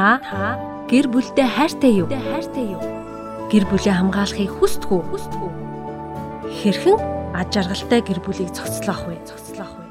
Та 0.00 0.56
гэр 0.88 1.12
бүлдээ 1.12 1.44
хайртай 1.44 2.00
юу? 2.00 2.08
Хайртай 2.08 2.72
юу? 2.72 2.80
Гэр 3.52 3.68
бүлээ 3.68 4.00
хамгаалахыг 4.00 4.48
хүсдэг 4.48 4.88
үү? 4.96 5.04
Хэрхэн 6.56 6.96
аж 7.36 7.52
аргалтай 7.60 8.00
гэр 8.00 8.24
бүлийг 8.24 8.48
зохицлоох 8.48 9.04
вэ? 9.04 9.20
Зохицлоох 9.28 9.76
вэ? 9.76 9.84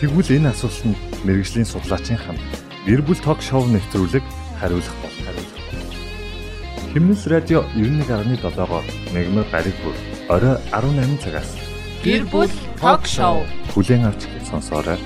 Тэгвэл 0.00 0.32
энэ 0.32 0.48
асуултанд 0.56 0.96
мэрэгжлийн 1.28 1.68
судлаачийн 1.68 2.16
хам 2.24 2.40
гэр 2.88 3.04
бүл 3.04 3.20
ток 3.20 3.44
шоу 3.44 3.68
нэвтрүүлэг 3.68 4.24
хариулах 4.64 4.96
бол 5.04 5.16
хариулах. 5.28 5.60
Химнэс 6.88 7.28
радио 7.28 7.68
91.7-оор 7.76 8.84
мегмар 9.12 9.44
гариг 9.52 9.76
бүр 9.84 9.92
орой 10.32 10.56
18 10.72 11.20
цагаас 11.20 11.52
Гэр 12.00 12.24
бүл 12.32 12.48
ток 12.80 13.04
шоу 13.04 13.44
хүлээн 13.76 14.08
авч 14.08 14.24
сонсоорой. 14.48 14.96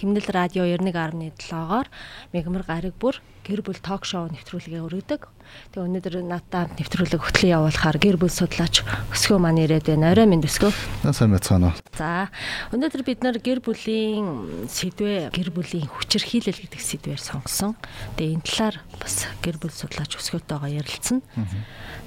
Химнэл 0.00 0.24
радио 0.32 0.64
91.7-оор 0.64 1.84
мегмар 2.32 2.64
гариг 2.64 2.96
бүр 2.96 3.20
гэр 3.44 3.60
бүл 3.60 3.76
ток 3.84 4.08
шоу 4.08 4.32
нэвтрүүлгээ 4.32 4.80
өргөдөг. 4.80 5.28
Тэгээ 5.70 5.86
өнөөдөр 5.86 6.14
надад 6.26 6.74
нэвтрүүлэг 6.78 7.22
хөтлөн 7.22 7.54
явуулахаар 7.54 7.98
гэр 8.02 8.16
бүл 8.18 8.32
судлаач 8.32 8.82
өсгөө 9.14 9.38
маань 9.38 9.62
ирээд 9.62 9.86
байна. 9.86 10.10
Орой 10.10 10.26
минь 10.26 10.42
өсгөө. 10.42 10.74
Сайн 11.14 11.30
байцгаана 11.30 11.70
уу. 11.70 11.78
За 11.94 12.26
өнөөдөр 12.74 13.02
бид 13.06 13.22
нар 13.22 13.38
гэр 13.38 13.62
бүлийн 13.62 14.66
сэдвээ 14.66 15.30
гэр 15.30 15.50
бүлийн 15.54 15.86
хүчирхийлэл 15.86 16.58
гэдэг 16.58 16.82
сэдвээр 16.82 17.22
сонгосон. 17.22 17.78
Тэгээ 18.18 18.34
энэ 18.34 18.46
талаар 18.50 18.76
бас 18.98 19.30
гэр 19.46 19.62
бүл 19.62 19.70
судлаач 19.70 20.18
өсгөөтэйгоо 20.18 20.70
ярилцсан. 20.74 21.22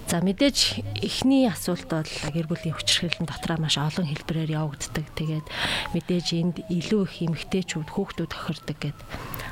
За 0.07 0.19
мэдээж 0.19 0.83
эхний 0.99 1.47
асуулт 1.47 1.87
бол 1.87 2.11
гэр 2.35 2.47
бүлийн 2.51 2.75
хүчирхийлэл 2.75 3.23
дотроо 3.23 3.57
маш 3.63 3.79
олон 3.79 4.03
хэлбэрээр 4.11 4.59
явагддаг. 4.59 5.07
Тэгээд 5.15 5.47
мэдээж 5.95 6.27
энд 6.35 6.57
илүү 6.67 7.01
их 7.07 7.15
эмгтээчүүд 7.23 7.87
хүүхдүүд 7.87 8.31
тохирдог 8.35 8.77
гэд 8.83 8.99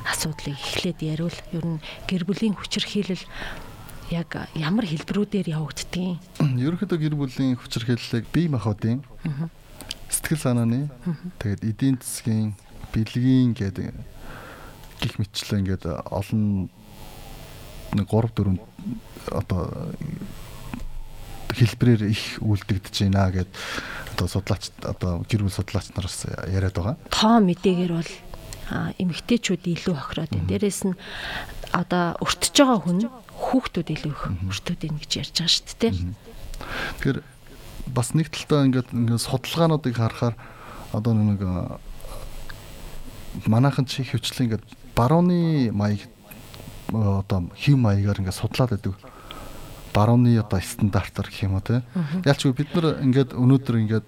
асуудлыг 0.04 0.52
эхлээд 0.52 1.00
яриул. 1.00 1.38
Ер 1.56 1.64
нь 1.64 1.78
гэр 2.04 2.28
бүлийн 2.28 2.52
хүчирхийлэл 2.60 3.24
яг 4.12 4.36
ямар 4.52 4.84
хэлбэрүүдээр 4.84 5.56
явагддгийг. 5.56 6.20
Ерөнхийдөө 6.38 6.98
гэр 7.00 7.16
бүлийн 7.16 7.56
хүчирхийллийг 7.56 8.28
бие 8.28 8.52
махбодын 8.52 9.00
сэтгэл 10.12 10.44
санааны 10.44 10.92
тэгээд 11.40 11.64
эдийн 11.64 11.96
засгийн 11.96 12.52
бэлгийн 12.92 13.56
гэдэг 13.56 13.96
гих 15.00 15.16
мэтчлэн 15.16 15.64
ингээд 15.64 15.88
олон 16.12 16.68
3 17.96 18.04
4 18.04 18.60
одоо 19.32 19.92
хэлбэрээр 21.52 22.08
их 22.08 22.40
үлдэгдэж 22.40 22.96
байна 23.08 23.32
гэд 23.32 23.48
одоо 24.16 24.26
судлаач 24.28 24.72
одоо 24.84 25.24
гэр 25.28 25.44
бүл 25.44 25.52
судлаач 25.52 25.92
нараас 25.96 26.24
яриад 26.48 26.76
байгаа. 26.76 26.96
Тоо 27.12 27.40
мэдээгээр 27.40 27.92
бол 27.92 28.12
эмэгтэйчүүд 28.98 29.64
илүү 29.66 29.94
хохироод 29.96 30.30
байна. 30.32 30.48
Дээрээс 30.48 30.80
нь 30.88 30.94
одоо 31.72 32.16
өртөж 32.20 32.54
байгаа 32.56 32.80
хүн 32.84 33.00
хүүхдүүд 33.32 33.88
илүү 33.92 34.12
их 34.12 34.22
өртөд 34.48 34.80
ийн 34.84 34.96
гэж 35.00 35.12
ярьж 35.20 35.36
байгаа 35.40 35.52
шүү 35.52 35.76
дээ. 35.80 35.92
Тэгэхээр 37.00 37.18
бас 37.92 38.08
нэг 38.14 38.28
талдаа 38.30 38.66
ингээд 38.68 38.88
ингээд 38.92 39.26
судалгаануудыг 39.26 39.94
харахаар 39.96 40.34
одоо 40.92 41.12
нэг 41.16 41.40
манайхан 43.48 43.86
чи 43.88 44.04
хөвчлэн 44.04 44.46
ингээд 44.52 44.64
барууны 44.94 45.72
маяг 45.72 46.06
одоо 46.92 47.48
хэв 47.56 47.76
маягаар 47.76 48.20
ингээд 48.20 48.40
судлаад 48.40 48.76
байдаг 48.76 48.94
барууны 49.92 50.38
одоо 50.38 50.60
стандартаар 50.60 51.28
гэх 51.28 51.44
юм 51.44 51.56
уу 51.56 51.64
те. 51.64 51.82
Ялчгүй 52.24 52.52
бид 52.52 52.70
нар 52.76 53.00
ингээд 53.00 53.32
өнөөдөр 53.36 53.76
ингээд 53.80 54.06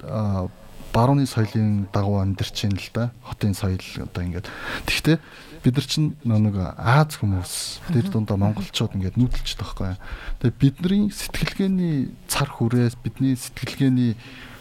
барууны 0.95 1.27
соёлын 1.27 1.91
дагуу 1.91 2.23
амьдарч 2.23 2.55
байна 2.63 2.79
л 2.79 2.91
да. 2.95 3.05
Хотын 3.27 3.55
соёл 3.59 3.83
одоо 3.99 4.23
ингээд. 4.23 4.47
Тэгэхдээ 4.87 5.19
бид 5.65 5.75
нар 5.75 5.87
чинь 5.91 6.15
нэг 6.23 6.57
Аз 6.79 7.19
хүмүүс 7.19 7.83
тэр 7.91 8.07
дундаа 8.15 8.39
монголчууд 8.39 8.95
ингээд 8.95 9.19
нүүдэлж 9.19 9.59
байгаа 9.59 9.99
байхгүй. 9.99 10.55
Тэгээ 10.55 10.61
бидний 10.63 11.05
сэтгэлгээний 11.11 12.15
цар 12.31 12.47
хүрээс 12.47 12.95
бидний 13.03 13.35
сэтгэлгээний 13.35 14.15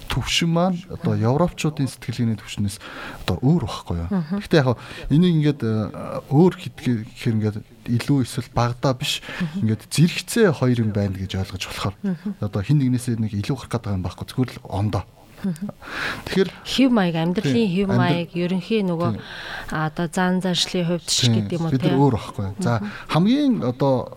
төвшин 0.07 0.49
маань 0.49 0.79
одоо 0.87 1.15
европчуудын 1.15 1.89
сэтгэлгээний 1.89 2.37
төвшнөөс 2.39 2.77
одоо 3.27 3.37
өөр 3.41 3.63
багхгүй 3.67 3.97
юу. 3.99 4.09
Гэхдээ 4.39 4.61
яг 4.61 4.79
энийг 5.09 5.33
ингээд 5.41 5.61
өөр 6.31 6.53
гэхээр 6.55 7.35
ингээд 7.35 7.57
илүү 7.87 8.19
эсвэл 8.23 8.49
багадаа 8.53 8.93
биш 8.93 9.19
ингээд 9.59 9.89
зэрэгцээ 9.89 10.53
хоёр 10.53 10.77
юм 10.85 10.91
байна 10.95 11.17
гэж 11.17 11.35
ойлгож 11.35 11.63
болохоор 11.67 11.95
одоо 12.39 12.61
хин 12.61 12.79
нэгнээсээ 12.79 13.19
нэг 13.19 13.33
илүү 13.43 13.57
гарах 13.57 13.71
гэдэг 13.75 13.91
юм 13.91 14.03
байхгүй 14.05 14.25
зүгээр 14.29 14.51
л 14.55 14.67
ондоо. 14.69 15.03
Тэгэхээр 15.43 16.49
хев 16.63 16.89
маяг 16.91 17.15
амьдралын 17.19 17.67
хев 17.67 17.89
маяг 17.91 18.29
ерөнхий 18.31 18.81
нөгөө 18.87 19.19
одоо 19.71 20.07
зан 20.07 20.39
заншлын 20.39 20.87
хувьд 20.87 21.07
ч 21.07 21.27
гэдэг 21.27 21.59
юм 21.59 21.67
уу 21.67 21.71
тийм. 21.75 21.83
Бид 21.83 21.99
өөр 21.99 22.15
багхгүй. 22.15 22.47
За 22.63 22.79
хамгийн 23.11 23.63
одоо 23.63 24.15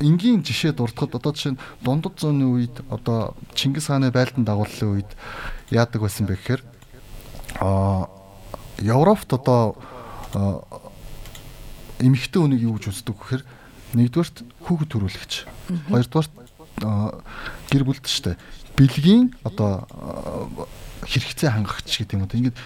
энгийн 0.00 0.42
жишээ 0.42 0.74
дурдахад 0.74 1.14
одоо 1.16 1.32
жишээ 1.32 1.54
нь 1.54 1.60
дундад 1.80 2.18
зууны 2.18 2.44
үед 2.50 2.82
одоо 2.90 3.38
Чингис 3.54 3.88
хааны 3.88 4.10
байлдан 4.10 4.44
дагууллын 4.44 5.00
үед 5.00 5.10
яадаг 5.70 6.02
байсан 6.02 6.26
бэ 6.26 6.36
гэхээр 6.36 6.62
а 7.62 8.10
Европт 8.82 9.32
одоо 9.32 9.78
эмэгтэй 12.02 12.40
хүнийг 12.42 12.62
юу 12.66 12.76
гэж 12.76 12.92
үздэг 12.92 13.16
гэхээр 13.16 13.42
нэгдүгээрт 13.96 14.36
хүүхэд 14.68 14.90
төрүүлэгч 14.92 15.32
хоёрдугаарт 15.88 16.32
гэр 17.72 17.84
бүлд 17.88 18.04
штэ 18.04 18.36
бэлгийн 18.76 19.34
одоо 19.44 19.88
хэрэгцээ 21.04 21.50
хангагч 21.50 21.90
гэдэг 22.04 22.16
юм 22.16 22.24
уу 22.24 22.36
ингээд 22.36 22.58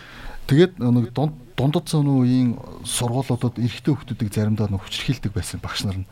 тэгээд 0.50 0.72
нэг 0.82 1.14
дунд 1.14 1.34
дундад 1.60 1.84
цөөнүү 1.92 2.16
үеийн 2.24 2.50
сургуулиудад 2.88 3.60
эрэгтэй 3.60 3.92
хүмүүсийг 3.92 4.32
заримдаа 4.32 4.72
нөх 4.72 4.88
хүчрхийлдэг 4.88 5.32
байсан 5.36 5.60
багш 5.60 5.84
нар 5.84 6.00
нь. 6.00 6.08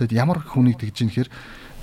Тэгэд 0.00 0.16
ямар 0.16 0.40
хүнийг 0.40 0.80
тэгж 0.80 1.04
юм 1.04 1.10
хэр 1.12 1.28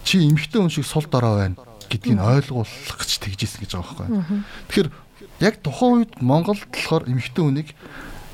чи 0.02 0.18
эмэгтэй 0.26 0.58
хүн 0.58 0.74
шиг 0.74 0.90
сул 0.90 1.06
дорой 1.06 1.54
байна 1.54 1.58
гэдгийг 1.94 2.18
ойлгуулах 2.18 2.98
гэж 2.98 3.12
тэгжсэн 3.22 3.62
гэж 3.62 3.72
байгаа 3.78 4.10
байхгүй. 4.10 4.42
Тэгэхээр 4.66 4.90
яг 5.46 5.56
тухайн 5.62 5.94
үед 6.02 6.14
Монголд 6.26 6.66
болохоор 6.74 7.06
эмэгтэй 7.06 7.44
хүнийг 7.46 7.70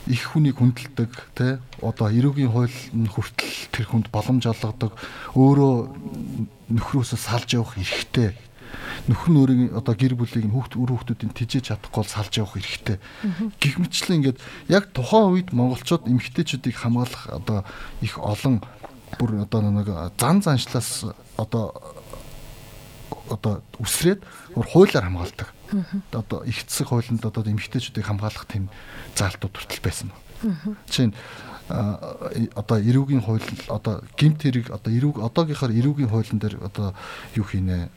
их 0.07 0.23
хүнийг 0.31 0.57
хүндэлдэг 0.57 1.11
тий 1.35 1.51
одоо 1.83 2.07
эрүүгийн 2.09 2.49
хууль 2.49 2.79
нь 2.95 3.11
хүртэл 3.11 3.69
тэр 3.69 3.85
хүнд 3.85 4.07
боломж 4.09 4.47
олгодог 4.47 4.95
өөрөө 5.35 5.75
нөхрөөсөө 6.73 7.19
салж 7.19 7.49
явах 7.53 7.77
эрхтэй 7.77 8.33
нөхөр 9.07 9.31
нөрийн 9.33 9.71
одоо 9.73 9.93
гэр 9.95 10.13
бүлийг 10.15 10.45
нь 10.45 10.53
хүүхд 10.53 10.77
үр 10.77 10.91
хүүхдүүдийн 10.93 11.33
тижээж 11.33 11.65
чадахгүй 11.73 12.03
салж 12.05 12.33
явах 12.37 12.57
хэрэгтэй. 12.57 12.97
Гэх 13.57 13.75
мэтчлэн 13.81 14.17
ингээд 14.21 14.39
яг 14.69 14.91
тухайн 14.93 15.33
үед 15.33 15.49
монголчууд 15.53 16.05
эмэгтэйчүүдийг 16.05 16.75
хамгаалах 16.77 17.25
одоо 17.33 17.65
их 18.05 18.17
олон 18.21 18.61
бүр 19.17 19.41
одоо 19.43 19.59
нэг 19.65 19.89
зан 20.19 20.41
заншлаас 20.45 21.09
одоо 21.37 21.73
одоо 23.29 23.61
үсрээд 23.81 24.21
өөр 24.53 24.67
хуулиар 24.67 25.05
хамгаалдаг. 25.09 25.49
Одоо 26.13 26.43
их 26.45 26.65
засаг 26.65 26.93
хуулинд 26.93 27.25
одоо 27.25 27.43
эмэгтэйчүүдийг 27.45 28.05
хамгаалах 28.05 28.45
тийм 28.49 28.69
заалтууд 29.15 29.53
хүртэл 29.53 29.85
байсан. 29.85 30.09
Жишээ 30.89 31.09
нь 31.09 31.15
одоо 31.69 32.77
эрүүгийн 32.81 33.21
хууль 33.21 33.45
одоо 33.69 34.01
гимт 34.17 34.41
хэрэг 34.41 34.73
одоо 34.73 34.91
эрүүг 34.93 35.17
одоогийнхаар 35.21 35.73
эрүүгийн 35.77 36.09
хуулийн 36.09 36.41
дээр 36.41 36.57
одоо 36.65 36.97
юу 37.37 37.45
хийнэ 37.45 37.89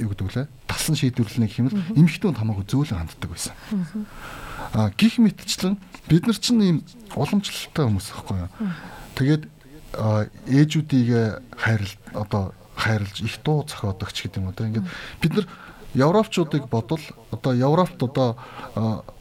юу 0.00 0.08
гэдэг 0.10 0.32
лээ 0.32 0.46
тасан 0.66 0.96
шийдвэрлэнэ 0.96 1.46
гэх 1.46 1.60
юм 1.60 1.68
бол 1.68 1.80
эмэгтэй 2.00 2.26
хүнд 2.32 2.40
хамаагүй 2.40 2.64
зөөлөн 2.64 3.00
ханддаг 3.04 3.30
байсан. 3.30 3.54
А 4.72 4.90
гих 4.96 5.20
мэтчлэн 5.20 5.76
бид 6.08 6.24
нар 6.24 6.38
чинь 6.40 6.62
ийм 6.64 6.78
уламжлалтай 7.12 7.84
хүмүүс 7.84 8.08
байхгүй 8.08 8.36
юу. 8.40 8.50
Тэгээд 9.16 9.44
ээжүүдийг 10.48 11.08
хайрл 11.56 11.92
одоо 12.16 12.56
хайрлж 12.76 13.20
их 13.20 13.36
дуу 13.44 13.64
зохиодог 13.68 14.12
ч 14.12 14.28
гэдэг 14.28 14.40
юм 14.40 14.48
уу. 14.48 14.56
Ингээд 14.56 14.88
бид 15.20 15.32
нар 15.36 15.46
европчуудыг 15.94 16.68
бодвол 16.68 17.02
одоо 17.30 17.52
Европт 17.54 18.02
одоо 18.02 18.36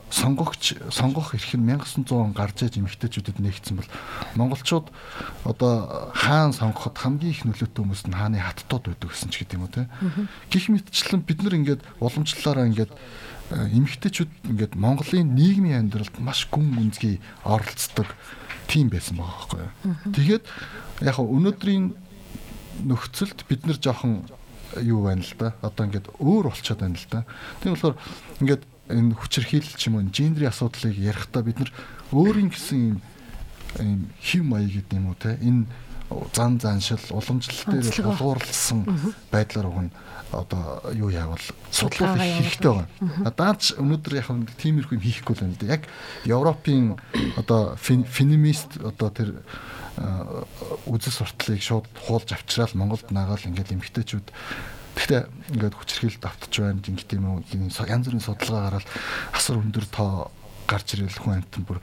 сонгогч 0.09 0.79
сонгох 0.89 1.35
эрх 1.35 1.51
нь 1.55 1.67
1900 1.67 2.11
он 2.15 2.31
гарч 2.31 2.63
иж 2.63 2.79
эмэгтэйчүүдэд 2.79 3.43
нэгдсэн 3.43 3.75
бол 3.75 3.89
монголчууд 4.39 4.87
одоо 5.43 6.11
хаан 6.15 6.55
сонгоход 6.55 6.95
хамгийн 6.95 7.35
их 7.35 7.43
нөлөөтэй 7.43 7.83
хүмүүс 7.83 8.07
нь 8.07 8.15
хааны 8.15 8.39
хаттууд 8.39 8.87
байдаг 8.87 9.11
гэсэн 9.11 9.29
ч 9.35 9.43
гэдэг 9.43 9.59
юм 9.59 9.67
уу 9.67 9.75
те. 9.75 9.91
Гэх 10.47 10.71
мэтчлэн 10.71 11.21
бид 11.27 11.43
нар 11.43 11.59
ингээд 11.59 11.81
уламжлалаараа 11.99 12.71
ингээд 12.71 12.91
э, 12.95 13.67
эмэгтэйчүүд 13.75 14.31
ингээд 14.47 14.73
Монголын 14.79 15.35
нийгмийн 15.35 15.91
амьдралд 15.91 16.15
маш 16.23 16.47
гүн 16.47 16.71
гүнзгий 16.71 17.19
оролцдог 17.43 18.07
тийм 18.71 18.87
байсан 18.87 19.19
байгаа 19.19 19.35
байхгүй 19.43 19.59
юу. 19.59 20.15
Тэгээд 20.15 20.43
яг 21.03 21.19
өнөөдрийн 21.19 21.85
нөхцөлд 22.87 23.43
бид 23.47 23.67
нар 23.67 23.75
жоохон 23.75 24.23
юу 24.79 25.03
байна 25.03 25.23
л 25.23 25.35
да. 25.35 25.55
Одоо 25.61 25.87
ингээд 25.91 26.07
өөр 26.19 26.47
болчиход 26.47 26.79
байна 26.79 26.95
л 26.95 27.07
да. 27.11 27.25
Тийм 27.59 27.75
болохоор 27.75 27.99
ингээд 28.39 28.63
энэ 28.89 29.15
хүчирхийлэл 29.15 29.77
ч 29.77 29.87
юм 29.87 29.99
уу 29.99 30.07
гендрийн 30.07 30.51
асуудлыг 30.51 30.95
ярихдаа 30.95 31.43
бид 31.43 31.59
нар 31.59 31.71
өөрийн 32.11 32.49
гэсэн 32.51 32.99
ийм 33.79 34.01
хив 34.21 34.43
маяг 34.43 34.71
гэдэг 34.71 34.97
юм 34.97 35.07
уу 35.11 35.17
те 35.19 35.37
энэ 35.41 35.65
зан 36.33 36.59
заншил 36.59 36.99
уламжлал 37.11 37.83
дээр 37.83 38.01
булгуурлсан 38.07 38.87
байдлаар 39.31 39.67
уг 39.67 39.79
нь 39.87 39.91
одоо 40.31 40.81
юу 40.95 41.09
яавал 41.11 41.39
судлах 41.71 42.15
хэрэгтэй 42.15 42.71
байна. 42.71 43.31
Даанч 43.35 43.75
өнөөдөр 43.75 44.13
яг 44.15 44.27
тиймэрхүү 44.59 44.95
юм 44.95 45.03
хийхгүй 45.03 45.35
л 45.35 45.41
байна 45.43 45.55
л 45.55 45.59
да. 45.59 45.67
Яг 45.75 45.83
Европын 46.23 46.95
одоо 47.35 47.75
феминист 47.79 48.79
одоо 48.79 49.09
тэр 49.11 49.29
үзэл 50.87 51.15
сурталыг 51.23 51.61
шууд 51.63 51.87
хуулж 52.07 52.31
авчраал 52.31 52.71
Монголд 52.75 53.11
наагаал 53.11 53.43
ингээд 53.43 53.75
эмгтээчүүд 53.75 54.27
Гэхдээ 54.97 55.21
ингээд 55.53 55.75
хүчрхийл 55.77 56.17
давтж 56.17 56.53
байна. 56.57 56.81
Гэх 56.81 57.13
юм 57.13 57.37
уу? 57.37 57.45
Янз 57.53 57.77
бүрийн 58.09 58.25
судалгаа 58.25 58.81
гараад 58.81 58.87
асар 59.31 59.61
өндөр 59.61 59.85
тоо 59.93 60.33
гарч 60.65 60.97
ирэл 60.97 61.21
хүн 61.21 61.45
амтан 61.45 61.63
бүр 61.63 61.79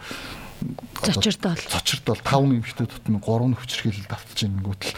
зочирдол 0.98 1.56
зочирдол 1.56 2.20
5 2.20 2.58
эмэгтэй 2.58 2.86
тутам 2.90 3.22
3 3.22 3.54
хүчрхийлэл 3.54 4.10
давтж 4.10 4.38
ингүүт 4.50 4.82
л 4.82 4.92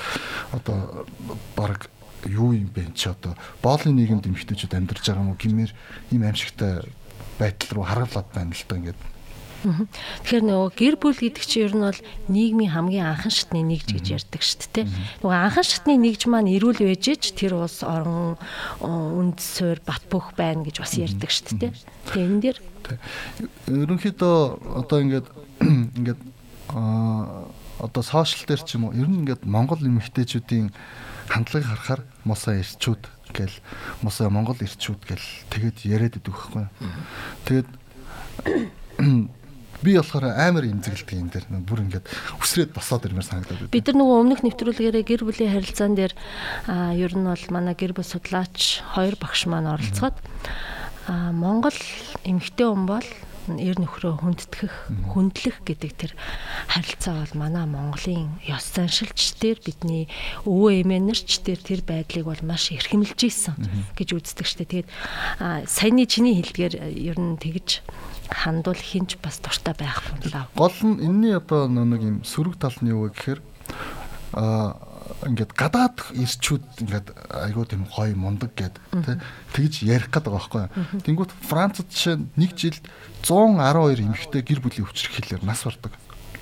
одоо 0.56 1.06
баг 1.54 1.92
юу 2.24 2.56
юм 2.56 2.72
бэ? 2.72 2.96
Чи 2.96 3.12
одоо 3.12 3.36
боолын 3.62 3.94
нийгэмд 3.94 4.26
эмэгтэйчүүд 4.26 4.74
амьдарч 4.74 5.04
байгаа 5.06 5.22
юм 5.22 5.30
уу 5.30 5.38
гэмээр 5.38 5.72
ийм 6.10 6.22
аимшигтай 6.24 6.82
байдал 7.38 7.70
руу 7.76 7.84
харгалаад 7.84 8.28
байна 8.32 8.52
л 8.56 8.64
да 8.66 8.76
ингээд 8.80 9.00
Тэгэхээр 9.66 10.44
нөгөө 10.46 10.70
гэр 10.76 10.96
бүл 11.00 11.18
гэдэг 11.18 11.44
чинь 11.44 11.64
ер 11.66 11.74
нь 11.74 11.84
бол 11.86 12.00
нийгмийн 12.30 12.72
хамгийн 12.72 13.06
анхан 13.10 13.32
шатны 13.34 13.60
нэгж 13.66 13.88
гэж 13.98 14.06
ярьдаг 14.14 14.42
шүү 14.42 14.70
дээ. 14.72 14.86
Нөгөө 15.22 15.38
анхан 15.42 15.66
шатны 15.66 15.94
нэгж 15.98 16.22
маань 16.30 16.52
эрүүл 16.54 16.80
байжээч 16.86 17.34
тэр 17.34 17.58
улс 17.58 17.82
орон 17.82 18.38
үнд 18.80 19.38
суурь 19.42 19.82
бат 19.82 20.06
бөх 20.06 20.38
байна 20.38 20.62
гэж 20.62 20.76
бас 20.82 20.94
ярьдаг 20.94 21.30
шүү 21.30 21.58
дээ. 21.58 21.72
Тэгээ 22.10 22.26
энэ 22.30 22.42
дэр 22.46 22.58
ерөнхийдөө 23.66 24.36
одоо 24.86 24.98
ингээд 25.02 25.26
ингээд 25.98 26.20
аа 26.70 27.50
одоо 27.78 28.02
сошиал 28.02 28.46
дээр 28.46 28.62
ч 28.64 28.76
юм 28.78 28.88
уу 28.88 28.96
ер 28.96 29.08
нь 29.08 29.26
ингээд 29.26 29.44
Монгол 29.44 29.82
эмэгтэйчүүдийн 29.82 30.72
хандлагыг 31.28 31.68
харахаар 31.68 32.02
мосоо 32.24 32.54
ирчүүд 32.56 33.02
гэл 33.36 33.56
мосоо 34.00 34.30
Монгол 34.30 34.56
ирчүүд 34.56 35.00
гэл 35.04 35.26
тэгээд 35.52 35.76
яриад 35.84 36.16
идэх 36.16 36.32
байхгүй. 36.32 36.66
Тэгээд 37.44 37.68
би 39.82 39.96
болохоор 39.96 40.24
амар 40.32 40.64
имзэглэдэг 40.64 41.16
юм 41.16 41.28
дээр 41.28 41.46
бүр 41.64 41.80
ингээд 41.84 42.06
үсрээд 42.40 42.72
босоод 42.72 43.06
ирмээр 43.06 43.26
санагдаад 43.26 43.60
байна. 43.66 43.74
Бид 43.74 43.86
нар 43.90 43.98
нөгөө 44.00 44.16
өмнөх 44.22 44.40
нэвтрүүлгээрээ 44.44 45.04
гэр 45.04 45.22
бүлийн 45.24 45.52
харилцаан 45.52 45.94
дээр 45.96 46.12
ер 46.96 47.12
нь 47.12 47.26
бол 47.26 47.44
манай 47.52 47.74
гэр 47.76 47.92
бүл 47.92 48.06
судлаач 48.06 48.84
хоёр 48.96 49.16
багш 49.20 49.46
маань 49.48 49.70
оролцоход 49.70 50.16
Монгол 51.06 51.78
эмэгтэй 52.26 52.66
хүн 52.66 52.86
бол 52.90 53.08
эр 53.54 53.78
нөхрөө 53.78 54.26
хүндэтгэх, 54.26 54.74
хүндлэх 55.14 55.62
гэдэг 55.62 55.92
тэр 55.94 56.12
харилцаа 56.66 57.22
бол 57.22 57.34
манай 57.46 57.66
Монголын 57.70 58.42
ёс 58.42 58.66
заншилч 58.74 59.38
дээр 59.38 59.62
бидний 59.62 60.10
өвөө 60.42 60.82
эмээнэрч 60.82 61.46
дээр 61.46 61.60
тэр 61.62 61.80
байдлыг 61.86 62.26
бол 62.26 62.42
маш 62.42 62.74
эрхэмлж 62.74 63.18
ийсэн 63.22 63.54
гэж 63.94 64.08
үздэг 64.18 64.46
штэ. 64.50 64.66
Тэгээд 64.66 64.88
саяны 65.70 66.10
чиний 66.10 66.34
хэлдгээр 66.42 66.74
ер 66.90 67.18
нь 67.22 67.38
тэгж 67.38 67.86
хандвал 68.30 68.78
хинч 68.78 69.16
бас 69.22 69.38
дуртай 69.40 69.74
байхгүй 69.74 70.32
лав. 70.32 70.50
Гол 70.54 70.76
нь 70.82 71.00
энэний 71.02 71.36
одоо 71.36 71.68
нэг 71.68 72.02
юм 72.02 72.16
сөрөг 72.24 72.58
тал 72.58 72.76
нь 72.82 72.90
юу 72.90 73.06
вэ 73.06 73.14
гэхээр 73.14 73.40
а 74.34 74.76
ингээд 75.26 75.52
гадаад 75.54 75.96
ирчүүд 76.12 76.82
ингээд 76.82 77.06
айгуу 77.30 77.64
тийм 77.64 77.86
гоё 77.86 78.14
мундаг 78.18 78.52
гэд 78.52 78.76
тэгж 79.54 79.86
ярих 79.86 80.10
гээд 80.10 80.26
байгаа 80.28 80.68
байхгүй. 80.70 81.02
Тэнгүүт 81.06 81.32
Францад 81.46 81.88
жишээ 81.88 82.16
нэг 82.36 82.52
жилд 82.58 82.84
112 83.22 84.02
эмэгтэй 84.02 84.42
гэр 84.42 84.60
бүлийн 84.60 84.86
хүчирхийлэлээр 84.86 85.44
нас 85.46 85.62
бардаг. 85.64 85.92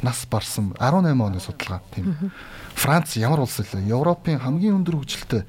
Нас 0.02 0.26
барсан 0.26 0.74
18 0.80 1.14
оны 1.14 1.40
судалгаа 1.40 1.80
тийм. 1.94 2.32
Франц 2.74 3.16
ямар 3.16 3.44
улс 3.44 3.60
вэ? 3.60 3.84
Европын 3.86 4.42
хамгийн 4.42 4.82
өндөр 4.82 5.04
хөгжилтэй 5.04 5.44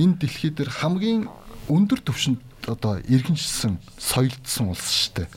энэ 0.00 0.16
дэлхий 0.16 0.50
дээр 0.50 0.70
хамгийн 0.70 1.28
өндөр 1.68 2.00
түвшинд 2.00 2.40
одоо 2.66 2.98
иргэншсэн 3.02 3.78
соёлдсон 3.98 4.74
улс 4.74 4.86
шүү 4.86 5.26
дээ. 5.26 5.28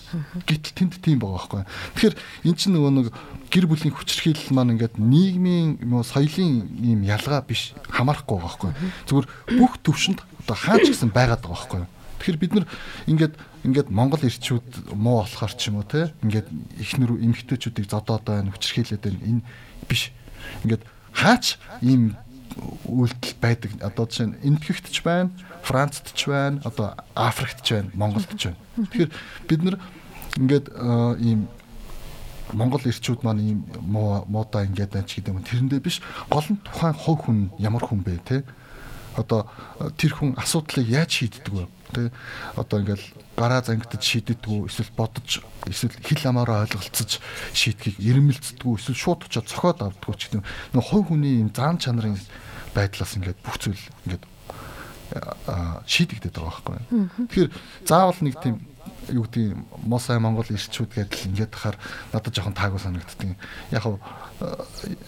Гэтэл 0.49 0.75
тэнд 0.75 0.93
тийм 1.01 1.21
байгаа 1.21 1.63
байхгүй. 1.63 1.63
Тэгэхээр 1.95 2.15
эн 2.49 2.55
чинь 2.57 2.73
нөгөө 2.73 2.91
нэг 2.93 3.07
гэр 3.49 3.65
бүлийн 3.69 3.93
хүчирхийлэл 3.93 4.53
маань 4.53 4.73
ингээд 4.77 4.97
нийгмийн 4.97 5.81
нөгөө 5.81 6.05
соёлын 6.05 6.69
ийм 6.81 7.01
ялгаа 7.05 7.41
биш 7.45 7.73
хамаарахгүй 7.89 8.37
байгаа 8.37 8.49
байхгүй. 8.49 8.71
Зүгээр 9.09 9.27
бүх 9.57 9.73
төвшөнд 9.81 10.19
одоо 10.45 10.57
хаач 10.57 10.85
гэсэн 10.89 11.09
байгаад 11.13 11.41
байгаа 11.45 11.57
байхгүй. 11.57 11.83
Тэгэхээр 12.19 12.41
бид 12.41 12.53
нар 12.53 12.65
ингээд 13.07 13.33
ингээд 13.63 13.89
Монгол 13.89 14.23
ирчүүд 14.23 14.93
муу 14.93 15.23
болохоор 15.23 15.53
ч 15.55 15.71
юм 15.71 15.79
уу 15.79 15.87
те 15.87 16.11
ингээд 16.25 16.47
ихнэр 16.83 17.15
эмэгтэйчүүдийг 17.15 17.87
зодоод 17.87 18.23
байна, 18.27 18.51
хүчирхийлээд 18.51 19.03
байна. 19.03 19.23
Энэ 19.23 19.41
биш. 19.87 20.11
Ингээд 20.63 20.83
хаач 21.15 21.59
ийм 21.81 22.15
үйлдэл 22.85 23.35
байдаг. 23.41 23.71
Одоо 23.81 24.05
жишээ 24.05 24.27
нь 24.27 24.37
Энэтхэгт 24.43 24.89
ч 24.89 25.03
байна, 25.03 25.29
Францд 25.61 26.11
ч 26.13 26.29
байна, 26.29 26.61
одоо 26.63 26.95
Африкт 27.13 27.61
ч 27.61 27.77
байна, 27.77 27.89
Монголд 27.93 28.29
ч 28.37 28.49
байна. 28.49 28.59
Тэгэхээр 28.77 29.11
бид 29.47 29.61
нар 29.63 29.77
ингээд 30.37 30.65
ийм 31.21 31.47
Монгол 32.53 32.81
ирчүүд 32.81 33.21
маань 33.21 33.41
ийм 33.41 33.59
муу 33.81 34.25
муудаа 34.25 34.65
ингээд 34.65 34.93
байна 34.93 35.07
ч 35.07 35.21
гэдэг 35.21 35.33
юм. 35.33 35.45
Тэрэндээ 35.45 35.81
биш 35.83 36.01
гол 36.29 36.47
нь 36.49 36.61
тухайн 36.65 36.97
хов 36.97 37.25
хүн 37.25 37.53
ямар 37.61 37.85
хүн 37.85 38.01
бэ 38.01 38.17
те 38.25 38.41
одоо 39.19 39.45
тэр 39.99 40.15
хүн 40.15 40.39
асуудлыг 40.39 40.87
яаж 40.87 41.11
шийддэг 41.11 41.53
вэ? 41.53 41.67
Тэ 41.93 42.01
одоо 42.55 42.77
ингээл 42.79 43.05
гараа 43.35 43.63
зангидж 43.63 44.03
шийддэггүй 44.03 44.67
эсвэл 44.67 44.91
бодож 44.95 45.43
эсвэл 45.67 45.95
хил 46.03 46.23
амаараа 46.27 46.67
ойлголцож 46.67 47.19
шийдгийг 47.55 47.97
ирмэлцдэггүй 47.99 48.73
эсвэл 48.79 48.99
шууд 48.99 49.25
очиод 49.27 49.47
цохоод 49.47 49.79
авдаггүй 49.83 50.15
ч 50.19 50.21
гэдэг 50.29 50.43
нэг 50.75 50.83
хой 50.83 51.01
хүний 51.07 51.39
юм 51.39 51.49
заан 51.55 51.79
чанарын 51.79 52.19
байдлаас 52.75 53.15
ингээд 53.15 53.39
бүх 53.41 53.57
зүйл 53.57 53.83
ингээд 54.05 54.23
шийдэгдээд 55.89 56.35
байгаа 56.37 56.61
байхгүй. 56.61 56.77
Тэгэхээр 57.25 57.51
заавал 57.89 58.19
нэг 58.21 58.35
тийм 58.37 58.68
юу 59.11 59.25
гэдэг 59.25 59.57
Мосай 59.85 60.19
Монгол 60.19 60.47
ирчүүд 60.49 60.93
гэдэл 60.93 61.29
ингээд 61.33 61.51
тахаар 61.53 61.77
надад 62.13 62.33
жоохон 62.33 62.55
таагүй 62.55 62.79
санагддаг. 62.79 63.35
Яг 63.71 63.85
нь 63.85 63.97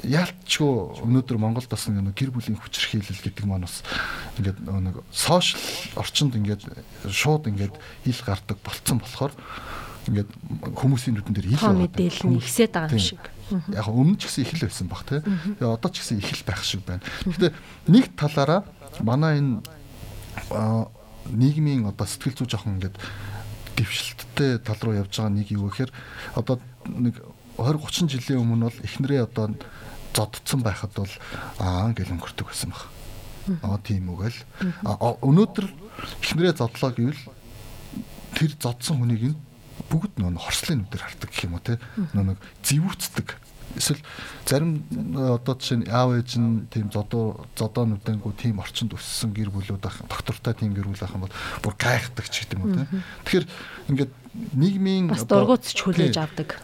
яалтчгүй 0.03 1.01
өнөөдөр 1.07 1.37
Монголд 1.39 1.69
бас 1.71 1.87
нэг 1.87 2.11
гэр 2.11 2.35
бүлийн 2.35 2.59
хүчирхийлэл 2.59 3.23
гэдэг 3.23 3.45
маань 3.47 3.63
бас 3.63 3.83
ингээд 4.37 4.59
нэг 4.67 4.95
сошиал 5.13 6.03
орчинд 6.03 6.35
ингээд 6.35 6.67
шууд 7.07 7.47
ингээд 7.47 7.75
ил 7.79 8.21
гардаг 8.27 8.57
болцсон 8.59 8.99
болохоор 8.99 9.33
ингээд 10.11 10.29
хүмүүсийн 10.75 11.15
нүдэн 11.15 11.35
дээр 11.37 11.47
ил 11.55 11.63
мэдээлэл 11.63 12.27
нь 12.27 12.37
ихсээд 12.41 12.73
байгаа 12.75 12.91
юм 12.91 12.99
шиг. 12.99 13.23
Яг 13.71 13.87
өмнө 13.87 14.17
ч 14.19 14.27
гэсэн 14.27 14.43
их 14.43 14.53
л 14.57 14.65
байсан 14.67 14.87
баг 14.91 15.03
тий. 15.05 15.21
Тэгээ 15.21 15.75
одоо 15.79 15.89
ч 15.93 15.95
гэсэн 16.01 16.19
их 16.19 16.31
л 16.35 16.47
байх 16.47 16.61
шиг 16.65 16.81
байна. 16.83 17.05
Гэхдээ 17.23 17.51
нэг 17.87 18.05
талаараа 18.17 18.65
манай 18.99 19.39
энэ 19.39 19.61
нийгмийн 21.29 21.85
одоо 21.85 22.07
сэтгэл 22.07 22.35
зүй 22.35 22.47
жоохон 22.49 22.81
ингээд 22.81 22.97
дэвшилттэй 23.77 24.59
тал 24.59 24.79
руу 24.81 24.95
явж 24.99 25.13
байгаа 25.17 25.31
нэг 25.31 25.47
юу 25.51 25.69
гэхээр 25.69 25.91
одоо 26.35 26.59
нэг 26.87 27.15
20 27.57 28.07
30 28.07 28.09
жилийн 28.09 28.41
өмнө 28.41 28.69
бол 28.69 28.85
эхнэрээ 28.85 29.21
одоо 29.27 29.53
зодцсон 30.13 30.61
байхад 30.63 30.91
бол 30.95 31.13
аа 31.59 31.93
гэл 31.93 32.13
өнгөрдөг 32.15 32.47
байсан 32.47 32.71
баг. 32.71 32.89
Аа 33.63 33.77
тийм 33.83 34.09
үг 34.11 34.31
л. 34.31 34.39
Өнөөдөр 34.83 35.65
эхнэрээ 36.23 36.53
зодлоо 36.57 36.91
гэвэл 36.91 37.21
тэр 38.35 38.51
зодсон 38.59 39.03
хүнийг 39.03 39.35
нь 39.35 39.39
бүгд 39.89 40.19
нөө 40.19 40.39
хорслын 40.39 40.85
нүдээр 40.85 41.03
хардаг 41.03 41.29
гэх 41.29 41.45
юм 41.45 41.55
уу 41.57 41.63
те. 41.63 41.79
Нөө 42.15 42.35
нэг 42.35 42.39
зэвүүцдэг 42.63 43.27
эсвэл 43.77 44.01
зарим 44.45 44.83
одоо 45.15 45.55
жишээ 45.55 45.77
нь 45.83 45.89
аав 45.91 46.15
ээж 46.17 46.31
нь 46.39 46.67
тийм 46.71 46.89
зодоо 46.91 47.45
зодоо 47.55 47.85
нүдэнгүү 47.87 48.33
тийм 48.37 48.59
орчинд 48.59 48.95
өссөн 48.95 49.35
гэр 49.35 49.51
бүлүүд 49.51 49.85
ах 49.85 50.01
доктортой 50.07 50.53
тийм 50.55 50.73
гэр 50.73 50.87
бүл 50.87 51.03
ах 51.03 51.15
юм 51.15 51.25
бол 51.27 51.35
бүр 51.63 51.75
гайхдаг 51.77 52.25
ч 52.31 52.47
гэдэг 52.47 52.57
юм 52.59 52.71
тийм. 52.75 52.89
Тэгэхээр 53.27 53.45
ингээд 53.91 54.11
нийгмийн 54.55 55.05
бас 55.11 55.27
дургуутч 55.27 55.75
хүлээж 55.75 56.17
авдаг. 56.17 56.59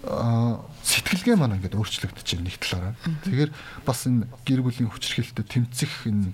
Сэтгэлгээ 0.00 1.36
маань 1.36 1.60
ингээд 1.60 1.76
өөрчлөгдөж 1.76 2.24
байна 2.24 2.46
нэг 2.48 2.56
талаараа. 2.56 2.94
Тэгэхээр 3.28 3.50
бас 3.84 4.00
энэ 4.08 4.24
гэр 4.48 4.60
бүлийн 4.64 4.88
хүчирхээлтэд 4.88 5.44
тэмцэх 5.44 6.08
энэ 6.08 6.32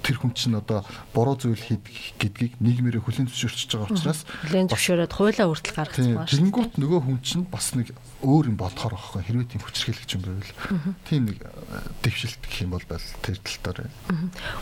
тэр 0.00 0.16
хүн 0.16 0.32
чинь 0.32 0.56
одоо 0.56 0.80
буруу 1.12 1.36
зүйл 1.36 1.60
хийх 1.60 2.16
гэдгийг 2.16 2.56
нийгмээрээ 2.64 3.04
хүлээн 3.04 3.28
зөвшөөрч 3.28 3.76
байгаа 3.76 3.92
учраас 3.92 4.24
хүлээн 4.48 4.72
зөвшөөрөөд 4.72 5.12
хуулаа 5.12 5.46
хүртэл 5.52 5.76
гаргацсан 5.76 6.16
байна. 6.16 6.32
Тэнгүүт 6.32 6.72
нөгөө 6.80 7.00
хүн 7.04 7.18
чинь 7.20 7.44
бас 7.44 7.76
нэг 7.76 7.92
өөр 8.24 8.48
юм 8.48 8.56
бодохоор 8.56 8.96
байхгүй 8.96 9.20
хэрвээ 9.28 9.50
тийм 9.52 9.62
хүчирхийлэгч 9.68 10.10
юм 10.16 10.22
байвал 10.24 10.52
тийм 11.04 11.22
нэг 11.28 11.38
дэвшилт 12.00 12.40
гэх 12.40 12.64
юм 12.64 12.72
бол 12.72 12.84
тэр 12.88 13.38
тал 13.44 13.60
дээр. 13.84 13.92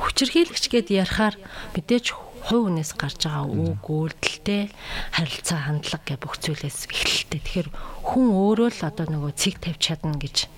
Хүчирхийлэгч 0.03 0.65
гэд 0.67 0.89
ярихаар 0.91 1.39
мэдээж 1.79 2.07
хувь 2.43 2.67
хүнээс 2.67 2.93
гарч 2.99 3.31
байгаа 3.31 3.47
үг 3.47 3.85
үйлдэлтэй 3.87 4.63
харилцаа 5.15 5.61
хандлага 5.71 6.03
гэх 6.03 6.19
бүх 6.19 6.35
зүйлээс 6.43 6.91
эхэлтэй. 6.91 7.39
Тэгэхээр 7.39 7.69
хүн 8.03 8.27
өөрөө 8.35 8.71
л 8.75 8.83
одоо 8.83 9.07
нөгөө 9.07 9.33
цэг 9.39 9.63
тавьж 9.63 9.79
чадна 9.79 10.19
гэж 10.19 10.51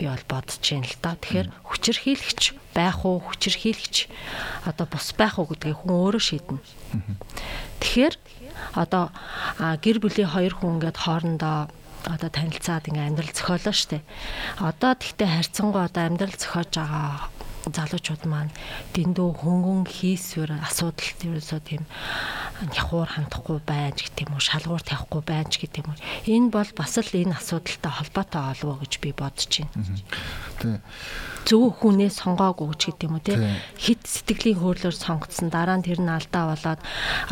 би 0.00 0.04
бол 0.08 0.24
бодож 0.24 0.56
байна 0.64 0.88
л 0.88 0.96
да. 1.04 1.12
Тэгэхээр 1.20 1.48
хүчирхийлэгч 1.68 2.42
байх 2.72 2.98
уу, 3.04 3.20
хүчирхийлэгч 3.20 3.96
одоо 4.64 4.86
бус 4.88 5.08
байх 5.12 5.36
уу 5.36 5.46
гэдгийг 5.52 5.84
хүн 5.84 5.92
өөрөө 5.92 6.22
шийднэ. 6.24 6.58
Тэгэхээр 7.84 8.14
одоо 8.72 9.12
гэр 9.60 9.98
бүлийн 10.00 10.32
хоёр 10.32 10.56
хүн 10.56 10.80
ингээд 10.80 10.96
хоорондоо 10.96 11.68
одоо 12.08 12.30
танилцаад 12.32 12.88
ингээ 12.88 13.06
амьдрал 13.12 13.32
зохиолоо 13.36 13.74
штэ. 13.76 14.00
Одоо 14.58 14.96
тэгтээ 14.96 15.28
харьцангуй 15.28 15.82
одоо 15.84 16.02
амьдрал 16.08 16.34
зохиож 16.34 16.72
байгаа 16.72 17.30
залуучууд 17.70 18.22
маань 18.26 18.50
дэндүү 18.94 19.28
хөнгөн 19.38 19.86
хийсвэр 19.86 20.58
асуудалт 20.66 21.18
ерөөсөө 21.22 21.60
тийм 21.62 21.82
няхуур 22.70 23.08
хандахгүй 23.10 23.58
байж 23.66 24.06
гэх 24.06 24.26
юм 24.26 24.34
уу 24.38 24.42
шалгуур 24.42 24.82
тавихгүй 24.82 25.22
байж 25.26 25.50
гэх 25.58 25.82
юм 25.82 25.94
уу 25.94 25.98
энэ 26.26 26.48
бол 26.54 26.70
бас 26.78 26.94
л 26.98 27.10
энэ 27.10 27.34
асуудалтай 27.38 27.92
холбоотой 27.92 28.42
олов 28.54 28.82
гэж 28.82 28.92
би 29.02 29.10
бодож 29.10 29.50
байна. 29.50 29.98
Тий. 30.62 30.78
Зөв 31.42 31.74
хүнээ 31.82 32.10
сонгоогүй 32.14 32.70
гэж 32.70 32.82
гэдэг 32.86 33.06
юм 33.10 33.18
уу 33.18 33.26
тий. 33.26 33.38
Хит 33.74 34.06
сэтгэлийн 34.06 34.62
хөөрлөөр 34.62 34.94
сонгоцсон 34.94 35.50
дараа 35.50 35.82
нь 35.82 35.86
тэр 35.86 35.98
нь 35.98 36.06
алдаа 36.06 36.54
болоод 36.54 36.80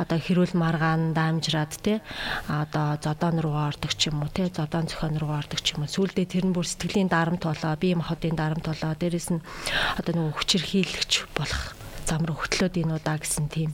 одоо 0.02 0.18
хэрүүл 0.18 0.58
маргаан 0.58 1.14
даамжраад 1.14 1.78
тий. 1.78 2.02
Одоо 2.50 2.98
зодоон 2.98 3.38
руу 3.38 3.54
ордог 3.54 3.94
ч 3.94 4.10
юм 4.10 4.26
уу 4.26 4.30
тий. 4.34 4.50
Зодоон 4.50 4.90
зохион 4.90 5.14
руу 5.14 5.30
ордог 5.38 5.62
ч 5.62 5.78
юм 5.78 5.86
уу. 5.86 5.94
Сүүлдээ 5.94 6.26
тэр 6.26 6.50
нь 6.50 6.54
бүр 6.54 6.66
сэтгэлийн 6.66 7.06
дарамт 7.06 7.46
болоо, 7.46 7.78
бие 7.78 7.94
махбодын 7.94 8.34
дарамт 8.34 8.66
болоо. 8.66 8.98
Дээрэс 8.98 9.30
нь 9.30 9.44
одоо 9.94 10.12
нөгөө 10.20 10.36
хүчирхийлэгч 10.36 11.32
болох 11.32 11.72
зам 12.04 12.28
руу 12.28 12.36
хөтлөөд 12.36 12.76
ийн 12.76 12.92
удаа 12.92 13.16
гэсэн 13.16 13.48
тийм 13.48 13.72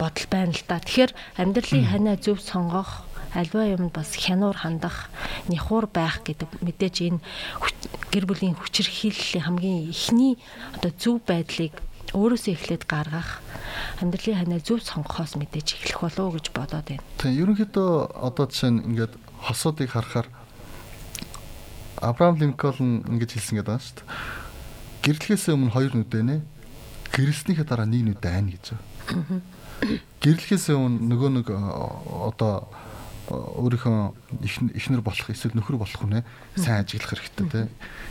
бодол 0.00 0.26
байна 0.32 0.56
л 0.56 0.64
да. 0.64 0.80
Тэгэхээр 0.80 1.12
амьдралын 1.36 1.86
ханаа 1.92 2.16
зөв 2.16 2.40
сонгох 2.40 3.04
альва 3.36 3.68
юмд 3.68 3.92
бас 3.92 4.16
хянуур 4.16 4.56
хандах, 4.56 5.12
нихур 5.52 5.84
байх 5.90 6.24
гэдэг 6.24 6.48
мэдээж 6.64 6.96
энэ 7.12 7.20
гэр 8.08 8.24
бүлийн 8.24 8.56
хүчирхийллийн 8.56 9.44
хамгийн 9.44 9.92
ихний 9.92 10.40
одоо 10.80 10.92
зөв 10.96 11.20
байдлыг 11.28 11.76
өөрөөсөө 12.16 12.54
эхлээд 12.56 12.88
гаргах 12.88 13.44
амьдралын 14.00 14.40
ханаа 14.48 14.60
зөв 14.64 14.80
сонгохоос 14.80 15.36
мэдээж 15.36 15.76
эхлэх 15.76 16.00
болов 16.00 16.40
гэж 16.40 16.46
бодоод 16.56 16.88
байна. 16.88 17.04
Тийм 17.20 17.36
ерөнхийдөө 17.36 18.16
одоо 18.16 18.48
жишээ 18.48 18.72
нь 18.72 18.84
ингээд 18.96 19.12
хосуудыг 19.44 19.92
харахаар 19.92 20.28
Авраам 22.00 22.38
Линкольн 22.38 23.04
ингэж 23.10 23.36
хэлсэн 23.36 23.60
гэдэг 23.60 23.68
байна 23.68 23.84
шүү 23.84 23.96
дээ 24.00 24.47
гэрлэхээс 25.08 25.48
өмнө 25.56 25.72
хоёр 25.72 25.96
нүдэнэ 25.96 26.36
гэрэлснийхээ 27.16 27.64
дараа 27.64 27.88
нэг 27.88 28.12
нүдэ 28.12 28.28
айна 28.28 28.52
гэж. 28.52 28.76
Гэрлэхээс 30.20 30.68
өмнө 30.76 31.00
нөгөө 31.08 31.30
нэг 31.40 31.46
одоо 31.48 32.68
өөрийнхөө 33.32 34.76
ихнэр 34.76 35.00
болох 35.00 35.32
эсвэл 35.32 35.56
нөхөр 35.56 35.80
болох 35.80 35.96
хүнээ 35.96 36.24
сайн 36.60 36.84
ажиглах 36.84 37.16
хэрэгтэй 37.16 37.48
тий. 37.48 37.64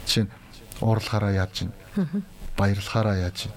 Жишээ 0.10 0.26
нь 0.26 0.34
уурлахаараа 0.82 1.34
яаж 1.38 1.52
чинь? 1.54 1.74
Баярлахаараа 2.58 3.30
яаж 3.30 3.46
чинь? 3.46 3.56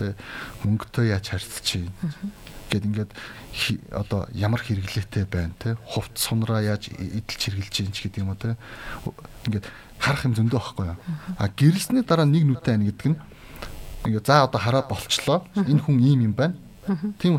Тий 0.00 0.16
мөнгөтэй 0.64 1.12
яаж 1.12 1.28
харьцаж 1.28 1.64
чинь? 1.64 1.92
Гэд 2.72 2.88
ингээд 2.88 3.12
одоо 3.92 4.28
ямар 4.32 4.64
хэрэглээтэй 4.64 5.28
байна 5.28 5.52
те? 5.60 5.76
Хувц 5.84 6.16
сунраа 6.16 6.64
яаж 6.64 6.88
эдэлж 6.88 7.40
хэрглэж 7.52 7.72
чинь 7.72 7.92
гэдэг 7.92 8.24
юм 8.24 8.32
уу 8.32 8.40
те? 8.40 8.56
Ингээд 9.44 9.68
харах 10.02 10.26
юм 10.26 10.34
зөндөө 10.34 10.58
байхгүй 10.58 10.86
юу? 10.90 10.98
А 11.38 11.46
гэрэлсний 11.46 12.02
дараа 12.02 12.26
нэг 12.26 12.42
нүдтэй 12.42 12.74
байна 12.74 12.90
гэдэг 12.90 13.08
нь 13.14 13.18
ингээд 14.10 14.26
за 14.26 14.42
одоо 14.50 14.58
хараад 14.58 14.90
болчлоо. 14.90 15.46
Энэ 15.54 15.78
хүн 15.78 16.02
ийм 16.02 16.20
юм 16.26 16.34
байна. 16.34 16.58
Тийм 17.22 17.38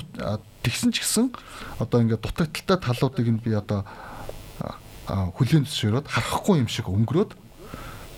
тэгсэн 0.64 0.96
ч 0.96 1.04
гэсэн 1.04 1.36
одоо 1.84 2.00
ингээд 2.00 2.24
дутагдaltaй 2.24 2.80
талуудыг 2.80 3.28
нь 3.28 3.44
би 3.44 3.52
одоо 3.52 3.84
хүлийн 5.08 5.68
зөвшөөрөөд 5.68 6.08
харахгүй 6.08 6.64
юм 6.64 6.72
шиг 6.72 6.88
өнгөрөөд 6.88 7.36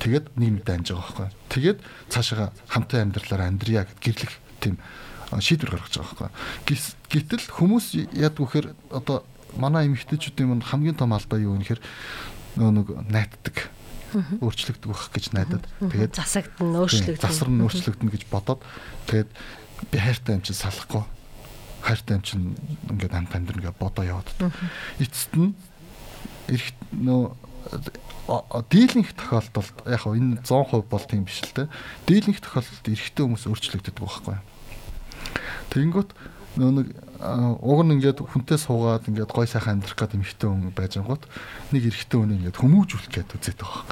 тэгээд 0.06 0.38
нэг 0.38 0.62
нүдтэй 0.62 0.76
амжиж 0.78 0.94
байгаа 0.94 1.26
байхгүй 1.26 1.30
тэгээд 1.50 1.78
цаашаа 2.14 2.54
хамтын 2.70 3.10
амьдралаар 3.10 3.50
амьдрья 3.50 3.90
гэд 3.90 4.00
гэрлэх 4.06 4.34
тийм 4.62 4.78
шийдвэр 5.34 5.82
гаргаж 5.82 5.98
байгаа 5.98 6.30
байхгүй. 6.30 6.86
Гэтэл 7.10 7.46
хүмүүс 7.50 7.86
яд 8.14 8.38
вөхөр 8.38 8.78
одоо 8.94 9.26
манай 9.58 9.90
эмэгтэйчүүдийн 9.90 10.62
хамгийн 10.62 10.94
том 10.94 11.18
алдаа 11.18 11.42
юу 11.42 11.58
вэ 11.58 11.66
гэхээр 11.66 11.82
нөө 12.62 12.72
нэг 12.78 12.88
найтдаг 13.10 13.74
өөрчлөгдөг 14.42 14.90
байх 14.92 15.10
гэж 15.12 15.26
найдаад 15.36 15.66
тэгээд 15.80 16.14
засагдна 16.16 16.84
өөрчлөгдөн 16.86 17.24
засвар 17.26 17.50
нь 17.52 17.64
өөрчлөгдөн 17.66 18.10
гэж 18.12 18.24
бодоод 18.32 18.62
тэгээд 19.12 19.30
би 19.92 19.98
хайртай 20.00 20.40
юм 20.40 20.44
чинь 20.44 20.60
салахгүй 20.60 21.04
хайртай 21.86 22.18
юм 22.18 22.24
чинь 22.26 22.46
ингээд 22.90 23.14
хамт 23.14 23.36
амьдрын 23.36 23.62
гэж 23.62 23.78
бодоо 23.78 24.04
яваад. 24.06 24.30
Эцэст 24.98 25.38
нь 25.38 25.54
эрт 26.50 26.78
нөө 26.92 27.38
дийлэнх 28.74 29.14
тохиолдолд 29.14 29.86
яг 29.86 30.02
хөө 30.02 30.18
энэ 30.18 30.42
100% 30.42 30.90
бол 30.90 31.06
тийм 31.06 31.30
биш 31.30 31.46
л 31.46 31.54
те. 31.54 31.70
Дийлэнх 32.10 32.42
тохиолдолд 32.42 32.90
эрэгтэй 32.90 33.24
хүмүүс 33.26 33.46
өөрчлөгдөдөг 33.46 34.02
байхгүй? 34.02 34.38
Тэнгүүт 35.74 36.10
нөө 36.56 36.72
нэг 36.72 36.88
уг 37.62 37.80
нь 37.84 37.94
ингээд 38.00 38.20
хүнтэй 38.24 38.60
суугаад 38.60 39.08
ингээд 39.08 39.32
гой 39.32 39.48
сайхан 39.48 39.80
амьдрах 39.80 39.96
гэдэг 39.96 40.20
эмхтэй 40.20 40.50
хүн 40.50 40.72
байжангууд 40.76 41.24
нэг 41.72 41.84
эрэгтэй 41.92 42.18
хүн 42.20 42.36
ингээд 42.40 42.60
хүмүүжүүлэх 42.60 43.12
гэдэг 43.12 43.36
үзээд 43.36 43.60
байгаа 43.60 43.84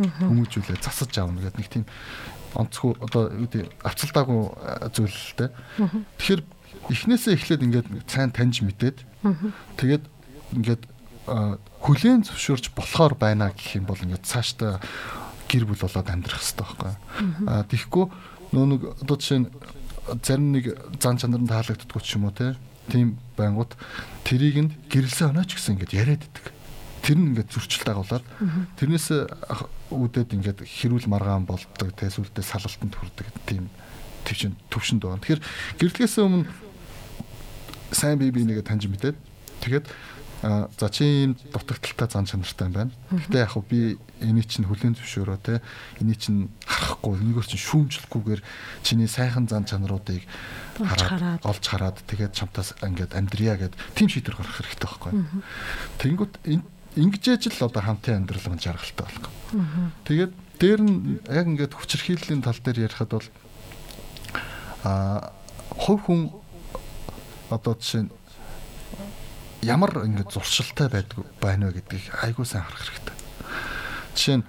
юм. 0.00 0.44
Хүмүүжүүлээ 0.44 0.78
засаж 0.80 1.12
аавна 1.16 1.44
гэдэг 1.44 1.58
нэг 1.60 1.68
тийм 1.68 1.84
онцгүй 2.54 2.92
одоо 2.98 3.22
юу 3.30 3.46
гэдэг 3.46 3.64
авцалдаагүй 3.84 4.40
зүйлтэй. 4.94 5.48
Тэгэхээр 6.18 6.42
эхнээсээ 6.90 7.34
эхлээд 7.36 7.64
ингээд 7.66 7.86
сайн 8.10 8.30
таньж 8.34 8.62
мэдээд 8.64 8.98
тэгээд 9.78 10.04
ингээд 10.58 10.82
хүлээн 11.26 12.26
зөвшөөрч 12.26 12.74
болохоор 12.74 13.14
байна 13.14 13.54
гэх 13.54 13.78
юм 13.78 13.86
бол 13.86 14.00
ингээд 14.00 14.26
цаашдаа 14.26 14.82
гэр 15.46 15.66
бүл 15.66 15.82
болоод 15.82 16.08
амьдрах 16.10 16.42
хэрэгтэй 16.42 16.64
байхгүй. 16.66 16.92
Аа 17.46 17.62
тэгэхгүй 17.70 18.04
нөө 18.54 18.66
нэг 18.66 18.80
одоо 19.02 19.16
жишээ 19.18 19.40
нь 19.46 19.48
зарим 20.22 20.52
нэг 20.52 20.64
зан 20.98 21.18
чанар 21.18 21.40
нь 21.40 21.50
таалагддаггүй 21.50 22.02
ч 22.02 22.18
юм 22.18 22.26
уу 22.26 22.34
те 22.34 22.56
тийм 22.90 23.18
байнгут 23.36 23.78
тэрийг 24.26 24.56
нь 24.58 24.70
гэрэлсэн 24.90 25.30
онооч 25.30 25.54
гэсэн 25.54 25.78
ингээд 25.78 25.94
яриад 25.94 26.22
идэг. 26.26 26.46
Тэр 27.00 27.16
нь 27.18 27.34
ингээд 27.34 27.50
зөрчил 27.54 27.84
дагуулад 27.86 28.24
тэрнээс 28.76 29.06
үүдээд 29.90 30.34
ингээд 30.34 30.58
хэрүүл 30.66 31.06
маргаан 31.06 31.46
болдог 31.46 31.88
те 31.94 32.10
сүлдээ 32.10 32.44
салалтанд 32.44 32.94
хүрдэг 32.98 33.26
тийм 33.46 33.70
төвшин 34.26 34.54
төвшөнд 34.68 35.02
байна. 35.06 35.22
Тэгэхээр 35.22 35.42
гэрлэхээс 35.78 36.16
өмнө 36.20 36.46
сайн 37.94 38.18
бие 38.18 38.34
бинийгээ 38.34 38.66
таньж 38.66 38.86
мэдээд 38.86 39.16
тэгээд 39.64 39.86
за 40.42 40.88
чи 40.88 41.04
ийм 41.04 41.36
дутагдaltaй 41.52 42.08
зан 42.08 42.24
чанартай 42.24 42.66
юм 42.68 42.72
байна. 42.72 42.92
Гэтэ 43.12 43.44
яг 43.44 43.54
би 43.68 43.98
энийг 44.24 44.48
чинь 44.48 44.64
хүлэн 44.64 44.96
зөвшөөрөө 44.96 45.38
те 45.44 45.60
энийг 46.00 46.16
чинь 46.16 46.48
харахгүй 46.64 47.20
энийгээр 47.20 47.48
чинь 47.48 47.66
шүүмжлэхгүйгээр 47.68 48.42
чиний 48.80 49.08
сайхан 49.08 49.48
зан 49.52 49.68
чанаруудыг 49.68 50.24
хараад 50.80 51.44
олж 51.44 51.64
хараад 51.68 52.00
тэгээд 52.08 52.32
чамтаас 52.32 52.72
ингээд 52.80 53.12
амьдрья 53.12 53.60
гэд 53.60 53.76
тийм 53.92 54.08
шийдвэр 54.08 54.40
гаргах 54.40 54.56
хэрэгтэй 54.64 54.88
байхгүй. 54.88 55.12
Тэнгүүт 56.00 56.34
ингэж 56.96 57.24
л 57.60 57.68
одоо 57.68 57.82
хамтын 57.84 58.24
амьдрал 58.24 58.48
нь 58.48 58.64
жаргалтай 58.64 59.04
болох. 59.04 59.28
Тэгээд 60.08 60.32
дээр 60.56 60.80
нь 60.80 61.20
яг 61.28 61.46
ингээд 61.52 61.76
хүчирхийллийн 61.76 62.40
тал 62.40 62.56
дээр 62.56 62.88
ярихад 62.88 63.12
бол 63.12 63.28
а 64.84 65.32
хувь 65.76 66.04
хүн 66.08 66.32
одоо 67.52 67.76
жишээ 67.76 68.08
нь 68.08 68.10
ямар 69.62 69.92
ингэ 70.04 70.24
зуршилтай 70.30 70.88
байдаг 70.88 71.26
байна 71.40 71.68
вэ 71.68 71.80
гэдгийг 71.80 72.08
айгуу 72.24 72.44
сайн 72.44 72.64
харах 72.64 72.80
хэрэгтэй. 72.80 73.16
Жишээ 74.16 74.36
нь 74.40 74.46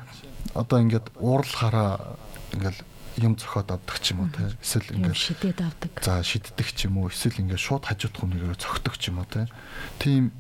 одоо 0.55 0.79
ингээд 0.79 1.07
уурлахаараа 1.19 2.17
ингээл 2.55 2.81
юм 3.19 3.35
зөхиод 3.35 3.71
авдаг 3.71 3.97
ч 3.99 4.15
юм 4.15 4.23
уу 4.23 4.31
те 4.31 4.55
эсвэл 4.63 4.95
ингээд 4.95 5.19
шидэд 5.19 5.59
авдаг. 5.59 5.91
За 5.99 6.23
шиддэг 6.23 6.67
ч 6.71 6.87
юм 6.87 7.03
уу 7.03 7.11
эсвэл 7.11 7.43
ингээд 7.43 7.59
шууд 7.59 7.83
хажуудах 7.87 8.23
хүнийгээ 8.23 8.55
зөгтөг 8.55 8.95
ч 8.95 9.11
юм 9.11 9.19
уу 9.19 9.27
те. 9.27 9.51
Тийм 9.99 10.31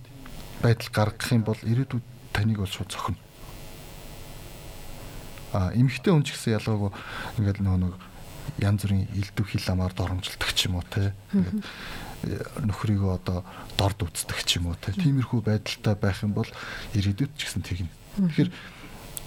байдал 0.63 0.91
гаргах 0.91 1.31
юм 1.35 1.43
бол 1.43 1.59
ирээдүйд 1.59 2.05
таныг 2.31 2.63
бол 2.63 2.71
шууд 2.71 2.91
зохино. 2.91 3.19
А 5.51 5.75
эмэгтэй 5.75 6.15
хүн 6.15 6.23
ч 6.23 6.31
гэсэн 6.31 6.55
ялгаагүй 6.63 6.91
ингээд 7.43 7.59
нөгөө 7.59 7.79
нэг 7.91 7.95
янз 8.63 8.81
бүрийн 8.87 9.07
элдв 9.19 9.45
хил 9.51 9.67
амаар 9.67 9.91
доромжилдаг 9.91 10.51
ч 10.55 10.71
юм 10.71 10.79
уу 10.79 10.85
те. 10.87 11.11
Ингээд 11.35 11.59
нөхрийгөө 12.21 13.11
одоо 13.17 13.43
дорд 13.77 14.05
үздэг 14.05 14.39
ч 14.45 14.61
юм 14.61 14.69
уу 14.69 14.77
тиймэрхүү 14.77 15.41
байдалтай 15.41 15.95
байх 15.97 16.21
юм 16.21 16.37
бол 16.37 16.49
ирээдүйд 16.93 17.31
ч 17.33 17.39
гэсэн 17.49 17.65
тэгнэ. 17.65 17.89
Тэгэхээр 18.29 18.49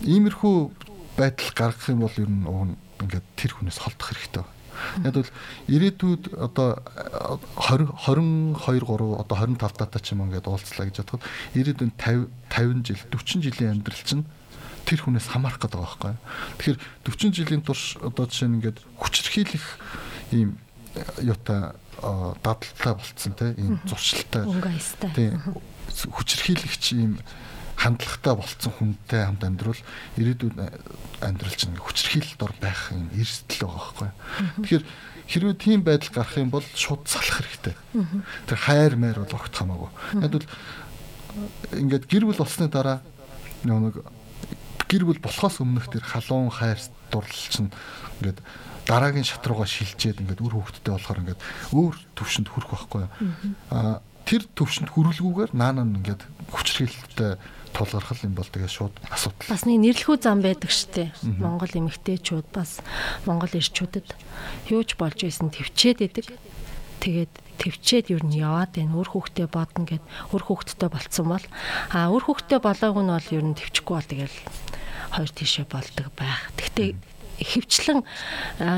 иймэрхүү 0.06 0.54
байдал 1.18 1.50
гаргах 1.54 1.88
юм 1.90 2.06
бол 2.06 2.16
ер 2.18 2.30
нь 2.30 2.46
ингээд 3.02 3.26
тэр 3.34 3.52
хүнээс 3.58 3.78
холдох 3.82 4.14
хэрэгтэй. 4.14 4.44
Яг 5.06 5.14
бол 5.14 5.30
ирээдүйд 5.70 6.22
одоо 6.34 6.82
20 7.58 7.94
22 7.94 8.58
3 8.58 9.22
одоо 9.22 9.36
25 9.38 9.78
дата 9.78 9.98
ч 10.02 10.14
юм 10.14 10.26
ингээд 10.26 10.50
уулзлаа 10.50 10.86
гэж 10.90 10.96
бодоход 11.02 11.22
ирээдүйд 11.54 11.94
50 11.98 12.30
50 12.50 12.86
жил 12.86 13.00
40 13.10 13.46
жилийн 13.46 13.72
амьдрал 13.78 14.02
чинь 14.02 14.26
тэр 14.84 15.00
хүнээс 15.02 15.30
хамаарах 15.30 15.62
гэдэг 15.62 15.78
байгаа 15.78 15.94
байхгүй. 15.94 16.14
Тэгэхээр 16.58 16.78
40 17.06 17.38
жилийн 17.38 17.62
турш 17.62 17.96
одоо 18.02 18.26
жишээ 18.26 18.48
нь 18.50 18.56
ингээд 18.60 18.78
хүчрхийлэх 18.98 19.66
ийм 20.34 20.58
юутай 21.22 21.74
дадалтай 22.42 22.94
болцсон 22.94 23.32
те 23.34 23.54
ийм 23.58 23.80
зуршилтай. 23.86 24.44
Тийм 25.14 25.40
хүчрхийлэгч 25.90 26.84
ийм 26.94 27.18
хандлагатай 27.76 28.34
болцсон 28.34 28.72
хүнтэй 28.78 29.22
хамт 29.26 29.44
амьдрал 29.44 29.80
ирээдүйд 30.16 30.56
амьдрал 31.22 31.56
чинь 31.58 31.76
хүчрхийлэлд 31.76 32.42
ор 32.42 32.54
байх 32.60 32.94
юм 32.94 33.10
эрсдэл 33.14 33.66
байгаа 33.66 33.82
байхгүй. 33.82 34.10
Тэгэхээр 34.62 34.84
хэрвээ 35.26 35.56
тийм 35.58 35.80
байдал 35.82 36.12
гарах 36.14 36.36
юм 36.38 36.50
бол 36.50 36.66
шууд 36.74 37.06
салах 37.10 37.42
хэрэгтэй. 37.42 37.74
Тэр 38.46 38.58
хайр 38.58 38.94
майр 38.96 39.18
бол 39.18 39.34
огт 39.34 39.54
хамаагүй. 39.54 39.90
Яг 40.22 40.32
бол 40.38 40.48
ингээд 41.74 42.04
гэр 42.06 42.24
бүл 42.30 42.42
болсны 42.42 42.70
дараа 42.70 43.02
нэг 43.66 43.98
гэр 44.86 45.04
бүл 45.08 45.18
болохоос 45.18 45.58
өмнөх 45.58 45.90
тэр 45.90 46.04
халуун 46.06 46.54
хайр 46.54 46.78
дурлал 47.10 47.48
чинь 47.50 47.74
ингээд 48.22 48.38
дараагийн 48.84 49.24
шат 49.24 49.44
руугаа 49.48 49.68
шилжээд 49.68 50.20
ингээд 50.20 50.44
үр 50.44 50.54
хөвгттэй 50.60 50.92
болохоор 50.92 51.20
ингээд 51.24 51.40
өөр 51.72 51.94
төвшөнд 52.16 52.48
хүрэх 52.52 52.68
байхгүй. 52.68 53.04
Аа 53.72 54.00
тэр 54.24 54.48
төвшөнд 54.56 54.88
хүрэлгүйгээр 54.92 55.52
наана 55.52 55.84
ингээд 55.84 56.24
хүчрхийлэлтэй 56.52 57.36
тулгархал 57.74 58.24
юм 58.24 58.34
бол 58.38 58.48
тэгээ 58.48 58.70
шууд 58.70 58.94
асуудал. 59.10 59.50
Бас 59.50 59.66
нэг 59.68 59.78
нэрлэхүү 59.82 60.16
зам 60.22 60.40
байдаг 60.40 60.70
штэ. 60.72 61.12
Монгол 61.42 61.68
эмэгтэйчүүд 61.68 62.48
бас 62.54 62.80
монгол 63.28 63.52
ирчүүдэд 63.52 64.08
юуж 64.70 64.96
болж 64.96 65.18
исэн 65.26 65.50
төвчээд 65.50 65.98
идэг. 66.06 66.26
Тэгээд 67.02 67.32
төвчээд 67.60 68.06
юу 68.14 68.22
нь 68.22 68.38
яваад 68.40 68.78
байна. 68.78 68.94
Өөр 68.94 69.10
хүүхдээ 69.12 69.48
бодно 69.50 69.84
гэд 69.84 70.04
өөр 70.32 70.42
хүүхдтэй 70.46 70.88
болцсон 70.88 71.26
бол 71.28 71.46
а 71.90 72.08
өөр 72.08 72.24
хүүхдээ 72.24 72.60
болоог 72.62 72.96
нь 73.02 73.12
бол 73.12 73.28
юу 73.34 73.44
нь 73.44 73.58
төвчөхгүй 73.58 73.94
бол 73.98 74.08
тэгэл 74.08 74.38
хоёр 75.18 75.30
тишээ 75.34 75.66
болдог 75.68 76.08
байх. 76.14 76.48
Гэхдээ 76.56 77.13
хөвчлэн 77.40 78.00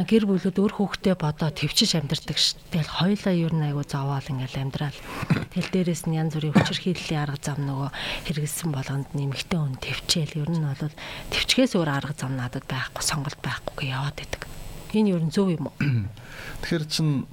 гэр 0.09 0.25
бүлүүд 0.25 0.57
өөр 0.57 0.73
хүүхдээ 0.81 1.17
бодоо 1.21 1.53
төвчж 1.53 1.93
амьдардаг 1.97 2.39
ш. 2.41 2.57
Тэгэл 2.73 2.89
хоёлаа 2.89 3.35
юу 3.37 3.51
нэг 3.53 3.77
айгу 3.77 3.85
зовоол 3.85 4.25
ингээл 4.25 4.63
амьдрал. 4.65 4.99
Тэл 5.53 5.69
дээрээс 5.73 6.09
нь 6.09 6.17
янз 6.17 6.33
бүрийн 6.37 6.57
хүчирхийллийн 6.57 7.21
арга 7.21 7.41
зам 7.41 7.61
нөгөө 7.69 7.91
хэрэгэлсэн 8.33 8.71
болгонд 8.73 9.09
нэмэгтэй 9.13 9.59
хүн 9.61 9.77
төвчээл 9.77 10.41
ер 10.41 10.51
нь 10.51 10.65
бол 10.65 10.95
төвчгээс 11.33 11.73
өөр 11.77 11.91
арга 11.93 12.15
зам 12.17 12.37
надад 12.41 12.65
байхгүй 12.65 13.05
сонголт 13.05 13.41
байхгүй 13.45 13.93
яваад 13.93 14.17
байдаг. 14.17 14.49
Энэ 14.97 15.13
ер 15.13 15.23
нь 15.25 15.35
зөв 15.35 15.53
юм 15.53 15.69
уу? 15.69 15.77
Тэгэхээр 16.65 16.85
чин 16.89 17.29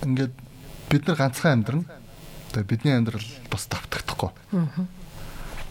ингээд 0.00 0.32
бид 0.88 1.02
нар 1.04 1.16
ганцхан 1.20 1.60
амьдрна. 1.60 1.84
Тэгээ 2.56 2.70
бидний 2.70 2.94
амьдрал 2.96 3.28
бас 3.50 3.68
давтагдахгүй. 3.68 4.30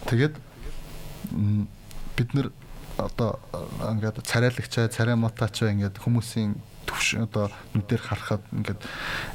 Тэгээд 0.06 0.34
бид 2.14 2.30
нар 2.36 2.52
одоо 2.96 3.40
ингээд 3.80 4.24
царайлагчаа, 4.24 4.88
царай 4.88 5.16
мотачаа 5.16 5.72
ингээд 5.72 6.00
хүмүүсийн 6.00 6.56
төвш 6.86 7.20
одоо 7.20 7.50
нүдээр 7.74 8.02
харахад 8.02 8.42
ингээд 8.54 8.80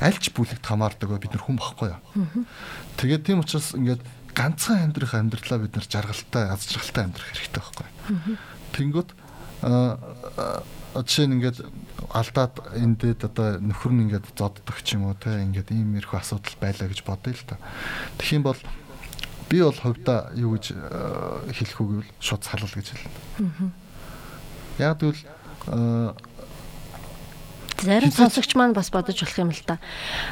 альч 0.01 0.31
бүлэгт 0.33 0.65
хамаардаг 0.65 1.09
бид 1.19 1.35
нар 1.35 1.43
хүн 1.45 1.59
бохгүй 1.59 1.93
юу. 1.93 2.01
Тэгээд 2.97 3.25
тийм 3.27 3.43
учраас 3.43 3.75
ингээд 3.75 4.01
ганцхан 4.33 4.89
амьдрах 4.89 5.13
амьдралаа 5.13 5.59
бид 5.59 5.75
нар 5.75 5.85
жаргалтай, 5.85 6.43
аз 6.47 6.65
жаргалтай 6.71 7.03
амьдрах 7.05 7.27
хэрэгтэй 7.27 7.61
байхгүй. 7.61 7.87
Тэнгүүт 8.71 9.09
жишээ 9.61 11.27
нь 11.27 11.35
ингээд 11.39 11.57
алдаад 12.11 12.55
эндээд 12.75 13.21
одоо 13.27 13.59
нөхөр 13.59 13.91
нь 13.95 14.03
ингээд 14.07 14.31
зоддог 14.35 14.77
ч 14.83 14.95
юм 14.95 15.11
уу 15.11 15.15
те 15.15 15.43
ингээд 15.43 15.71
ийм 15.71 15.95
ирэх 15.99 16.17
асуудал 16.17 16.55
байлаа 16.59 16.87
гэж 16.87 17.03
бодъё 17.03 17.35
л 17.35 17.47
та. 17.47 17.55
Тэгэх 18.19 18.35
юм 18.35 18.43
бол 18.47 18.59
би 19.51 19.59
бол 19.59 19.75
хувьдаа 19.75 20.31
юу 20.39 20.55
гэж 20.55 20.65
хэлэх 21.51 21.79
үг 21.83 21.89
вэ? 22.01 22.03
Шууд 22.23 22.43
салал 22.47 22.71
гэж 22.71 22.87
хэлнэ. 22.95 23.71
Яг 24.79 24.97
тэгвэл 24.97 25.19
Зарим 27.81 28.11
сонсогч 28.13 28.53
маань 28.53 28.77
бас 28.77 28.93
бодож 28.93 29.17
болох 29.17 29.41
юм 29.41 29.49
л 29.49 29.63
та. 29.65 29.81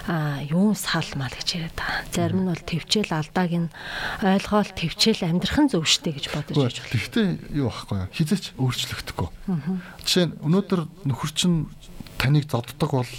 Аа, 0.06 0.38
юу 0.46 0.78
салмал 0.78 1.34
гэж 1.34 1.58
яриад 1.58 1.74
байгаа. 1.74 2.06
Зарим 2.14 2.46
нь 2.46 2.50
бол 2.54 2.62
төвчэл 2.62 3.10
алдааг 3.10 3.52
нь 3.58 3.74
ойлгоол 4.22 4.70
төвчэл 4.70 5.26
амьдрах 5.26 5.58
нь 5.58 5.72
зөв 5.74 5.82
шттэ 5.90 6.14
гэж 6.14 6.26
бодож 6.30 6.54
байж 6.54 6.78
болно. 6.78 6.94
Гэхдээ 6.94 7.28
юу 7.58 7.74
байхгүй 7.74 7.98
юу? 8.06 8.14
Хизээч 8.14 8.46
өөрчлөгдөхгүй. 8.54 9.30
Жишээ 10.06 10.26
нь 10.30 10.38
өнөөдөр 10.46 10.82
нөхөр 11.10 11.32
чинь 11.34 11.66
таныг 12.22 12.46
зоддог 12.46 12.92
бол 12.94 13.14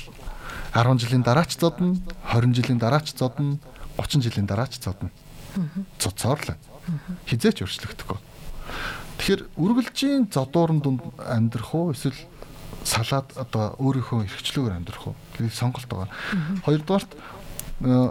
10 0.78 1.02
жилийн 1.02 1.26
дараач 1.26 1.58
зодно, 1.58 1.98
20 2.30 2.54
жилийн 2.54 2.78
дараач 2.78 3.10
зодно, 3.10 3.58
30 3.98 4.22
жилийн 4.22 4.46
дараач 4.46 4.78
зодно. 4.78 5.10
Цоцоор 5.98 6.40
л. 6.40 6.54
Хизээч 7.26 7.62
өөрчлөгдөхгүй. 7.62 8.18
Тэгэхээр 9.20 9.42
үргэлжийн 9.60 10.32
зодуурн 10.32 10.80
дунд 10.80 11.04
амьдрах 11.20 11.74
уу 11.74 11.92
эсвэл 11.92 12.16
салаад 12.84 13.36
одоо 13.36 13.76
өөрийнхөө 13.76 14.24
эрхчлөөр 14.24 14.72
амьдрах 14.72 15.12
уу 15.12 15.16
гэдэг 15.36 15.52
сонголт 15.52 15.84
байгаа. 15.84 16.08
Хоёрдугаарт 16.64 17.12
э, 17.84 18.10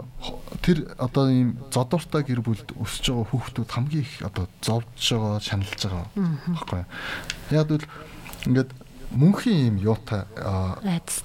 тэр 0.62 0.78
одоо 0.94 1.24
ийм 1.26 1.58
зодууртай 1.74 2.22
гэр 2.22 2.40
бүлд 2.46 2.70
өсөж 2.78 3.10
байгаа 3.10 3.26
хүүхдүүд 3.26 3.70
хамгийн 3.74 4.06
их 4.06 4.14
одоо 4.22 4.46
зовж 4.62 4.86
байгаа, 4.94 5.42
шаналж 5.42 5.80
байгаа 5.82 6.06
байхгүй. 6.14 6.82
Яг 7.50 7.68
л 7.74 7.86
ингээд 8.46 8.70
мөнхийн 9.10 9.58
ийм 9.58 9.76
юутай 9.82 10.22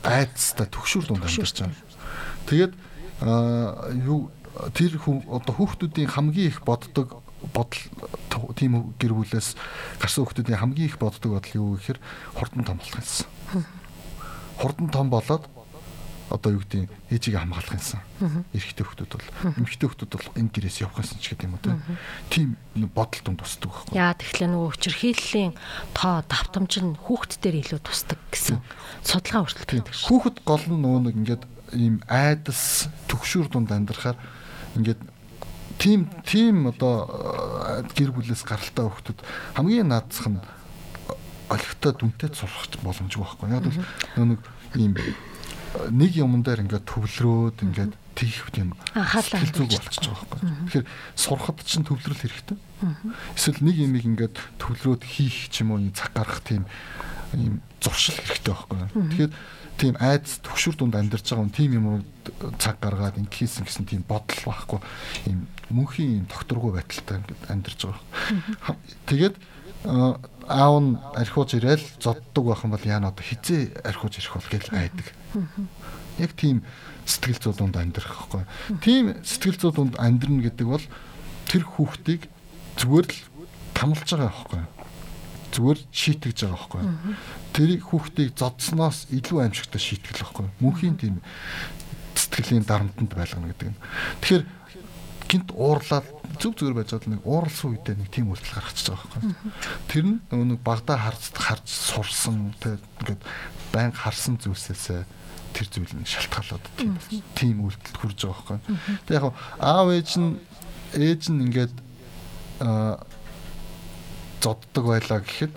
айцтай 0.01 0.65
төгшүүр 0.65 1.05
дунд 1.05 1.29
амьдарч 1.29 1.61
байгаа. 1.61 1.77
Тэгээд 2.49 2.73
юу 4.09 4.33
тэр 4.73 4.99
одоо 5.27 5.53
хүүхдүүдийн 5.55 6.09
хамгийн 6.11 6.49
их 6.51 6.63
боддог 6.63 7.21
бодол 7.53 7.83
тийм 8.55 8.95
гэр 8.95 9.13
бүлээс 9.13 9.59
гарсан 9.99 10.25
хүмүүсийн 10.25 10.59
хамгийн 10.59 10.89
их 10.89 10.97
боддог 10.97 11.37
бодол 11.37 11.57
юу 11.59 11.75
гэхээр 11.75 11.99
хурдан 12.39 12.63
том 12.63 12.77
болох 12.79 12.95
юмсан. 12.95 13.27
Хурдан 14.57 14.89
том 14.89 15.09
болоод 15.11 15.43
одоо 16.29 16.57
юу 16.57 16.63
гэдэг 16.65 16.89
ээжигээ 17.11 17.41
хамгаалах 17.43 17.75
юмсан. 17.77 18.01
Эрэгтэй 18.55 18.81
хүмүүс 18.81 19.13
бол 19.13 19.27
эмэгтэй 19.61 19.87
хүмүүс 19.91 20.09
бол 20.09 20.39
энэ 20.41 20.51
гэрээс 20.55 20.77
явах 20.81 20.99
юмсан 21.05 21.19
ч 21.21 21.25
гэдэг 21.35 21.45
юм 21.45 21.55
уу 21.59 21.77
тийм 22.33 22.49
бодол 22.95 23.21
тунд 23.21 23.39
тусдаг 23.45 23.69
байхгүй. 23.69 23.93
Яа 23.93 24.17
тэгэхээр 24.17 24.49
нөгөө 24.55 24.69
хүчирхийллийн 24.73 25.53
тоо 25.93 26.25
давтамж 26.25 26.73
нь 26.81 26.97
хүүхд 26.97 27.31
дээр 27.45 27.61
илүү 27.61 27.79
тусдаг 27.85 28.19
гэсэн 28.33 28.57
судалгаа 29.05 29.45
шүү. 29.45 30.09
Хүүхэд 30.09 30.37
гол 30.41 30.65
нь 30.65 30.81
нөгөө 30.81 31.01
нэг 31.05 31.15
ингээд 31.21 31.43
ийм 31.77 32.01
айдас 32.09 32.89
төгшүүр 33.05 33.53
дунд 33.53 33.69
амьдрахаар 33.69 34.17
ингээд 34.75 35.01
тийм 35.79 36.07
тийм 36.23 36.67
одоо 36.71 37.09
э, 37.09 37.87
гэр 37.95 38.11
бүлээс 38.15 38.43
гаралтай 38.47 38.85
хүмүүс 38.87 39.19
хамгийн 39.55 39.89
наадсах 39.91 40.29
нь 40.31 40.39
олигтой 41.49 41.93
дүнтэй 41.93 42.29
сурах 42.33 42.69
боломжгүй 42.81 43.21
байхгүй. 43.21 43.49
Яг 43.53 43.65
л 43.69 44.25
нэг 44.25 44.41
ийм 44.75 44.93
нэг 45.91 46.11
юмн 46.15 46.41
дээр 46.41 46.65
ингээд 46.65 46.87
төвлөрөөд 46.87 47.57
ингээд 47.67 47.93
тийх 48.15 48.47
юм 48.55 48.73
сэтгэл 48.95 49.51
зүг 49.51 49.69
болчихж 49.75 50.05
байгаа 50.07 50.27
байхгүй. 50.31 50.51
Тэгэхээр 50.71 50.87
сурахад 51.19 51.59
чинь 51.67 51.83
төвлөрөл 51.83 52.23
хэрэгтэй. 52.23 52.57
Эсвэл 53.35 53.59
нэг 53.59 53.75
юмыг 53.75 54.05
ингээд 54.07 54.35
төвлөрөөд 54.57 55.03
хийх 55.03 55.51
ч 55.51 55.61
юм 55.61 55.75
уу 55.75 55.83
цаг 55.91 56.15
гаргах 56.15 56.41
тийм 56.47 56.63
ийм 57.35 57.59
зуршил 57.83 58.15
хэрэгтэй 58.15 58.55
байхгүй. 58.55 58.77
Тэгэхээр 58.95 59.33
тийм 59.77 59.95
айдас 59.99 60.39
төгшөр 60.45 60.75
дунд 60.79 60.95
амьдарч 60.95 61.27
байгаа 61.27 61.45
юм 61.45 61.51
тийм 61.51 61.71
юм 61.75 61.87
цаг 62.57 62.79
гаргаад 62.79 63.19
ингэхийсэн 63.19 63.67
гэсэн 63.67 63.85
тийм 63.85 64.03
бодол 64.07 64.39
байхгүй 64.47 64.79
ийм 65.27 65.47
мөнхийн 65.69 66.27
докторгүй 66.31 66.71
байдалтай 66.79 67.19
амьдарч 67.51 67.79
байгаа. 67.83 68.79
Тэгээд 69.09 69.35
аав 70.47 70.75
нь 70.79 70.97
архиуж 71.15 71.59
ирээл 71.59 71.85
зоддог 71.99 72.43
байх 72.47 72.63
юм 72.63 72.71
бол 72.71 72.85
яана 72.85 73.11
одоо 73.11 73.25
хизээ 73.25 73.83
архиуж 73.83 74.13
ирэх 74.17 74.33
бол 74.39 74.49
гэж 74.51 74.63
айдаг. 74.71 75.07
Яг 76.17 76.31
тийм 76.39 76.63
сэтгэл 77.05 77.41
зүй 77.41 77.53
дунд 77.53 77.75
амьдрах 77.75 78.29
байхгүй. 78.31 78.43
Тийм 78.79 79.03
сэтгэл 79.27 79.59
зүй 79.59 79.71
дунд 79.75 79.93
амьдрна 79.99 80.41
гэдэг 80.45 80.67
бол 80.67 80.85
тэр 81.51 81.63
хүүхдийг 81.67 82.31
зүгээр 82.79 83.07
л 83.11 83.19
тамлж 83.75 84.07
байгаа 84.07 84.31
байхгүй 84.31 84.74
зүгээр 85.53 85.79
шийтгэж 85.91 86.37
байгаа 86.45 86.57
байхгүй. 86.57 86.83
Тэр 87.53 87.69
хүүхдийг 87.83 88.29
зодсноос 88.33 89.05
илүү 89.11 89.37
аимшигтай 89.45 89.81
шийтгэл 89.81 90.23
байхгүй. 90.25 90.47
Мөнхийн 90.63 90.97
тийм 90.97 91.21
сэтгэлийн 92.15 92.65
дарамтанд 92.65 93.11
байлгана 93.11 93.51
гэдэг 93.51 93.69
юм. 93.69 93.77
Тэгэхээр 94.23 94.43
гинт 95.29 95.49
уурлаад 95.51 96.07
зүг 96.37 96.53
зүгээр 96.59 96.77
байж 96.77 96.89
байгаа 96.93 97.11
нэг 97.15 97.23
ууралсан 97.25 97.67
үедээ 97.73 97.95
нэг 97.97 98.09
тийм 98.13 98.29
үйлдэл 98.29 98.55
гаргачихж 98.55 98.87
байгаа 98.93 99.09
байхгүй. 99.09 99.33
Тэр 99.89 100.05
нь 100.05 100.19
нэг 100.29 100.59
багада 100.61 100.95
харж 100.99 101.23
харж 101.33 101.65
сурсан 101.65 102.53
тэгээд 102.61 102.83
ингээд 103.01 103.21
байн 103.73 103.91
харсан 103.91 104.35
зүйлсээс 104.37 105.07
тэр 105.55 105.67
зүйл 105.71 105.95
нь 105.95 106.05
шалтгаалаад 106.05 106.65
тийм 107.33 107.63
үйлдэлд 107.63 107.95
хүрж 107.95 108.19
байгаа 108.27 108.59
байхгүй. 108.59 108.59
Тэг 109.07 109.13
яг 109.17 109.25
аав 109.59 109.87
ээж 109.95 110.09
нь 110.19 110.37
ээж 110.93 111.23
нь 111.31 111.43
ингээд 111.49 111.73
зоддог 114.45 114.85
байлаа 114.85 115.19
гэхэд 115.25 115.53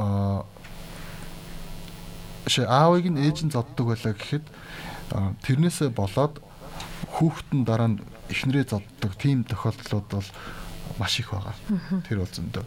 аа 0.00 0.48
шээ 2.48 2.66
аавыг 2.66 3.06
нь 3.12 3.20
ээж 3.20 3.44
нь 3.44 3.54
зоддог 3.54 3.92
байлаа 3.92 4.16
гэхэд 4.16 4.44
тэрнээсээ 5.44 5.92
болоод 5.92 6.40
хүүхдэн 7.14 7.60
дараа 7.68 7.88
нь 7.92 8.00
эхнэрээ 8.32 8.66
зоддог 8.72 9.12
тийм 9.20 9.44
тохиолдлууд 9.44 10.08
бол 10.08 10.28
маш 10.98 11.20
их 11.20 11.30
байгаа. 11.30 11.54
Тэр 12.08 12.24
бол 12.24 12.32
зөндөө. 12.32 12.64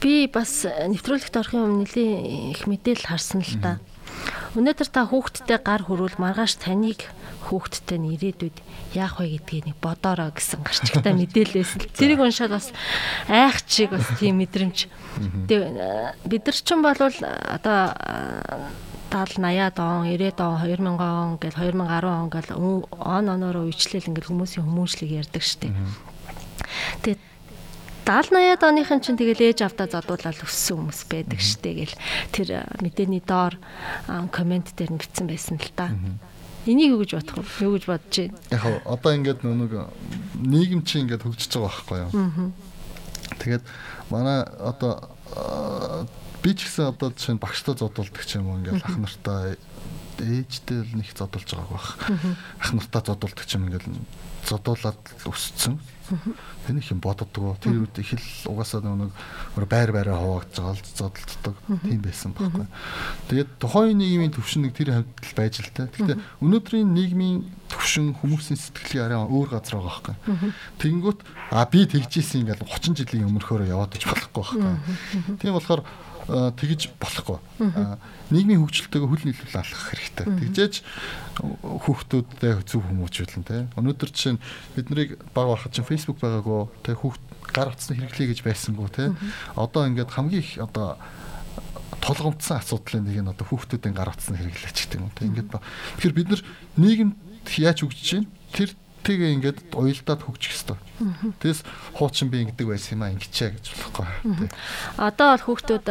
Би 0.00 0.26
бас 0.30 0.64
нэвтрүүлэгт 0.66 1.36
орохын 1.36 1.66
өмнө 1.66 1.84
нэлийн 1.86 2.54
их 2.56 2.64
мэдээлэл 2.66 3.10
харсан 3.10 3.42
л 3.42 3.56
та. 3.60 3.78
Өнөөдөр 4.52 4.88
та 4.92 5.08
хүүхдтэй 5.08 5.58
гар 5.64 5.82
хөрвөл 5.88 6.20
маргааш 6.20 6.60
таныг 6.60 7.08
хүүхдтэй 7.48 7.96
нь 7.96 8.12
ирээдүйд 8.12 8.56
яах 8.92 9.16
вэ 9.16 9.40
гэдгийг 9.40 9.72
нэг 9.72 9.76
бодоорой 9.80 10.28
гэсэн 10.28 10.60
гарчигтай 10.60 11.16
мэдээлэлээс 11.16 11.72
л 11.80 11.88
зэрэг 11.96 12.20
уншаад 12.20 12.52
бас 12.52 12.68
айх 13.32 13.64
чиг 13.64 13.96
бас 13.96 14.04
тийм 14.20 14.44
мэдрэмж. 14.44 14.92
Тэгээ 15.48 16.28
бид 16.28 16.42
нар 16.44 16.58
ч 16.60 16.68
юм 16.68 16.84
бол 16.84 17.00
одоо 17.00 17.96
70 19.12 19.40
80-аад 19.40 19.76
он 19.80 20.04
90-ад 20.08 20.40
он 20.40 20.60
2000 20.60 21.00
он 21.00 21.36
гэл 21.40 21.56
2010 21.56 22.04
он 22.04 22.28
гэл 22.28 22.48
он 22.96 23.24
оноор 23.28 23.56
үечлэл 23.68 24.08
ингээл 24.08 24.32
хүмүүсийн 24.32 24.64
хүмүүжлэг 24.64 25.10
ярьдаг 25.20 25.42
штеп. 25.44 25.72
Тэгээд 27.04 27.20
70 28.02 28.34
80-аад 28.34 28.62
оныхын 28.66 29.00
чинь 29.00 29.14
тэгэл 29.14 29.54
ээж 29.54 29.62
авдаа 29.62 29.86
зодуулаад 29.86 30.42
өссөн 30.42 30.90
хүмүүс 30.90 31.00
байдаг 31.06 31.38
штэ 31.38 31.70
гэл 31.86 31.94
тэр 32.34 32.48
мэдээний 32.82 33.22
доор 33.22 33.54
комент 34.34 34.74
дээр 34.74 34.98
нь 34.98 34.98
бичсэн 34.98 35.30
байсан 35.30 35.62
л 35.62 35.70
та. 35.70 35.94
Энийг 36.66 36.98
юу 36.98 37.02
гэж 37.06 37.22
бодох 37.22 37.46
вэ? 37.46 37.62
Юу 37.62 37.78
гэж 37.78 37.84
бодож 37.86 38.14
байна? 38.26 38.38
Яг 38.50 38.64
одоо 38.86 39.10
ингээд 39.14 39.40
нэг 39.46 39.72
нийгэм 40.34 40.82
чинь 40.82 41.06
ингээд 41.06 41.22
хөгжиж 41.22 41.54
байгаа 41.54 41.70
байхгүй 41.70 41.98
юу? 42.02 42.50
Тэгээд 43.38 43.64
манай 44.10 44.50
одоо 44.58 44.92
би 46.42 46.50
ч 46.58 46.66
гэсэн 46.66 46.90
одоо 46.90 47.14
жишээ 47.14 47.38
нь 47.38 47.42
багштай 47.42 47.74
зодуулдаг 47.78 48.22
ч 48.26 48.34
юм 48.34 48.50
уу 48.50 48.58
ингээд 48.58 48.82
ах 48.82 48.98
нартай 48.98 49.54
ээжтэй 50.18 50.82
л 50.82 50.98
нэг 50.98 51.10
зодуулж 51.14 51.50
байгааг 51.54 51.70
байх. 51.70 51.88
Ах 52.58 52.70
нартай 52.74 53.02
зодуулдаг 53.06 53.46
ч 53.46 53.54
юм 53.54 53.70
ингээд 53.70 53.86
зодуулаад 54.46 55.02
өссөн. 55.26 55.78
Тэнийг 56.66 56.86
юм 56.90 57.00
боддгоо. 57.02 57.56
Тэр 57.58 57.82
үед 57.82 57.96
их 57.98 58.14
л 58.14 58.54
угаасаа 58.54 58.82
нэг 58.82 59.10
байр 59.66 59.90
байраа 59.90 60.18
хуваагдж 60.18 60.54
байгаа 60.58 60.74
л 60.78 60.84
зодтолдог 60.94 61.56
тийм 61.82 62.00
байсан 62.02 62.32
байхгүй. 62.32 62.66
Тэгээд 63.28 63.50
тухайн 63.58 63.98
нийгмийн 63.98 64.32
төвшин 64.32 64.62
нэг 64.66 64.74
тэр 64.78 65.02
хавьд 65.02 65.34
байж 65.34 65.58
л 65.58 65.74
та. 65.74 65.90
Гэхдээ 65.90 66.18
өнөөдрийн 66.38 66.88
нийгмийн 66.94 67.50
төвшин 67.66 68.14
хүмүүсийн 68.22 68.60
сэтгэлийн 68.60 69.06
арай 69.10 69.18
өөр 69.26 69.48
газар 69.50 69.82
байгаа 69.82 70.14
байхгүй. 70.14 70.54
Тэнгүүт 70.78 71.20
а 71.50 71.66
би 71.66 71.86
тэгжсэн 71.88 72.46
ингээл 72.46 72.62
30 72.62 73.00
жилийн 73.00 73.28
өмнөхөөрөө 73.32 73.72
яваад 73.72 73.96
иж 73.96 74.04
болохгүй 74.06 74.32
байхгүй. 74.36 75.38
Тийм 75.40 75.56
болохоор 75.56 75.82
тэгж 76.28 76.94
болохгүй. 77.02 77.38
Нийгмийн 78.30 78.62
хөгжилтэйг 78.62 79.02
хөл 79.02 79.24
нийлүүл 79.26 79.58
алхах 79.58 79.90
хэрэгтэй. 79.90 80.26
Тэгжээж 80.38 80.74
хүүхдүүдтэй 81.58 82.62
зөв 82.62 82.86
хүмүүжүүлэн 82.86 83.44
те. 83.44 83.66
Өнөөдөр 83.74 84.10
чинь 84.14 84.38
биднийг 84.76 85.18
баг 85.34 85.50
байхад 85.50 85.74
чинь 85.74 85.88
Facebook 85.88 86.22
байгаагүй 86.22 86.51
те 86.82 86.96
хүүхд 86.96 87.22
гар 87.52 87.72
утасны 87.72 87.96
хэрэглэе 88.00 88.32
гэж 88.32 88.40
байсангүй 88.42 88.88
те. 88.92 89.12
Одоо 89.54 89.86
ингээд 89.86 90.10
хамгийн 90.10 90.42
их 90.42 90.58
одоо 90.58 90.96
толгомдсон 92.00 92.58
асуудлын 92.58 93.06
нэг 93.06 93.18
нь 93.22 93.30
одоо 93.30 93.46
хүүхдүүдийн 93.46 93.94
гар 93.94 94.10
утасны 94.10 94.40
хэрэглээч 94.40 94.78
гэдэг 94.88 94.98
юм 94.98 95.12
те. 95.14 95.28
Ингээд 95.28 95.50
тэгэхээр 96.00 96.16
бид 96.16 96.28
нар 96.32 96.42
нийгэмд 96.80 97.14
яаж 97.60 97.78
хөгжиж 97.84 98.02
чинь 98.02 98.28
тэр 98.50 98.70
тэгээ 99.02 99.34
ингээд 99.38 99.58
уялдаад 99.74 100.22
хөгжих 100.22 100.54
хэвээр. 100.54 100.80
Тэгээс 101.42 101.60
хуучин 101.98 102.30
би 102.30 102.46
ингэдэг 102.46 102.66
байсан 102.70 102.94
юм 102.98 103.02
а 103.02 103.12
ингэчээ 103.12 103.50
гэж 103.58 103.64
болохгүй. 103.74 104.06
Одоо 104.98 105.28
бол 105.34 105.46
хүүхдүүд 105.46 105.86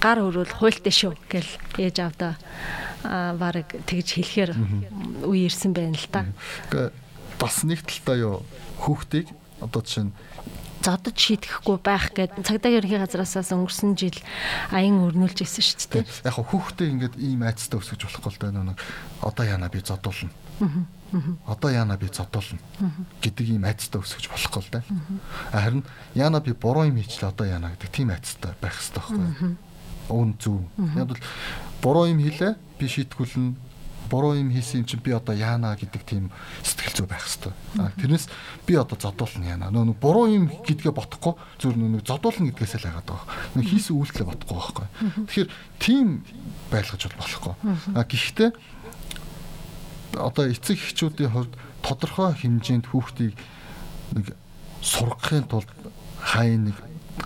гар 0.00 0.18
хөрвөл 0.20 0.56
хуйлтай 0.56 0.92
шүү 0.92 1.12
гэл 1.28 1.52
ээж 1.76 1.96
авдаа 2.00 2.40
баг 3.36 3.68
тэгж 3.84 4.08
хэлэхээр 4.16 4.52
үе 5.28 5.48
ирсэн 5.48 5.76
байна 5.76 5.96
л 5.96 6.08
та. 6.08 6.28
Бас 7.36 7.64
нэг 7.68 7.84
талдаа 7.84 8.16
юу 8.16 8.36
хүүхдийг 8.80 9.28
одоо 9.62 9.82
чинь 9.82 10.12
зодож 10.82 11.14
шийдэхгүй 11.14 11.78
байх 11.78 12.10
гэд 12.10 12.42
цагдаагийн 12.42 12.82
ерхий 12.82 12.98
газраас 12.98 13.54
өнгөрсөн 13.54 13.94
жил 13.94 14.18
аян 14.74 14.98
өрнүүлж 15.06 15.46
ирсэн 15.46 15.62
шүү 15.62 16.02
дээ. 16.02 16.26
Яг 16.26 16.36
хүүхдээ 16.42 16.88
ингээд 16.90 17.14
ийм 17.22 17.46
айцтай 17.46 17.78
өсгөж 17.78 18.02
болохгүй 18.02 18.32
л 18.34 18.40
да 18.42 18.50
нэг 18.50 18.78
одоо 19.22 19.44
яана 19.46 19.70
би 19.70 19.78
зодуулна. 19.78 20.34
Одоо 21.46 21.70
яана 21.70 21.94
би 21.94 22.10
зодуулна 22.10 22.58
гэдэг 23.22 23.46
ийм 23.46 23.62
айцтай 23.62 24.02
өсгөж 24.02 24.26
болохгүй 24.26 24.62
л 24.66 24.70
да. 24.74 24.80
Харин 25.54 25.86
яана 26.18 26.42
би 26.42 26.50
буруу 26.50 26.90
юм 26.90 26.98
хийчлээ 26.98 27.30
одоо 27.30 27.46
яана 27.46 27.70
гэдэг 27.78 27.90
тийм 27.94 28.10
айцтай 28.10 28.50
байх 28.58 28.74
хэрэгтэй 28.74 28.98
байхгүй. 28.98 29.54
Өвн 30.10 30.34
зүв. 30.42 30.66
Яг 30.98 31.06
бол 31.14 31.22
буруу 31.78 32.10
юм 32.10 32.18
хийлээ 32.18 32.58
би 32.58 32.86
шийтгүүлнэ 32.90 33.54
буруу 34.12 34.36
юм 34.36 34.52
хийсэн 34.52 34.84
юм 34.84 34.86
чинь 34.86 35.00
би 35.00 35.16
одоо 35.16 35.32
яана 35.32 35.72
гэдэг 35.72 36.02
тийм 36.04 36.28
сэтгэл 36.60 37.00
зүй 37.00 37.08
байх 37.08 37.24
хэрэгтэй. 37.24 37.52
А 37.80 37.88
тэрнээс 37.96 38.28
би 38.68 38.76
одоо 38.76 39.00
зодуулна 39.00 39.48
яана. 39.48 39.72
Нөө 39.72 39.96
буруу 39.96 40.28
юм 40.28 40.52
гэдгээ 40.52 40.92
бодохгүй 40.92 41.32
зөв 41.56 41.72
нөө 41.80 42.04
зодуулна 42.04 42.52
гэдгээс 42.52 42.76
л 42.84 42.92
хагаад 42.92 43.08
байгаа. 43.08 43.26
Нөө 43.56 43.64
хийсэн 43.72 43.96
үйлдэлээ 43.96 44.28
бодохгүй 44.28 44.56
байхгүй. 44.60 44.86
Тэгэхээр 45.32 45.50
тийм 45.80 46.06
байлгаж 46.68 47.00
бол 47.08 47.20
болохгүй. 47.24 47.54
А 47.96 48.04
гэхдээ 48.04 48.50
одоо 50.20 50.44
эцэг 50.52 50.76
эхчүүдийн 50.76 51.32
хувьд 51.32 51.52
тодорхой 51.80 52.36
хэмжээнд 52.36 52.92
хүүхдийг 52.92 53.32
нэг 54.12 54.36
сургахын 54.84 55.48
тулд 55.48 55.70
хайн 56.20 56.68
нэг 56.68 56.76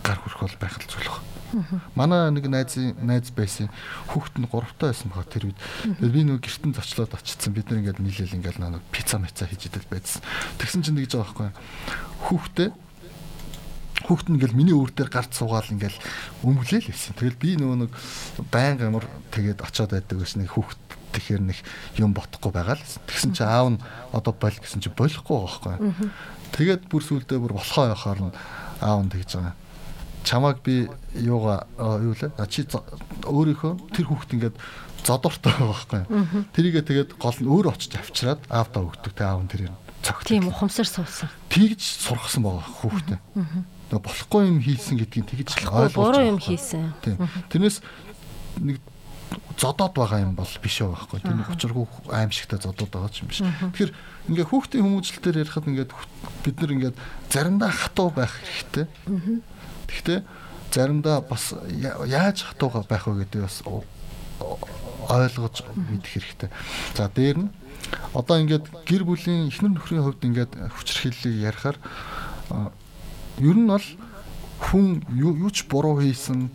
гар 0.07 0.23
хүрэх 0.23 0.41
бол 0.47 0.57
байх 0.63 0.79
л 0.79 0.87
зүйл 0.87 1.11
байна. 1.11 1.36
Манай 1.95 2.31
нэг 2.35 2.47
найз 2.51 2.75
найз 2.77 3.31
байсан 3.31 3.71
хүүхэд 4.11 4.43
нь 4.43 4.49
3 4.51 4.79
таа 4.79 4.91
байсан 4.91 5.11
баха 5.11 5.29
тэр 5.31 5.53
үед. 5.53 5.59
Тэгээд 6.01 6.15
би 6.15 6.23
нэг 6.27 6.43
гертэн 6.43 6.75
зочлоод 6.75 7.15
очсон. 7.15 7.55
Бид 7.55 7.71
нар 7.71 7.81
ингээд 7.81 8.03
нийлээл 8.03 8.37
ингээд 8.39 8.59
нэг 8.59 8.83
пицца 8.91 9.19
мэцаа 9.21 9.47
хийж 9.47 9.71
идэл 9.71 9.87
байдсан. 9.91 10.23
Тэгсэн 10.59 10.83
чинь 10.83 10.99
тэгж 10.99 11.15
байгаа 11.15 11.27
байхгүй. 11.27 11.51
Хүүхдээ 12.27 12.69
хүүхэд 14.07 14.29
нь 14.29 14.37
ингээл 14.39 14.59
миний 14.59 14.77
өөр 14.77 14.93
дээр 14.93 15.11
гард 15.11 15.33
суугаал 15.33 15.73
ингээл 15.73 15.99
өмглээл 16.45 16.91
байсан. 16.91 17.15
Тэгэл 17.17 17.41
би 17.41 17.57
нөгөө 17.57 17.79
нэг 17.87 17.93
байнга 18.53 18.87
ямар 18.87 19.07
тэгээд 19.33 19.65
очиод 19.65 19.91
байдаг 19.97 20.21
гэсэн 20.21 20.45
нэг 20.45 20.53
хүүхэд 20.53 20.83
тэгэхээр 21.17 21.43
нэг 21.43 21.59
юм 21.97 22.13
ботхгүй 22.13 22.53
байгаа 22.53 22.77
л. 22.77 22.85
Тэгсэн 23.09 23.33
чи 23.33 23.43
аав 23.43 23.73
нь 23.73 23.81
одоо 24.13 24.37
бол 24.37 24.53
гэсэн 24.53 24.85
чи 24.85 24.93
болохгүй 24.93 25.37
байхгүй. 25.41 25.75
Тэгээд 26.53 26.83
бүр 26.93 27.03
сүулдэ 27.03 27.41
бүр 27.41 27.57
болохоо 27.57 27.91
яхаар 27.97 28.21
нь 28.21 28.37
аав 28.85 29.01
нь 29.01 29.11
тэгж 29.11 29.31
байгаа. 29.41 29.57
Чамааг 30.27 30.61
би 30.67 30.91
юугаа 31.15 31.71
юу 31.79 32.19
лээ? 32.19 32.35
Чи 32.51 32.67
өөрийнхөө 32.67 33.73
тэр 33.95 34.07
хүүхд 34.11 34.35
ингээд 34.35 34.57
зодортой 35.07 35.55
байхгүй. 35.55 36.03
Тэрийгээ 36.51 36.83
тэгээд 36.83 37.11
гол 37.15 37.39
нь 37.39 37.47
өөр 37.47 37.71
очиж 37.71 37.95
авчираад 37.95 38.43
аавдаа 38.51 38.91
өгдөг 38.91 39.15
те 39.15 39.23
аав 39.23 39.47
нь 39.47 39.51
тэрийг 39.51 39.71
цогт. 40.03 40.27
Тийм 40.27 40.51
ухамсар 40.51 40.87
суусан. 40.87 41.31
Тэгж 41.47 41.79
сургасан 41.79 42.43
байгаа 42.43 42.67
хүүхдээ. 42.83 43.19
Нөгөө 43.95 44.03
болохгүй 44.03 44.43
юм 44.51 44.59
хийсэн 44.59 44.99
гэдгийг 44.99 45.31
тэгж 45.31 45.63
ойлгуулж. 45.63 45.95
Буруу 45.95 46.27
юм 46.27 46.39
хийсэн. 46.43 46.91
Тийм. 47.07 47.23
Тэрнээс 47.47 47.79
нэг 48.59 48.83
зодоод 49.59 49.95
байгаа 49.95 50.27
юм 50.27 50.35
бол 50.35 50.51
биш 50.63 50.83
байхгүй. 50.83 51.23
Тэр 51.23 51.39
нэг 51.39 51.55
учиргүй 51.55 51.87
аимшигтай 52.11 52.59
зодоод 52.59 52.91
байгаа 52.91 53.11
ч 53.11 53.23
юм 53.23 53.31
биш. 53.31 53.43
Тэгэхээр 53.43 53.93
ингээ 54.31 54.47
хүүхдийн 54.47 54.85
хүмүүжлэлтээр 54.85 55.41
ярихад 55.43 55.71
ингээд 55.71 55.91
бид 56.43 56.57
нар 56.59 56.73
ингээд 56.75 56.97
заримдаа 57.31 57.71
хатуу 57.71 58.11
байх 58.11 58.35
хэрэгтэй. 58.43 58.87
Гэхдээ 59.89 60.19
заримдаа 60.73 61.21
бас 61.21 61.55
яаж 62.05 62.45
хатууга 62.45 62.85
байх 62.89 63.07
вэ 63.07 63.25
гэдэг 63.25 63.43
бас 63.43 63.63
ойлгож 65.09 65.57
мэдэх 65.75 66.13
хэрэгтэй. 66.13 66.51
За 66.95 67.09
дээр 67.09 67.39
нь 67.47 67.51
одоо 68.13 68.37
ингээд 68.43 68.67
гэр 68.85 69.03
бүлийн 69.07 69.49
эхнэр 69.49 69.73
нөхрийн 69.79 70.03
хувьд 70.03 70.27
ингээд 70.27 70.53
хүчрхийллийг 70.75 71.37
ярихаар 71.49 71.79
ер 73.39 73.57
нь 73.57 73.71
бол 73.71 73.87
хүн 74.61 75.05
юу 75.15 75.51
ч 75.51 75.65
буруу 75.71 76.01
хийсэн 76.03 76.51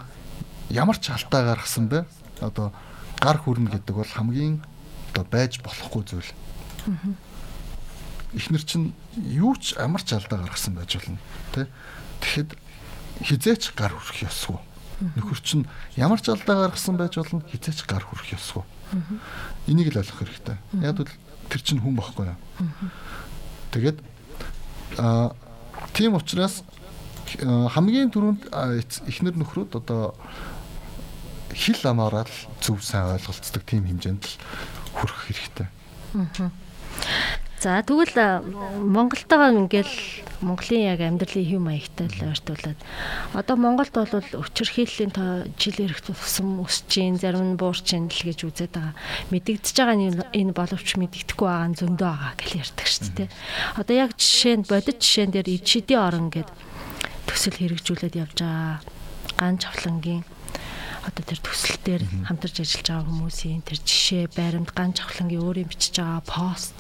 ямар 0.70 0.98
ч 1.00 1.10
алдаа 1.12 1.56
гаргасан 1.56 1.88
бэ 1.88 2.06
одоо 2.42 2.74
гар 3.20 3.38
хүрнэ 3.38 3.72
гэдэг 3.72 3.96
бол 3.96 4.12
хамгийн 4.12 4.62
одоо 5.14 5.26
байж 5.30 5.62
болохгүй 5.62 6.04
зүйл. 6.04 6.32
Эхнэр 8.34 8.64
чинь 8.64 8.94
юу 9.16 9.56
ч 9.56 9.78
амар 9.78 10.02
ч 10.04 10.18
алдаа 10.18 10.42
гаргасан 10.42 10.76
байж 10.76 10.98
болно 10.98 11.20
тий. 11.54 11.66
Тэгэхэд 12.22 12.50
хизээч 13.24 13.74
гар 13.78 13.94
хүрэх 13.94 14.28
ёсгүй. 14.30 14.60
Нөхөр 15.18 15.40
чинь 15.42 15.66
ямар 15.98 16.22
ч 16.22 16.30
алдаа 16.30 16.70
гаргасан 16.70 16.98
байж 16.98 17.18
болно 17.18 17.42
хизээч 17.50 17.86
гар 17.90 18.06
хүрэх 18.06 18.38
ёсгүй. 18.38 18.64
Энийг 19.68 19.94
л 19.94 20.02
ойлгох 20.02 20.22
хэрэгтэй. 20.22 20.58
Яг 20.82 20.98
бол 21.02 21.12
тэр 21.50 21.62
чинь 21.62 21.82
хүн 21.82 21.96
бохгүй 21.98 22.30
юу. 22.30 22.40
Тэгээд 23.72 23.98
а 25.00 25.34
тийм 25.94 26.20
учраас 26.20 26.64
хамгийн 27.40 28.12
түрүүнд 28.12 28.52
эхнэр 29.08 29.36
нөхрүүд 29.40 29.80
одоо 29.80 30.14
хил 31.56 31.80
амаараа 31.88 32.28
л 32.28 32.38
зөв 32.60 32.84
сайн 32.84 33.16
ойлголцдог 33.16 33.64
тийм 33.64 33.88
хэмжээнд 33.88 34.24
л 34.24 34.36
хүрэх 34.96 35.20
хэрэгтэй. 35.32 35.68
За 37.62 37.80
тэгвэл 37.86 38.44
Монголтойгоо 38.76 39.56
ингээл 39.64 40.21
Монголын 40.42 40.90
яг 40.90 41.02
амьдралын 41.06 41.46
хэв 41.46 41.62
маягтай 41.62 42.08
л 42.10 42.34
ойртуулад 42.34 42.80
одоо 43.38 43.56
Монголд 43.56 43.94
бол 43.94 44.10
өчрхийллийн 44.42 45.14
жил 45.56 45.78
ирэх 45.78 46.02
тусам 46.02 46.66
өсөж 46.66 46.90
гин 46.90 47.16
зарим 47.22 47.54
нь 47.54 47.60
буурч 47.62 47.94
гин 47.94 48.10
л 48.10 48.26
гэж 48.26 48.40
үзээд 48.50 48.74
байгаа. 48.74 48.98
Мэдэгдэж 49.30 49.76
байгаа 49.78 49.98
нь 49.98 50.10
энэ 50.34 50.58
боловч 50.58 50.90
мэдэгдэхгүй 50.98 51.48
байгаа 51.48 51.70
нь 51.70 51.78
зөндөө 51.78 52.10
байгаа 52.10 52.34
гэж 52.42 52.52
ярьдаг 52.58 52.88
шүү 52.90 53.10
дээ. 53.22 53.30
Одоо 53.78 53.96
яг 53.96 54.12
жишээ 54.18 54.56
нь 54.58 54.66
бодит 54.66 54.98
жишээн 54.98 55.32
дээр 55.32 55.48
ичидийн 55.62 56.02
орон 56.02 56.28
гэдэг 56.34 56.58
төсөл 57.30 57.58
хэрэгжүүлээд 57.62 58.16
явж 58.18 58.38
байгаа. 58.42 58.82
Ган 59.38 59.56
чавлангийн 59.62 60.26
одоо 61.02 61.24
тэр 61.26 61.40
төсөл 61.42 61.78
дээр 61.82 62.04
хамтарч 62.30 62.62
ажиллаж 62.62 62.88
байгаа 62.88 63.10
хүмүүсийн 63.10 63.62
тэр 63.66 63.80
жишээ 63.82 64.26
байрамд 64.38 64.70
ган 64.78 64.94
чавхлангийн 64.94 65.42
өөрийн 65.42 65.70
бичиж 65.70 65.98
байгаа 65.98 66.22
пост 66.22 66.78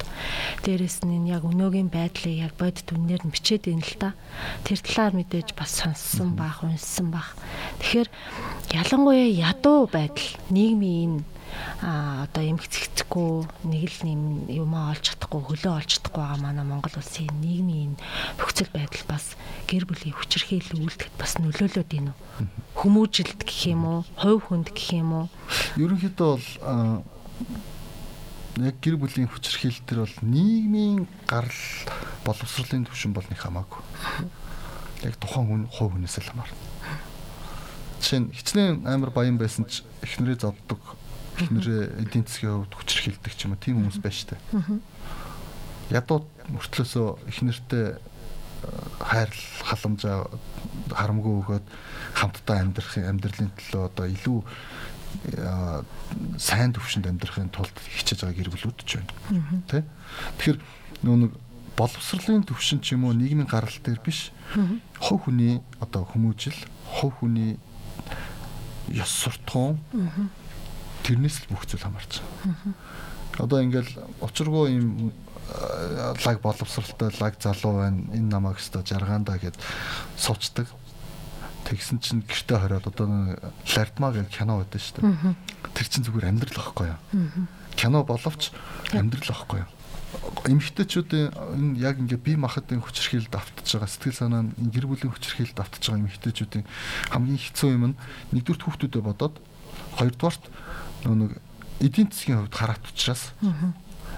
дээрэс 0.61 1.01
нь 1.09 1.25
яг 1.25 1.41
өнөөгийн 1.41 1.89
байдлыг 1.89 2.37
яг 2.37 2.53
бодит 2.61 2.85
үнээр 2.93 3.25
нь 3.25 3.33
бичээд 3.33 3.65
ийн 3.65 3.81
л 3.81 3.97
та. 3.97 4.13
Тэр 4.61 4.77
талаар 4.77 5.13
мэдээж 5.17 5.57
бас 5.57 5.81
сонссон 5.81 6.37
бах, 6.37 6.61
унссан 6.61 7.09
бах. 7.09 7.33
Тэгэхээр 7.81 8.09
ялангуяа 8.77 9.25
ядуу 9.25 9.89
байдал 9.89 10.29
нийгмийн 10.53 11.17
энэ 11.17 11.40
а 11.81 12.25
одоо 12.25 12.43
эмгцэгцэхгүй 12.43 13.31
нэг 13.67 13.83
л 13.89 13.99
нэм 14.05 14.21
юмаа 14.51 14.93
олж 14.93 15.13
чадахгүй 15.13 15.41
хөлөө 15.41 15.73
олж 15.79 15.89
чадахгүй 15.97 16.21
байгаа 16.21 16.39
манай 16.41 16.65
Монгол 16.65 16.95
улсын 16.97 17.29
нийгмийн 17.41 17.97
нөхцөл 18.37 18.69
байдал 18.73 19.05
бас 19.09 19.35
гэр 19.67 19.85
бүлийн 19.89 20.15
хүчирхийлэл 20.15 20.83
үйлдэхэд 20.85 21.15
бас 21.17 21.37
нөлөөлөд 21.41 21.91
ийн 21.95 22.11
үү? 22.11 22.17
Хүмүүжилт 22.77 23.41
гэх 23.43 23.61
юм 23.71 23.83
уу? 23.85 23.99
Хувь 24.19 24.43
хүнд 24.47 24.69
гэх 24.75 24.89
юм 24.99 25.11
уу? 25.13 25.25
Ерөнхийдөө 25.79 26.29
бол 26.35 26.47
яг 28.59 28.75
гэр 28.83 28.99
бүлийн 28.99 29.31
хүчирхийлэл 29.31 29.85
төр 29.87 29.99
бол 30.03 30.17
нийгмийн 30.27 31.07
гарал 31.23 31.63
боловсролын 32.25 32.85
түвшин 32.85 33.15
бол 33.15 33.25
нэг 33.31 33.39
хамаагүй. 33.39 33.81
Яг 35.07 35.15
тухайн 35.17 35.47
хүн 35.47 35.63
хувь 35.71 35.95
хүнээс 35.95 36.19
л 36.19 36.29
хамаарна. 36.35 36.59
Жишээ 38.03 38.19
нь 38.19 38.31
хичнээн 38.35 38.85
амар 38.85 39.15
баян 39.15 39.39
байсан 39.39 39.65
ч 39.71 39.87
эхнэрээ 40.03 40.43
зовдөг 40.43 40.81
эхнэрээ 41.39 41.83
эдийн 42.03 42.25
засгийн 42.27 42.65
хувьд 42.65 42.75
хүчрхийлдэг 42.75 43.33
ч 43.35 43.45
юм 43.47 43.55
уу 43.55 43.61
тийм 43.61 43.75
хүмүүс 43.79 43.99
байна 44.03 44.19
штэ. 44.19 44.37
Ядууд 45.91 46.27
мөртлөөсөө 46.51 47.07
эхнэртэй 47.31 47.85
э, 47.95 47.97
хайрл 48.99 49.43
халамжаа 49.63 50.27
харамгүй 50.91 51.33
өгөөд 51.39 51.65
хамтдаа 52.15 52.57
амьдрах 52.63 52.95
амьдралын 52.99 53.51
төлөө 53.55 53.83
одоо 53.91 54.05
илүү 54.07 54.39
э, 55.35 55.83
сайн 56.39 56.71
төвшөнд 56.75 57.07
амьдрахын 57.07 57.51
тулд 57.51 57.75
хичээж 57.75 58.23
байгаа 58.23 58.37
гэр 58.39 58.51
бүлүүд 58.55 58.79
ч 58.87 58.99
байна. 58.99 59.11
Тэ? 59.67 59.83
Тэгэхээр 60.39 60.59
нөө 61.03 61.17
нэг 61.27 61.33
боловсролын 61.75 62.45
төвшин 62.47 62.79
ч 62.83 62.95
юм 62.95 63.07
уу 63.07 63.15
нийгмийн 63.15 63.47
гарал 63.49 63.73
дээр 63.83 63.99
биш. 64.03 64.31
Хов 64.99 65.25
хүний 65.27 65.59
одоо 65.79 66.03
хүмүүжил, 66.05 66.55
хов 66.87 67.19
хүний 67.19 67.57
ёс 68.91 69.09
суртахуун 69.09 69.79
тэрнээс 71.03 71.45
л 71.45 71.53
бүх 71.53 71.65
зүйл 71.65 71.83
хамаарч 71.85 72.21
байна. 72.21 72.75
Одоо 73.39 73.63
ингээл 73.63 73.91
учиргүй 74.19 74.65
юм 74.75 75.09
э, 75.09 76.13
лаг 76.25 76.37
боловсралтай 76.43 77.09
лаг 77.19 77.39
залуу 77.39 77.81
байна. 77.81 77.99
Энэ 78.13 78.29
намайг 78.29 78.59
өстө 78.59 78.83
жаргаандаа 78.83 79.39
гэд 79.39 79.55
сувчдаг. 80.17 80.67
Тэгсэн 81.65 81.99
чинь 82.03 82.25
гэрте 82.27 82.57
хориод 82.59 82.87
одоо 82.87 83.37
лардма 83.75 84.11
гэж 84.11 84.27
кино 84.35 84.59
байдаг 84.59 84.81
шүү 84.81 84.99
дээ. 84.99 85.35
Тэр 85.73 85.87
чинь 85.87 86.03
зүгээр 86.03 86.27
амьдрал 86.27 86.57
واخхой 86.59 86.91
юу. 86.91 86.99
Кино 87.77 88.03
боловч 88.03 88.51
амьдрал 88.91 89.29
واخхой 89.31 89.63
юу. 89.63 89.71
Эмэгтэйчүүдийн 90.43 91.31
энэ 91.31 91.79
яг 91.79 91.95
ингээ 92.03 92.19
бие 92.19 92.35
махбодын 92.35 92.83
хүчирхийлэлд 92.83 93.31
автж 93.31 93.63
байгаа 93.63 93.87
сэтгэл 93.87 94.19
санаа 94.19 94.43
нь 94.43 94.51
гэр 94.67 94.91
бүлийн 94.91 95.15
хүчирхийлэлд 95.15 95.63
автж 95.63 95.87
байгаа 95.87 96.03
эмэгтэйчүүдийн 96.03 96.65
хамгийн 97.15 97.39
хэцүү 97.39 97.69
юм 97.71 97.95
нь 97.95 97.99
нэгдүгээр 98.35 98.59
хүүхдүүдэд 98.59 99.07
бодоод 99.07 99.39
хоёрдугаарт 99.95 100.43
нэг 101.05 101.31
эдийн 101.79 102.09
засгийн 102.11 102.45
хувьд 102.45 102.55
хараат 102.55 102.85
учраас 102.85 103.33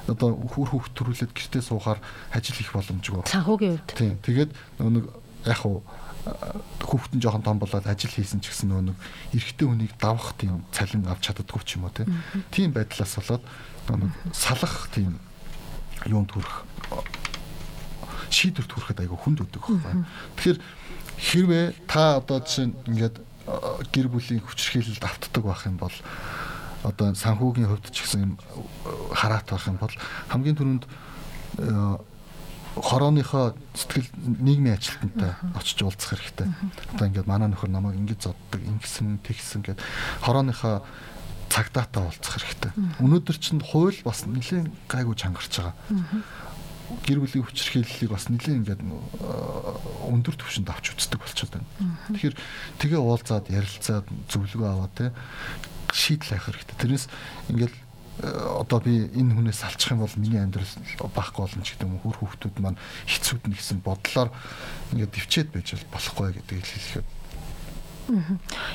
одоо 0.08 0.36
хөр 0.36 0.68
хүүхд 0.68 0.94
төрүүлээд 1.00 1.32
гэртээ 1.32 1.64
суухаар 1.64 2.00
ажил 2.36 2.58
хийх 2.60 2.76
боломжгүй. 2.76 3.24
Санхүүгийн 3.24 3.80
хувьд. 3.80 3.96
Тийм. 3.96 4.20
Тэгээд 4.20 4.52
нэг 4.84 5.06
яг 5.48 5.60
хуу 5.64 5.84
хүүхэд 6.84 7.20
нь 7.20 7.24
жоохон 7.24 7.44
том 7.44 7.60
болоод 7.60 7.88
ажил 7.88 8.12
хийсэн 8.12 8.40
ч 8.44 8.52
гэсэн 8.52 8.72
нэг 8.72 8.96
эрэгтэй 9.36 9.68
хүнийг 9.68 9.96
давах 10.00 10.36
тийм 10.40 10.64
цалин 10.72 11.08
авч 11.08 11.32
чаддаггүй 11.32 11.64
ч 11.64 11.80
юм 11.80 11.88
уу 11.88 11.96
тийм 12.52 12.72
байдлаас 12.72 13.16
болоод 13.20 13.44
нэг 13.92 14.12
салах 14.32 14.88
тийм 14.92 15.20
юунд 16.08 16.32
хүрэх 16.32 16.64
шийдвэрт 18.32 18.72
хүрэхэд 18.72 19.04
айгүй 19.04 19.20
хүнд 19.20 19.40
өгдөг 19.46 19.62
байхгүй. 19.62 20.04
Тэгэхээр 20.40 20.60
хэрвээ 21.22 21.66
та 21.86 22.18
одоо 22.18 22.40
жишээ 22.42 22.72
ингээд 22.88 23.16
гэр 23.92 24.08
бүлийн 24.08 24.42
хүчрхийлэлд 24.42 25.04
автдаг 25.04 25.44
байх 25.44 25.68
юм 25.68 25.78
бол 25.78 25.94
одоо 26.84 27.16
санхүүгийн 27.16 27.68
хувьд 27.68 27.88
ч 27.92 28.04
гэсэн 28.04 28.38
хараат 29.16 29.48
байх 29.50 29.68
юм 29.68 29.80
бол 29.80 29.96
хамгийн 30.30 30.58
түрүүнд 30.60 30.84
э, 30.84 31.98
хорооныхоо 32.76 33.54
сэтгэл 33.78 34.10
нийгмийн 34.42 34.78
ажилтнтай 34.78 35.38
очиж 35.54 35.86
уулзах 35.86 36.18
хэрэгтэй. 36.18 36.48
Одоо 36.98 37.06
ингээд 37.08 37.30
манай 37.30 37.48
нөхөр 37.54 37.70
намайг 37.70 38.02
ингэж 38.02 38.34
зоддаг, 38.34 38.62
ингэсэн, 38.66 39.22
тэгсэн 39.22 39.62
гэд 39.62 39.80
хорооныхоо 40.26 40.82
цагдаатаа 41.54 42.10
уулзах 42.10 42.34
хэрэгтэй. 42.42 42.72
Өнөөдөр 42.98 43.38
чинь 43.38 43.62
хууль 43.62 44.02
бас 44.02 44.26
нэлээд 44.26 44.74
гайгүй 44.90 45.14
чангарч 45.14 45.54
байгаа. 45.62 45.78
Гэр 47.06 47.22
бүлийн 47.22 47.46
хүчирхийллийг 47.46 48.10
бас 48.10 48.28
нэлээд 48.34 48.58
ингээд 48.66 48.82
э, 48.82 48.90
өндөр 50.10 50.36
түвшинд 50.36 50.70
авч 50.70 50.98
үздэг 50.98 51.22
болчиход 51.22 51.62
байна. 51.62 51.70
Тэгэхээр 52.10 52.36
тэгээ 52.82 53.02
уулзаад 53.02 53.46
ярилцаад 53.54 54.06
зөвлөгөө 54.30 54.68
аваад 54.68 54.94
те 54.98 55.14
шийдэл 55.94 56.34
авах 56.36 56.50
хэрэгтэй. 56.50 56.78
Тэрнээс 56.82 57.06
ингээл 57.54 57.78
э, 58.26 58.30
одоо 58.60 58.80
би 58.82 59.08
энэ 59.14 59.34
хүнээс 59.38 59.62
салчих 59.62 59.94
юм 59.94 60.02
бол 60.02 60.18
миний 60.18 60.42
амьдрал 60.42 60.68
баахгүй 61.14 61.46
болно 61.46 61.62
ч 61.62 61.78
гэдэг 61.78 61.88
юм 61.88 62.02
хөр 62.02 62.18
хүүхдүүд 62.18 62.56
маань 62.58 62.82
хэцүүд 63.06 63.42
нь 63.48 63.56
гэсэн 63.56 63.80
бодлоор 63.86 64.30
ингээд 64.98 65.14
төвчээд 65.14 65.50
байж 65.54 65.78
болохгүй 65.94 66.42
гэдэг 66.42 66.58
хэлэхэд 66.66 67.08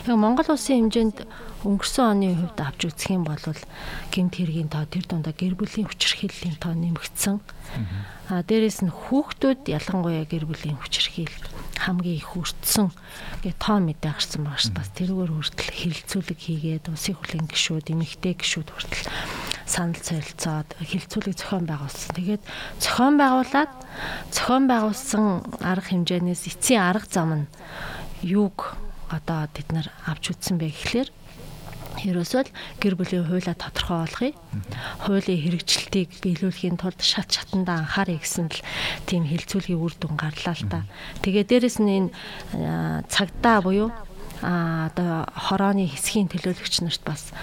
Яг 0.09 0.17
Монгол 0.17 0.57
улсын 0.57 0.89
хэмжээнд 0.89 1.29
өнгөрсөн 1.69 2.05
оны 2.17 2.33
хувьд 2.33 2.59
авч 2.65 2.81
үзэх 2.89 3.13
юм 3.13 3.29
бол 3.29 3.37
гэмт 4.09 4.35
хэргийн 4.41 4.73
тоо 4.73 4.89
тэр 4.89 5.05
дундаа 5.05 5.37
гэр 5.37 5.53
бүлийн 5.53 5.85
хүчирхийллийн 5.85 6.57
тоо 6.57 6.73
нэмэгдсэн. 6.73 7.37
А 8.33 8.41
дээрэс 8.41 8.89
нь 8.89 8.93
хүүхдүүд 8.93 9.69
ялангуяа 9.69 10.25
гэр 10.25 10.49
бүлийн 10.49 10.81
хүчирхийлэл 10.81 11.45
хамгийн 11.79 12.19
их 12.19 12.35
хүртсэн 12.35 12.91
гэ 13.47 13.55
тоо 13.63 13.79
мэдээ 13.79 14.13
гарсан 14.15 14.43
байгаа 14.43 14.59
ш. 14.59 14.75
Бас 14.75 14.91
тэрүүгээр 14.99 15.33
хүртэл 15.35 15.79
хилцүүлэг 15.79 16.39
хийгээд 16.39 16.85
улсын 16.91 17.15
хурлын 17.15 17.47
гишүүд, 17.47 17.87
эмэгтэй 17.95 18.35
гишүүд 18.35 18.69
хүртэл 18.75 19.07
санал 19.69 20.01
солилцоод 20.01 20.69
хилцүүлэг 20.81 21.37
зохион 21.39 21.65
байгуулсан. 21.69 22.11
Тэгээд 22.17 22.43
зохион 22.81 23.15
байгуулад 23.21 23.73
зохион 24.33 24.65
байгуулсан 24.67 25.25
арга 25.61 25.89
хэмжээнээс 25.93 26.43
эцсийн 26.49 26.83
арга 26.83 27.07
зам 27.07 27.31
нь 27.45 27.47
юуг 28.25 28.75
одоо 29.13 29.49
бид 29.53 29.69
нар 29.73 29.89
авч 30.09 30.33
үзсэн 30.33 30.57
бэ 30.57 30.73
гэхлээр 30.73 31.09
Ерөөсөө 32.07 32.43
л 32.47 32.55
гэр 32.79 32.95
бүлийн 32.95 33.27
хуулиа 33.27 33.59
тодорхой 33.59 33.99
болгоё. 34.07 34.33
Хуулийн 35.03 35.43
хэрэгжилтийг 35.43 36.11
биелүүлэхийн 36.23 36.79
тулд 36.79 37.03
шат 37.03 37.35
шатандаа 37.35 37.83
анхаарай 37.83 38.23
гэсэн 38.23 38.47
л 38.53 38.63
тийм 39.11 39.27
хилцүүлгийн 39.27 39.83
үр 39.83 39.95
дүн 39.99 40.15
гарлаа 40.15 40.55
л 40.55 40.67
та. 40.71 40.87
Тэгээ 41.27 41.45
дээрэс 41.51 41.79
нь 41.83 41.91
энэ 41.91 42.11
цагдаа 43.11 43.59
буюу 43.67 43.91
а 44.43 44.87
одоо 44.95 45.27
хорооны 45.35 45.91
хэсгийн 45.91 46.31
төлөөлөгч 46.31 46.87
нарт 46.87 47.03
бас 47.03 47.35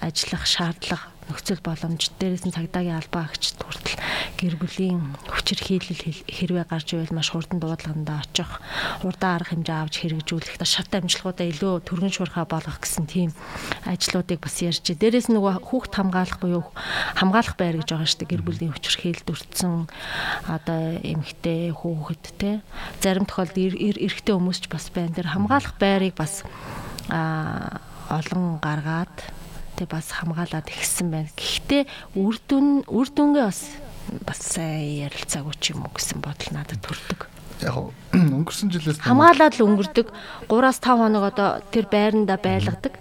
ажиллах 0.00 0.48
шаардлага 0.48 1.17
нөхцөл 1.28 1.60
боломж 1.60 2.10
дээрээс 2.16 2.44
нь 2.48 2.56
цагдаагийн 2.56 2.98
албаа 2.98 3.28
агчд 3.28 3.60
хүртэл 3.60 4.00
гэр 4.40 4.54
бүлийн 4.56 5.00
хүчир 5.28 5.60
хийлэл 5.60 6.24
хэрвээ 6.24 6.64
гарч 6.64 6.96
ивэл 6.96 7.12
маш 7.12 7.30
хурдан 7.34 7.60
дуудлагандаа 7.60 8.24
очих 8.24 8.62
урдаа 9.04 9.36
арга 9.36 9.52
хэмжээ 9.52 9.78
авч 9.78 9.94
хэрэгжүүлэх 10.00 10.56
шат 10.62 10.94
амжилтгуудаа 10.94 11.46
илүү 11.50 11.74
төргөн 11.84 12.14
шуурхаа 12.14 12.46
болгох 12.46 12.78
гэсэн 12.78 13.04
тийм 13.10 13.30
ажлуудыг 13.82 14.38
бас 14.38 14.56
ярьж. 14.62 14.84
Дээрээс 14.94 15.28
нөгөө 15.32 15.64
хүүхд 15.68 15.92
хамгаалах 15.96 16.38
буюу 16.38 16.64
хамгаалах 17.18 17.56
байр 17.58 17.82
гэж 17.82 17.88
байгаа 17.92 18.08
шүү 18.08 18.20
дээ 18.22 18.32
гэр 18.32 18.42
бүлийн 18.46 18.72
хүчир 18.72 18.96
хийлд 19.00 19.26
өртсөн 19.26 19.90
одоо 20.46 20.80
эмэгтэй 21.02 21.74
хүүхэд 21.74 22.24
те 22.38 22.50
зарим 23.02 23.26
тохиолдолд 23.26 23.74
эрэгтэй 23.74 24.34
хүмүүс 24.36 24.58
ч 24.62 24.66
бас 24.70 24.86
байна. 24.94 25.16
Тэр 25.18 25.28
хамгаалах 25.34 25.74
байрыг 25.82 26.14
бас 26.14 26.46
а 27.10 27.80
олон 28.08 28.60
гаргаад 28.62 29.37
тэг 29.78 29.88
бас 29.94 30.10
хамгаалаад 30.10 30.66
ихсэн 30.66 31.08
байна. 31.14 31.30
Гэхдээ 31.38 31.86
үр 32.18 32.36
дүн 32.50 32.82
үр 32.90 33.08
дүнгээ 33.14 33.46
бас 33.46 33.62
бас 34.26 34.40
сайн 34.42 35.06
ярилцаагүй 35.06 35.54
ч 35.62 35.72
юм 35.72 35.86
уу 35.86 35.94
гэсэн 35.94 36.18
бодол 36.18 36.50
надад 36.50 36.82
төрдөг. 36.82 37.30
Яг 37.62 37.94
өнгөрсөн 38.36 38.74
жилээс 38.74 38.98
хамгаалаад 39.06 39.54
л 39.54 39.66
өнгөрдөг 39.70 40.06
3-5 40.50 40.98
хоног 40.98 41.24
одоо 41.30 41.62
тэр 41.70 41.86
байранда 41.86 42.34
байлгадаг. 42.42 42.98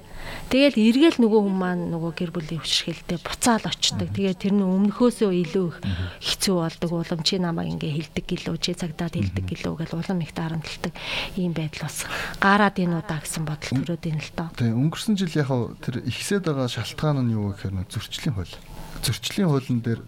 Тэгэл 0.48 0.80
эргээл 0.80 1.20
нөгөө 1.20 1.42
хүмүүс 1.44 1.60
маань 1.60 1.84
нөгөө 1.92 2.12
гэр 2.16 2.32
бүлийн 2.32 2.64
хүчрхээлтэй 2.64 3.20
буцаал 3.20 3.68
очдог. 3.68 4.08
Тэгээд 4.16 4.40
тэр 4.40 4.54
нь 4.56 4.64
өмнөхөөсөө 4.64 5.32
илүү 5.44 5.68
их 5.68 5.78
хэцүү 6.24 6.56
болдог. 6.56 6.92
Улам 6.96 7.22
чи 7.28 7.36
намайг 7.36 7.76
ингээ 7.76 8.16
хилдэг 8.16 8.26
гэлөө, 8.32 8.56
чи 8.64 8.72
цагдаад 8.72 9.20
хилдэг 9.20 9.44
гэлөө 9.44 9.76
гэж 9.84 9.92
улам 9.92 10.24
их 10.24 10.32
дарамтлагдаг 10.32 10.94
ийм 11.36 11.52
байдал 11.52 11.92
бас 11.92 12.08
гараад 12.40 12.80
ийн 12.80 12.96
удаа 12.96 13.20
гэсэн 13.20 13.44
бодол 13.44 13.76
төрөөд 13.76 14.08
ийн 14.08 14.24
л 14.24 14.32
тоо. 14.40 14.48
Тийм 14.56 14.80
өнгөрсөн 14.88 15.20
жил 15.20 15.36
яг 15.36 15.52
тэр 15.84 16.00
ихсээд 16.08 16.48
байгаа 16.48 16.72
шалтгаан 16.72 17.28
нь 17.28 17.36
юу 17.36 17.52
гэхээр 17.52 17.76
зөрчлийн 17.92 18.40
хууль. 18.40 18.56
Зөрчлийн 19.04 19.52
хуулийн 19.52 19.84
дээр 19.84 20.00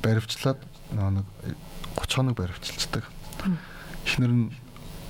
баривчлаад 0.00 0.64
нэг 0.96 1.28
30 2.00 2.16
хоног 2.16 2.34
баривчилцдаг. 2.40 3.04
Эхнэр 4.08 4.32
нь 4.32 4.48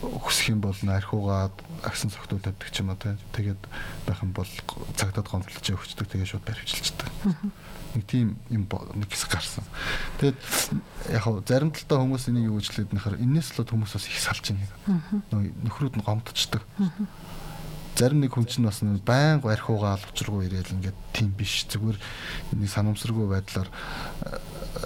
өсөх 0.05 0.53
юм 0.53 0.61
бол 0.61 0.77
архиугаад 0.77 1.57
агсан 1.85 2.11
цогтууд 2.11 2.45
тавьдаг 2.45 2.71
ч 2.71 2.81
юм 2.81 2.93
уу 2.93 2.99
тэгээд 2.99 3.63
байх 4.07 4.21
юм 4.23 4.33
бол 4.37 4.49
цагтад 4.97 5.29
гомдлож 5.29 5.65
өгчдөг 5.65 6.09
тэгээд 6.09 6.31
шууд 6.31 6.45
баривчилчдаг. 6.45 7.09
Нэг 7.95 8.05
тийм 8.07 8.37
юм 8.51 8.67
нэг 8.69 9.09
хэсэг 9.09 9.31
гарсан. 9.31 9.65
Тэгээд 10.21 10.39
яг 11.15 11.23
хав 11.23 11.41
зарим 11.47 11.71
талдаа 11.71 12.03
хүмүүс 12.05 12.29
энийг 12.29 12.51
юу 12.51 12.59
гэж 12.59 12.67
хэлээд 12.71 12.95
нэхэр 12.95 13.23
энэс 13.23 13.55
л 13.55 13.65
хүмүүс 13.65 13.93
бас 13.95 14.09
их 14.11 14.19
салж 14.19 14.45
байна. 14.51 14.69
Нөхрүүд 15.63 15.97
нь 15.99 16.05
гомдчихдаг. 16.05 16.63
зарим 17.95 18.21
нэг 18.21 18.35
хүн 18.35 18.47
чинь 18.47 18.67
бас 18.67 18.83
байнга 18.83 19.55
архиугаал 19.55 20.03
учиргүй 20.11 20.51
ирээл 20.51 20.75
ингээд 20.83 20.99
тийм 21.15 21.31
биш 21.31 21.63
зүгээр 21.71 21.99
нэг 22.59 22.71
санамсаргүй 22.71 23.27
байдлаар 23.31 23.71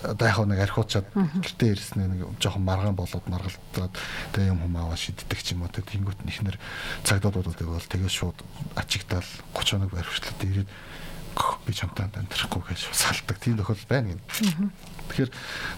одоо 0.04 0.26
яг 0.28 0.38
нэг 0.44 0.60
архиучаад 0.68 1.06
гэртээ 1.14 1.70
ирсэн 1.72 2.04
нэг 2.12 2.20
жоохон 2.38 2.64
маргаан 2.64 2.96
болоод 2.96 3.24
маргалдаад 3.28 3.92
тэгээ 4.36 4.52
юм 4.52 4.60
хумаава 4.62 4.96
шиддэг 4.96 5.40
ч 5.40 5.56
юм 5.56 5.64
уу. 5.64 5.72
Тэнгүүт 5.72 6.24
нэхнэр 6.24 6.56
цагдуудуудад 7.04 7.56
бол 7.64 7.80
тэгээ 7.80 8.10
шууд 8.12 8.38
ачигдаал 8.76 9.26
30 9.56 9.88
хоног 9.88 9.90
хүртэл 9.92 10.44
ирээд 10.44 10.70
би 11.66 11.72
чамтай 11.72 12.10
амьдрахгүй 12.10 12.62
гэж 12.68 12.90
салдаг. 12.92 13.38
Тийм 13.38 13.56
тохиолдол 13.56 13.88
байна 13.88 14.08
гэнэ. 14.12 14.22
Тэгэхээр 15.08 15.30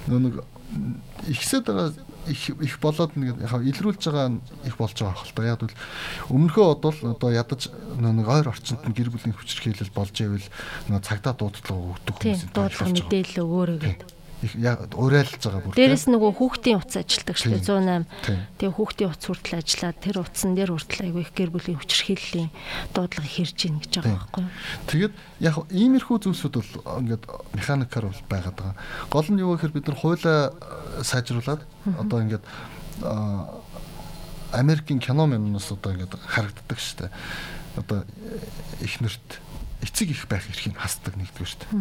нэг 0.09 0.35
ихсэд 1.29 1.67
байгаа 1.67 1.93
их 2.27 2.51
их 2.51 2.81
болоод 2.81 3.17
нэг 3.17 3.41
яг 3.41 3.63
илрүүлж 3.65 4.03
байгаа 4.05 4.41
их 4.65 4.77
болж 4.77 4.97
байгаа 4.99 5.17
хэл 5.17 5.35
та. 5.35 5.49
Яг 5.49 5.61
бол 5.61 5.77
өмнөхөө 6.29 6.65
бодвол 6.77 7.17
одоо 7.17 7.31
ядаж 7.33 7.71
нэг 7.97 8.29
ойр 8.29 8.49
орчинд 8.53 8.85
нь 8.85 8.97
гэр 8.97 9.11
бүлийн 9.11 9.37
хүчирхийлэл 9.37 9.95
болж 9.95 10.15
ивэл 10.21 10.49
нэг 10.89 11.03
цагтаа 11.05 11.33
дуудлага 11.33 11.97
өгдөг 11.97 12.15
хүмүүс 12.21 12.53
дуудлага 12.53 12.93
мэдээлэл 12.93 13.43
өгөөрэй 13.45 13.79
гэдэг 13.81 14.20
уриалж 14.41 15.37
байгаа 15.37 15.61
бүр. 15.61 15.77
Дээрээс 15.77 16.07
нөгөө 16.09 16.33
хүүхдийн 16.41 16.81
утас 16.81 16.97
ажилтдаг 16.97 17.37
шүү 17.37 17.61
дээ 17.61 17.69
108. 17.69 18.09
Тэгээ 18.57 18.73
хүүхдийн 18.73 19.11
утас 19.13 19.27
хүртэл 19.29 19.61
ажиллаад 19.61 19.99
тэр 20.01 20.17
утсан 20.25 20.51
дээр 20.57 20.71
хүртэл 20.73 21.05
айгүй 21.05 21.23
их 21.29 21.33
гэр 21.37 21.51
бүлийн 21.53 21.77
хүчирхийллийн 21.77 22.51
дуудлага 22.97 23.29
хэрж 23.29 23.59
ийн 23.69 23.77
гэж 23.85 23.93
байгаа 24.01 24.17
байхгүй 24.17 24.41
юу. 24.41 24.53
Тэгээд 24.89 25.15
яг 25.45 25.57
иймэрхүү 25.69 26.17
зүйлсүүд 26.25 26.55
бол 26.57 26.73
ингээд 27.05 27.25
механикаар 27.53 28.07
бол 28.09 28.23
байгаад 28.33 28.57
байгаа. 28.57 28.77
Гол 29.13 29.29
нь 29.29 29.43
юу 29.45 29.53
гэхээр 29.61 29.77
бид 29.77 29.87
нар 29.93 29.99
хуулаа 30.01 30.41
сайжруулад 31.05 31.61
одоо 32.01 32.19
ингээд 32.25 32.45
Америкийн 34.57 35.05
кино 35.05 35.29
мэнээс 35.29 35.69
одоо 35.77 35.93
ингээд 35.93 36.17
харагддаг 36.17 36.79
шүү 36.81 36.97
дээ. 37.05 37.11
Одоо 37.77 38.09
эхнэрт 38.81 39.29
эцэг 39.85 40.09
их 40.17 40.25
байх 40.33 40.49
эрхийг 40.49 40.81
хасдаг 40.81 41.15
нэгдүгээр 41.21 41.51
шүү 41.53 41.61
дээ. 41.61 41.77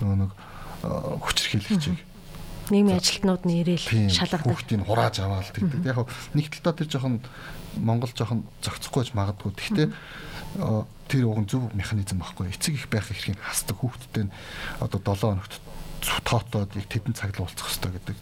Нөгөө 0.00 0.18
нэг 0.24 0.32
хүчрхийлэгчийг 0.84 1.98
нийгмийн 2.70 2.96
ажилтнууд 2.96 3.44
нь 3.44 3.60
ирээл 3.60 4.08
шалгадаг. 4.08 4.48
Хүүхдийг 4.48 4.88
хурааж 4.88 5.20
аваад 5.20 5.52
тэгдэг. 5.52 5.84
Яг 5.84 6.08
нэг 6.32 6.48
талдаа 6.48 6.72
тэр 6.72 6.88
жоохон 6.88 7.20
Монгол 7.76 8.12
жоохон 8.14 8.48
зохицохгүй 8.64 9.00
байж 9.04 9.10
магадгүй. 9.12 9.52
Гэхдээ 9.52 9.88
тэр 11.12 11.22
уг 11.28 11.44
зөв 11.44 11.68
механизм 11.76 12.24
байхгүй. 12.24 12.48
Эцэг 12.48 12.74
их 12.78 12.88
байх 12.88 13.10
эрхийг 13.12 13.36
хасдаг 13.36 13.76
хүүхдтэй 13.76 14.32
одоо 14.80 15.00
7 15.04 15.36
хоногт 15.36 15.60
тоотоод 16.24 16.72
яг 16.72 16.86
тэдэн 16.88 17.12
цаг 17.12 17.36
л 17.36 17.44
уулзах 17.44 17.68
хэрэгтэй 17.68 17.92
гэдэг. 18.00 18.16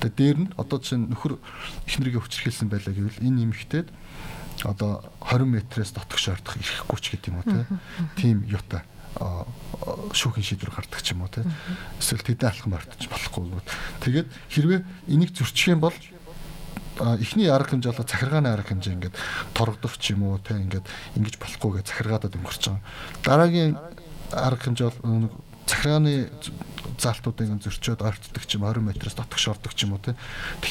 Тэгээ 0.00 0.16
дээр 0.16 0.38
нь 0.40 0.52
одоо 0.56 0.78
чинь 0.80 1.12
нөхөр 1.12 1.36
эхнэрийг 1.84 2.24
хүчрхийлсэн 2.24 2.72
байлаа 2.72 2.96
гэвэл 2.96 3.20
энэ 3.20 3.44
нэмэгтээд 3.44 3.88
одоо 4.64 5.04
20 5.20 5.48
м-ээс 5.48 5.90
дотогш 5.96 6.32
ордох 6.32 6.56
ирэхгүй 6.56 6.98
ч 7.00 7.06
гэдэг 7.16 7.28
юм 7.32 7.40
уу 7.40 7.66
тийм 8.16 8.44
юутай 8.46 8.84
шүүхийн 9.18 10.46
шийдвэр 10.46 10.72
гардаг 10.72 11.00
ч 11.02 11.12
юм 11.12 11.26
уу 11.26 11.30
те 11.32 11.44
эсвэл 11.98 12.22
тэдэн 12.22 12.48
алхам 12.48 12.76
ортож 12.78 13.02
болохгүй. 13.10 13.60
Тэгээд 14.06 14.28
хэрвээ 14.50 14.80
энийг 15.10 15.34
зөрчих 15.34 15.74
юм 15.74 15.82
бол 15.82 15.96
эхний 16.98 17.48
арга 17.48 17.74
хэмжээ 17.74 17.92
болоо 17.92 18.06
захиргааны 18.06 18.48
арга 18.52 18.72
хэмжээ 18.72 18.94
ингээд 18.94 19.16
торгодох 19.56 19.96
ч 19.98 20.14
юм 20.14 20.28
уу 20.28 20.38
те 20.38 20.54
ингээд 20.54 20.86
ингэж 21.18 21.34
болохгүйгээ 21.40 21.84
захиргаадад 21.88 22.36
өнгөрч 22.36 22.62
байгаа. 22.68 22.84
Дараагийн 23.24 23.72
арга 24.30 24.62
хэмжээ 24.70 24.88
бол 25.02 25.30
захиргааны 25.66 26.30
заалтуудыг 27.00 27.48
зөрчөөд 27.64 28.00
ойртдог 28.04 28.44
ч 28.44 28.60
юм 28.60 28.68
20 28.68 28.84
м-ээс 28.84 29.16
дотогш 29.16 29.44
ордог 29.48 29.72
ч 29.74 29.88
юм 29.88 29.96
уу 29.96 30.04
те. 30.04 30.14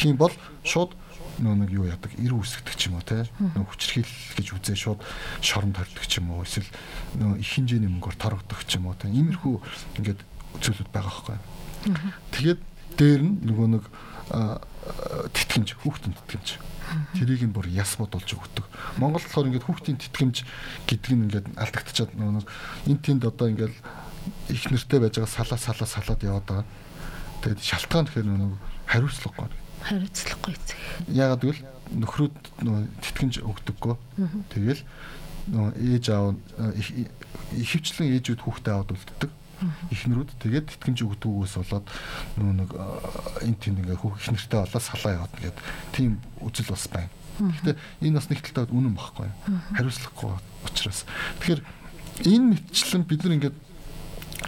Юм 0.05 0.17
бол 0.17 0.33
шууд 0.63 0.93
нөө 1.39 1.55
нэг 1.63 1.69
юу 1.71 1.85
яадаг 1.87 2.11
эр 2.19 2.33
үүсгдэг 2.35 2.75
ч 2.75 2.91
юм 2.91 2.99
уу 2.99 3.05
те? 3.05 3.23
Нөө 3.39 3.65
хүчрхийл 3.71 4.13
гэж 4.35 4.47
үзээ 4.51 4.75
шууд 4.75 4.99
шоронд 5.39 5.79
хордог 5.79 6.03
ч 6.03 6.19
юм 6.19 6.35
уу 6.35 6.43
эсвэл 6.43 6.67
нөө 7.15 7.39
их 7.39 7.49
хэмжээний 7.55 7.87
мөнгөөр 7.87 8.17
торгодог 8.19 8.59
ч 8.67 8.75
юм 8.75 8.91
уу 8.91 8.97
те? 8.99 9.07
Иймэрхүү 9.07 9.55
ингээд 10.01 10.19
зүйлүүд 10.59 10.89
байгаа 10.91 11.13
байхгүй. 11.15 11.37
Тэгээд 12.35 12.61
дээр 12.99 13.21
нь 13.23 13.35
нөгөө 13.47 13.67
нэг 13.71 13.83
тэтгэмж 15.31 15.69
хүүхдийн 15.79 16.15
тэтгэмж. 16.19 16.49
Тэрийг 17.15 17.41
нь 17.47 17.55
бүр 17.55 17.71
яс 17.71 17.95
бодулж 17.95 18.35
өгдөг. 18.35 18.65
Монгол 18.99 19.23
болохоор 19.23 19.47
ингээд 19.47 19.67
хүүхдийн 19.67 19.97
тэтгэмж 19.97 20.43
гэдэг 20.91 21.11
нь 21.15 21.23
ингээд 21.31 21.47
алдагдчихад 21.55 22.11
нөгөө 22.19 22.43
нэг 22.43 22.47
эн 22.91 22.99
тэнд 22.99 23.23
одоо 23.23 23.47
ингээд 23.47 23.75
их 24.51 24.63
нэртэй 24.67 24.99
байж 24.99 25.15
байгаа 25.15 25.31
салаа 25.31 25.59
салаа 25.59 25.87
салаад 25.87 26.21
яваад 26.21 26.45
байгаа. 26.45 26.67
Тэгээд 27.41 27.63
шалтгаан 27.63 28.05
тэгэхээр 28.11 28.27
нөгөө 28.27 28.59
хариуцлагагүй 28.91 29.49
хариуцлагагүй 29.85 30.53
эцэг. 30.55 30.77
Яагаад 31.09 31.41
гэвэл 31.41 31.61
нөхрүүд 32.01 32.35
нөгөө 32.61 32.83
тэтгэнж 33.01 33.33
өгдөггөө. 33.41 33.95
Тэгэл 34.53 34.81
нөгөө 35.51 35.71
ээж 35.75 36.05
аав 36.13 36.37
ихэвчлэн 37.57 38.13
ээжүүд 38.15 38.41
хүүхдээ 38.45 38.73
аваад 38.73 38.93
үлддэг 38.95 39.31
ихнэрүүд 39.93 40.29
тэгээд 40.41 40.65
тэтгэмж 40.73 40.99
өгдөггөөс 41.05 41.53
болоод 41.61 41.85
нөгөө 42.37 42.55
нэг 42.65 42.71
эн 43.45 43.55
тэнд 43.61 43.77
ингээ 43.85 44.01
хүүх 44.01 44.17
их 44.17 44.29
нэртэй 44.33 44.59
болоод 44.65 44.85
салаа 44.85 45.11
яваад 45.21 45.33
ингээд 45.37 45.57
тийм 45.93 46.11
үзэл 46.41 46.73
бас 46.73 46.85
байна. 46.89 47.13
Гэхдээ 47.37 47.75
энэ 48.01 48.17
бас 48.17 48.27
нэг 48.29 48.39
талдаа 48.41 48.73
үнэн 48.73 48.95
багхгүй. 48.97 49.29
Хариуцлагагүй 49.77 50.33
учраас. 50.65 51.05
Тэгэхээр 51.41 51.61
энэ 52.25 52.45
мэтчлэн 52.57 53.03
бид 53.05 53.21
нар 53.21 53.35
ингээд 53.37 53.57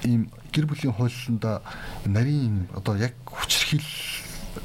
ийм 0.05 0.21
гэр 0.49 0.65
бүлийн 0.65 0.93
хуулиндаа 0.97 1.61
нарийн 2.05 2.69
одоо 2.73 2.97
яг 2.97 3.13
хүчрхийл 3.25 3.85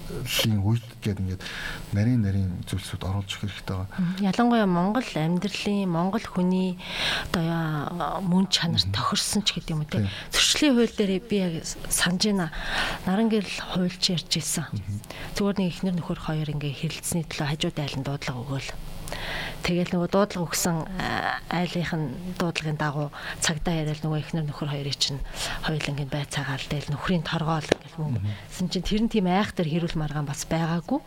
лийн 0.09 0.61
үед 0.65 0.85
гэдэг 1.05 1.21
ингээд 1.21 1.43
нарийн 1.93 2.23
нарийн 2.25 2.51
зүйлсүүд 2.65 3.03
оруулж 3.05 3.29
өгөх 3.29 3.45
хэрэгтэй 3.45 3.77
байгаа. 3.77 4.01
Ялангуяа 4.25 4.69
Монгол 4.69 5.09
амьдралын 5.15 5.89
Монгол 5.89 6.25
хүний 6.25 6.81
одоо 7.29 8.23
мөн 8.25 8.49
чанар 8.49 8.83
тохирсон 8.89 9.45
ч 9.45 9.61
гэдэг 9.61 9.73
юм 9.77 9.85
уу 9.85 9.91
те. 9.91 10.09
Зөрчлийн 10.33 10.75
хууль 10.75 10.97
дээр 10.97 11.13
би 11.21 11.37
яг 11.45 11.55
санаж 11.93 12.25
байна. 12.25 12.49
Наран 13.05 13.29
гэрэл 13.29 13.61
хуульч 13.77 14.05
ярьж 14.17 14.33
исэн. 14.41 14.67
Зүгээр 15.37 15.57
нэг 15.61 15.69
ихнэр 15.77 15.97
нөхөр 16.01 16.21
хоёр 16.25 16.49
ингээ 16.57 16.73
хэрэлцсэний 16.81 17.27
төлөө 17.29 17.49
хажууд 17.53 17.77
айлын 17.77 18.05
дуудлага 18.05 18.43
өгөөл 18.43 18.69
Тэгэл 19.63 19.93
нөгөө 19.93 20.09
дуудлага 20.09 20.47
өгсөн 20.49 20.77
айлынх 21.51 21.93
нь 21.93 22.07
дуудлагын 22.39 22.79
дагуу 22.79 23.09
цагдаа 23.43 23.85
яриад 23.85 24.01
нөгөө 24.01 24.23
ихнэр 24.23 24.47
нөхөр 24.49 24.71
хоёрыг 24.71 24.97
чинь 24.97 25.21
хоёулангийн 25.67 26.09
бай 26.09 26.25
цагаал 26.31 26.63
дээл 26.71 26.95
нөхрийн 26.95 27.27
торгоол 27.27 27.67
ингээл 27.67 28.01
мөнгө. 28.01 28.23
Тэсэн 28.49 28.69
чинь 28.73 28.87
тэр 28.87 29.03
нь 29.05 29.13
тийм 29.13 29.27
айхтар 29.29 29.69
хэрүүл 29.69 29.99
маргаан 29.99 30.25
бас 30.25 30.47
байгаагүй. 30.49 31.01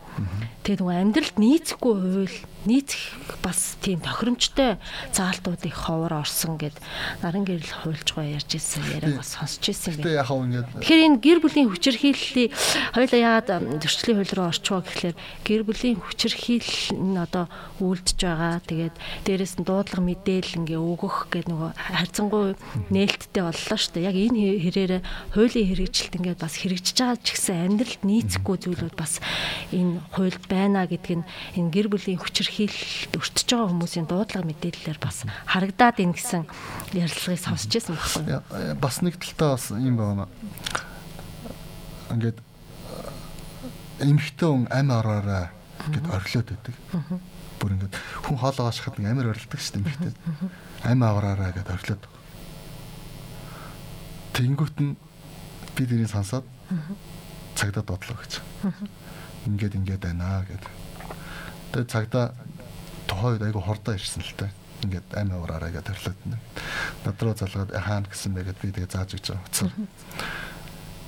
Тэгээд 0.62 0.80
нөгөө 0.84 1.00
амьдралд 1.00 1.36
нийцэхгүй 1.42 1.94
хууль 1.96 2.38
нийцэх 2.62 3.02
бас 3.42 3.74
тийм 3.82 3.98
тохиромжтой 3.98 4.78
заалтууд 5.10 5.66
их 5.66 5.74
ховор 5.74 6.22
орсон 6.22 6.54
гэд 6.60 6.76
наран 7.18 7.42
гэрэл 7.42 7.82
хуульж 7.82 8.14
байгаа 8.14 8.38
ярьж 8.38 8.50
ирсэн 8.54 8.86
яриаг 8.94 9.18
бас 9.18 9.34
сонсч 9.34 9.74
ирсэн 9.74 9.98
юм. 9.98 10.06
Ингээд 10.06 10.22
Тэгэхээр 10.78 11.06
энэ 11.10 11.18
гэр 11.18 11.38
бүлийн 11.42 11.68
хүчирхийллийг 11.74 12.50
хоёулаа 12.94 13.20
яагаад 13.42 13.82
зөрчлийн 13.82 14.16
хууль 14.22 14.34
руу 14.38 14.46
орчихоо 14.54 14.80
гэхлээр 14.86 15.16
гэр 15.42 15.62
бүлийн 15.66 15.98
хүчирхийлэл 15.98 16.94
нь 16.94 17.18
одоо 17.18 17.50
үлдэж 17.92 18.18
байгаа. 18.24 18.64
Тэгээд 18.64 18.96
дээрэс 19.28 19.54
нь 19.60 19.66
дуудлага 19.68 20.02
мэдээлэл 20.02 20.58
ингээ 20.64 20.80
өгөх 20.80 21.28
гэдэг 21.28 21.52
нөгөө 21.52 21.70
харьцангуй 21.76 22.56
нээлттэй 22.88 23.42
боллоо 23.44 23.78
шүү 23.78 23.92
дээ. 24.00 24.08
Яг 24.08 24.16
энэ 24.16 24.40
хэрээр 24.64 24.92
хуулийн 25.36 25.68
хэрэгжилт 25.68 26.16
ингээд 26.16 26.40
бас 26.40 26.54
хэрэгжиж 26.56 26.96
байгаа 26.96 27.18
ч 27.20 27.28
гэсэн 27.36 27.56
амьдралд 27.68 28.02
нийцэхгүй 28.02 28.56
зүйлүүд 28.64 28.96
бас 28.96 29.20
энэ 29.70 30.00
хуульд 30.16 30.44
байна 30.48 30.88
гэдг 30.88 31.22
нь 31.22 31.26
энэ 31.60 31.72
гэр 31.72 31.88
бүлийн 31.92 32.20
хүчирхийлэлд 32.20 33.12
өртөж 33.20 33.48
байгаа 33.52 33.70
хүмүүсийн 33.70 34.06
дуудлага 34.08 34.48
мэдээллээр 34.48 34.98
бас 34.98 35.28
харагдаад 35.46 35.96
ийн 36.00 36.12
гэсэн 36.16 36.48
ярилцлагыг 36.96 37.40
сонсч 37.40 37.70
байсан 37.70 37.94
байхгүй 37.94 38.22
юу? 38.32 38.42
Э, 38.56 38.74
бас 38.74 39.04
нэг 39.04 39.20
талтаа 39.20 39.56
бас 39.56 39.70
юм 39.70 39.96
байна. 40.00 40.26
Ингээд 42.12 42.38
эмхтэн 44.02 44.48
хүн 44.48 44.66
ам 44.70 44.88
ороорой 44.90 45.46
гэд 45.90 46.06
орлоод 46.10 46.48
байдаг 46.50 46.74
бүр 47.62 47.78
ингээд 47.78 47.94
хүн 48.26 48.38
хоолоо 48.42 48.66
ашихад 48.66 48.98
нэг 48.98 49.14
амир 49.14 49.30
орилдог 49.30 49.60
шүү 49.62 49.78
дээ 49.78 49.86
эмхтэй. 49.86 50.12
Ам 50.82 51.06
авраараа 51.06 51.54
гэдээ 51.54 51.78
орлоод. 51.78 52.02
Тэнгүүт 54.34 54.76
нь 54.82 54.98
би 55.78 55.82
тэрийг 55.86 56.10
сонсоод 56.10 56.42
цагдаа 57.54 57.86
додлоо 57.86 58.18
гэж. 58.18 58.42
Ингээд 59.46 59.78
ингээд 59.78 60.02
байна 60.02 60.42
гэд. 60.42 60.66
Тэгээ 61.70 61.86
цагдаа 61.86 62.34
тохойд 63.06 63.46
айгу 63.46 63.62
хордоо 63.62 63.94
ирсэн 63.94 64.26
л 64.26 64.34
таа. 64.34 64.50
Ингээд 64.82 65.06
ам 65.14 65.30
авраараа 65.38 65.70
гэдээ 65.70 65.94
орлоод. 65.94 66.18
Надруу 67.06 67.34
залгаад 67.38 67.70
хаана 67.70 68.10
гэсэн 68.10 68.34
бэ 68.34 68.50
гэд 68.50 68.58
би 68.58 68.74
тэгээ 68.74 68.90
зааж 68.90 69.14
өгч 69.14 69.26
байгаа 69.30 69.46
утсаар. 69.46 69.74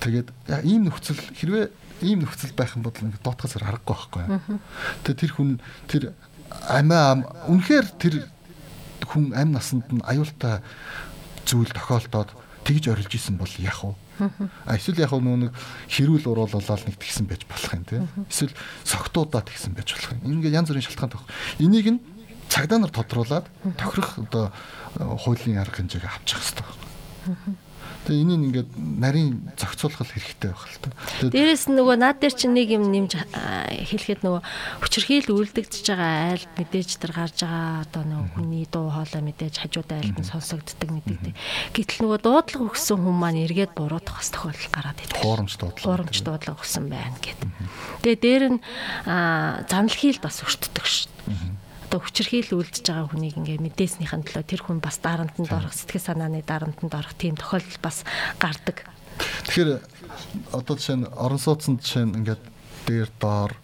Тэгээд 0.05 0.28
ийм 0.62 0.86
нөхцөл 0.86 1.18
хэрвээ 1.18 1.66
ийм 2.05 2.22
нөхцөл 2.22 2.52
байх 2.52 2.76
юм 2.76 2.84
бол 2.84 2.94
ингээд 2.94 3.24
доотхосоор 3.24 3.64
харахгүй 3.64 3.94
байхгүй. 3.96 4.24
Тэгээ 5.02 5.20
тэр 5.24 5.32
хүн 5.32 5.50
тэр 5.88 6.02
амиа 6.68 7.24
үнэхээр 7.48 7.86
тэр 7.98 8.14
хүн 9.05 9.34
амь 9.36 9.52
насанд 9.52 9.86
нь 9.92 10.02
аюултай 10.02 10.64
зүйл 11.44 11.70
тохиолдоод 11.70 12.32
тэгж 12.64 12.88
орилж 12.90 13.12
исэн 13.14 13.36
бол 13.36 13.50
яах 13.61 13.84
вэ? 13.84 13.94
А 14.64 14.78
эсвэл 14.78 15.02
яг 15.02 15.12
нөө 15.12 15.50
нэг 15.50 15.52
хэрүүл 15.90 16.24
уруулалаа 16.30 16.78
нэг 16.86 16.96
тэгсэн 16.96 17.26
байж 17.26 17.44
болох 17.44 17.72
юм 17.74 17.84
тий. 17.84 18.00
Эсвэл 18.30 18.55
согтуудаа 18.86 19.42
тэгсэн 19.42 19.74
байж 19.74 19.92
болох 19.92 20.14
юм. 20.14 20.40
Ингээд 20.40 20.55
янз 20.55 20.68
бүрийн 20.70 20.86
шалтгаан 20.86 21.12
тох. 21.12 21.26
Энийг 21.59 21.88
нь 21.90 22.00
цагдаа 22.48 22.78
нар 22.78 22.94
тодруулаад 22.94 23.46
тохирох 23.76 24.18
одоо 24.22 24.55
хуулийн 24.96 25.59
арга 25.59 25.82
хэмжээг 25.82 26.07
авчих 26.07 26.38
хэрэгтэй. 26.38 27.63
Тэгээ 28.05 28.20
энийг 28.20 28.42
ингээд 28.52 28.70
нарийн 28.76 29.30
зохицуулах 29.57 30.05
хэрэгтэй 30.12 30.52
байх 30.52 30.64
л 30.68 30.78
та. 30.84 30.92
Дээрээс 31.32 31.72
нь 31.72 31.76
нөгөө 31.80 31.96
наад 31.96 32.20
дээр 32.20 32.34
чинь 32.36 32.52
нэг 32.52 32.68
юм 32.68 32.92
нэмж 32.92 33.16
хэлэхэд 33.16 34.20
нөгөө 34.20 34.42
хүчрхийл 34.84 35.32
үлдэгдэж 35.32 35.84
байгаа 35.88 36.12
айлд 36.36 36.52
мэдээж 36.61 36.90
тэр 37.00 37.12
гарч 37.16 37.36
байгаа 37.48 37.88
одоо 37.88 38.02
нөгөө 38.05 38.28
хүний 38.36 38.64
дуу 38.68 38.92
хоолой 38.92 39.22
мэдээж 39.24 39.55
хажуудаа 39.64 40.05
айлд 40.05 40.20
нь 40.20 40.28
сонсогддог 40.28 40.90
мэддэг. 40.92 41.32
Гэтэл 41.72 42.00
нөгөө 42.05 42.18
дуудлага 42.20 42.68
өгсөн 42.68 42.98
хүн 43.00 43.16
маань 43.16 43.42
эргээд 43.48 43.72
буруудах 43.72 44.20
бас 44.20 44.28
тохиолдол 44.28 44.68
гараад 44.68 45.00
идэв. 45.00 45.24
Хуурамч 45.24 45.52
дуудлага. 45.57 45.84
Хуурамч 45.88 46.16
дуудлага 46.20 46.61
өгсөн 46.61 46.84
байна 46.92 47.18
гэдэг. 47.24 47.48
Тэгээ 48.05 48.20
дээр 48.20 48.44
нь 48.52 48.61
занл 49.64 49.96
хийл 49.96 50.20
бас 50.20 50.44
өртдөг 50.44 50.84
шүү 50.84 51.63
одоо 51.95 52.11
хүчирхийл 52.11 52.59
үлдэж 52.59 52.90
байгаа 52.90 53.07
хүнийг 53.07 53.38
ингээ 53.38 53.62
мэдээснийхэн 53.62 54.26
төлөө 54.26 54.42
тэр 54.51 54.66
хүн 54.66 54.82
бас 54.82 54.99
дарамтанд 54.99 55.47
орох 55.47 55.70
сэтгэл 55.70 56.03
санааны 56.03 56.42
дарамтанд 56.42 56.90
орох 56.90 57.14
тийм 57.14 57.38
тохиолдол 57.38 57.78
бас 57.78 58.03
гардаг. 58.42 58.82
Тэгэхээр 59.47 59.78
одоо 60.51 60.74
жишээ 60.74 60.99
нь 60.99 61.07
орон 61.07 61.38
сууцнд 61.38 61.86
жишээ 61.86 62.11
нь 62.11 62.18
ингээд 62.18 62.42
дээр 62.90 63.11
доор 63.22 63.55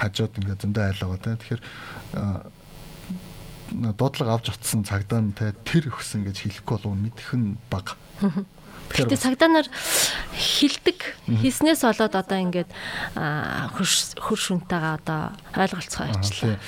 хажууд 0.00 0.40
ингээд 0.40 0.64
зөндөө 0.64 0.80
айл 0.88 1.02
байгаа 1.04 1.20
тийм. 1.20 1.36
Тэгэхээр 1.44 1.62
дуудлага 4.00 4.32
авч 4.32 4.48
утсан 4.48 4.88
цагдаа 4.88 5.20
нь 5.20 5.36
тэр 5.36 5.92
өгсөн 5.92 6.24
гэж 6.24 6.48
хэлэхгүй 6.48 6.88
бол 6.88 6.96
мэдэх 6.96 7.36
нь 7.36 7.60
бага. 7.68 8.00
Гэтэ 8.88 9.16
цагдаа 9.16 9.48
нар 9.48 9.66
хилдэг. 10.34 10.98
Хийснээс 11.28 11.84
болоод 11.84 12.14
одоо 12.14 12.38
ингээд 12.38 12.70
хөрш 13.76 14.16
хөрш 14.18 14.44
үнтэйгээ 14.56 14.94
одоо 15.02 15.20
ойлголцоо 15.54 16.04
ажиллаа. 16.08 16.58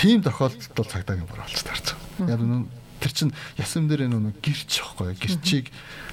Тийм 0.00 0.20
тохиолдолд 0.24 0.72
бол 0.72 0.88
цагдаагийн 0.88 1.28
бүр 1.28 1.44
олж 1.44 1.60
байгаа. 1.62 1.96
Яг 2.32 2.40
нүн 2.40 2.66
тэр 3.00 3.12
чин 3.12 3.30
ясам 3.60 3.88
дээр 3.88 4.08
нүн 4.08 4.32
гэрч 4.40 4.80
байхгүй 4.80 5.14
гэрчийг 5.20 5.66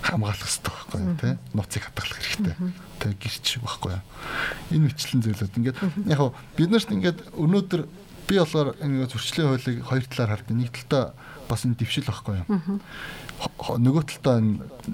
хамгаалах 0.03 0.43
хэрэгтэй 0.43 0.73
байхгүй 0.73 1.01
тий. 1.21 1.33
Нууцыг 1.55 1.83
хадгалах 1.87 2.19
хэрэгтэй. 2.19 2.55
Тий 2.99 3.11
гэрч 3.17 3.47
байхгүй. 3.63 3.95
Энэ 4.75 4.85
мэтлэн 4.91 5.21
зөвлөд 5.23 5.57
ингээд 5.57 5.77
яг 6.11 6.21
бид 6.59 6.69
нарт 6.69 6.91
ингээд 6.91 7.19
өнөөдөр 7.39 7.81
би 8.27 8.35
болохоор 8.39 8.75
энэ 8.79 9.07
зөрчлийн 9.07 9.47
хуулийг 9.47 9.79
хоёр 9.83 10.05
талаар 10.07 10.31
хардаг. 10.39 10.55
Нэг 10.55 10.71
талдаа 10.87 11.13
бас 11.47 11.63
энэ 11.65 11.75
дэвшил 11.79 12.07
байхгүй. 12.07 12.43
Юм. 12.47 12.79
Нөгөө 13.63 14.03
талдаа 14.07 14.41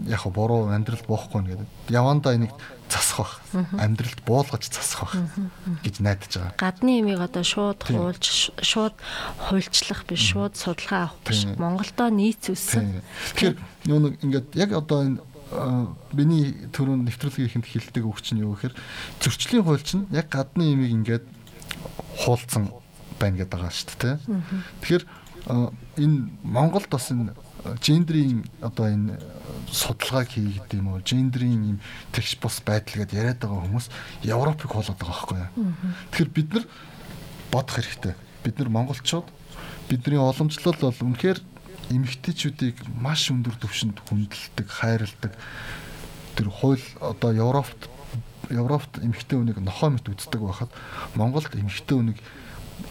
яг 0.10 0.24
буруу 0.30 0.70
амьдралд 0.70 1.06
боохгүй 1.06 1.42
гэдэг. 1.54 1.68
Явандаа 1.90 2.36
энийг 2.38 2.54
засах 2.90 3.18
бах. 3.18 3.34
Амьдралд 3.78 4.22
буулгаж 4.26 4.70
засах 4.70 5.10
бах 5.10 5.16
гэж 5.84 6.02
найдаж 6.02 6.34
байгаа. 6.34 6.58
Гадны 6.58 7.00
имийг 7.00 7.22
одоо 7.22 7.44
шууд 7.44 7.86
хуулж 7.86 8.54
шууд 8.62 8.96
хуульчлах 9.50 10.06
биш 10.10 10.34
шууд 10.34 10.58
судалгаа 10.58 11.14
авах 11.14 11.22
биш. 11.26 11.46
Монголдо 11.58 12.10
нийц 12.10 12.50
үсэн. 12.50 13.02
Тэгэхээр 13.38 13.56
нөгөө 13.90 14.12
ингээд 14.26 14.48
яг 14.58 14.74
одоо 14.74 15.00
энэ 15.06 15.22
миний 16.14 16.70
төрөнд 16.74 17.10
нэвтрүүлгийн 17.10 17.50
ихэнд 17.50 17.66
хилдэг 17.66 18.06
өгч 18.06 18.38
нь 18.38 18.46
юу 18.46 18.54
гэхээр 18.54 18.76
зөрчлийн 19.18 19.66
хууль 19.66 19.82
чинь 19.82 20.06
яг 20.14 20.30
гадны 20.30 20.74
имийг 20.74 20.94
ингээд 20.94 21.26
хуулцсан 22.22 22.70
байна 23.18 23.42
гэдэг 23.42 23.58
байгаа 23.58 23.74
шүү 23.74 23.98
дээ. 23.98 24.18
Тэгэхээр 24.82 25.04
энэ 25.98 26.18
Монголд 26.46 26.90
бас 26.94 27.10
энэ 27.10 27.34
гендрийн 27.84 28.46
одоо 28.62 28.88
энэ 28.88 29.20
судалгааг 29.72 30.32
хийгээд 30.32 30.80
юм 30.80 30.96
уу 30.96 31.02
гендрийн 31.04 31.76
юм 31.76 31.80
тэгш 32.16 32.40
бус 32.40 32.64
байдал 32.64 33.04
гэдээ 33.04 33.20
яриад 33.20 33.40
байгаа 33.44 33.64
хүмүүс 33.68 33.88
Европыг 34.24 34.72
хоолоод 34.72 35.00
байгаа 35.00 35.12
байхгүй 35.12 35.38
юу. 35.44 35.52
Тэгэхээр 36.16 36.32
бид 36.32 36.50
нар 36.54 36.66
бодох 37.52 37.76
хэрэгтэй. 37.76 38.16
Бид 38.44 38.56
нар 38.60 38.70
монголчууд 38.70 39.28
бидний 39.90 40.20
уламжлал 40.20 40.78
бол 40.80 41.04
үнэхээр 41.04 41.40
эмэгтэйчүүдийг 41.90 42.78
маш 42.96 43.34
өндөр 43.34 43.58
түвшинд 43.58 43.98
хүндэлдэг, 44.08 44.68
хайрладаг. 44.70 45.34
Тэр 46.38 46.48
хууль 46.54 46.86
одоо 47.02 47.34
Европт 47.34 47.90
Европт 48.50 49.02
эмэгтэй 49.02 49.38
хүнийг 49.38 49.60
нохоо 49.62 49.90
мэт 49.94 50.10
үздэг 50.10 50.42
байхад 50.42 50.72
Монголд 51.14 51.54
эмэгтэй 51.54 51.98
хүнийг 51.98 52.20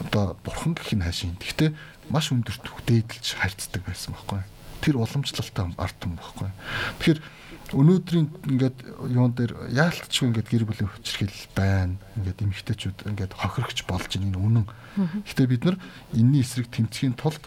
одоо 0.03 0.37
бурхан 0.43 0.75
гэх 0.75 0.93
нь 0.93 1.03
хаашийн. 1.03 1.35
Гэхдээ 1.39 1.73
маш 2.11 2.31
өндөрт 2.31 2.63
дээдэлж 2.87 3.27
харьцдаг 3.39 3.83
байсан 3.83 4.13
байхгүй. 4.13 4.43
Тэр 4.81 5.01
уламжлалтай 5.01 5.65
ард 5.77 5.97
том 5.99 6.15
байхгүй. 6.15 6.49
Тэгэхээр 6.99 7.19
өнөөдрийн 7.73 8.27
ингээд 8.49 8.77
юун 9.13 9.33
дээр 9.37 9.53
яалтчгүй 9.69 10.33
ингээд 10.33 10.49
гэр 10.49 10.65
бүлийн 10.65 10.89
хүчрхийл 10.89 11.37
байна. 11.53 12.01
Ингээд 12.17 12.41
эмэгтэйчүүд 12.41 12.97
ингээд 13.13 13.33
хохирогч 13.37 13.85
болж 13.85 14.09
энэ 14.17 14.37
үнэн. 14.37 14.65
Гэтэ 15.29 15.45
бид 15.45 15.63
нар 15.69 15.77
энэний 16.13 16.41
эсрэг 16.41 16.71
тэмцэхийн 16.73 17.13
тулд 17.13 17.45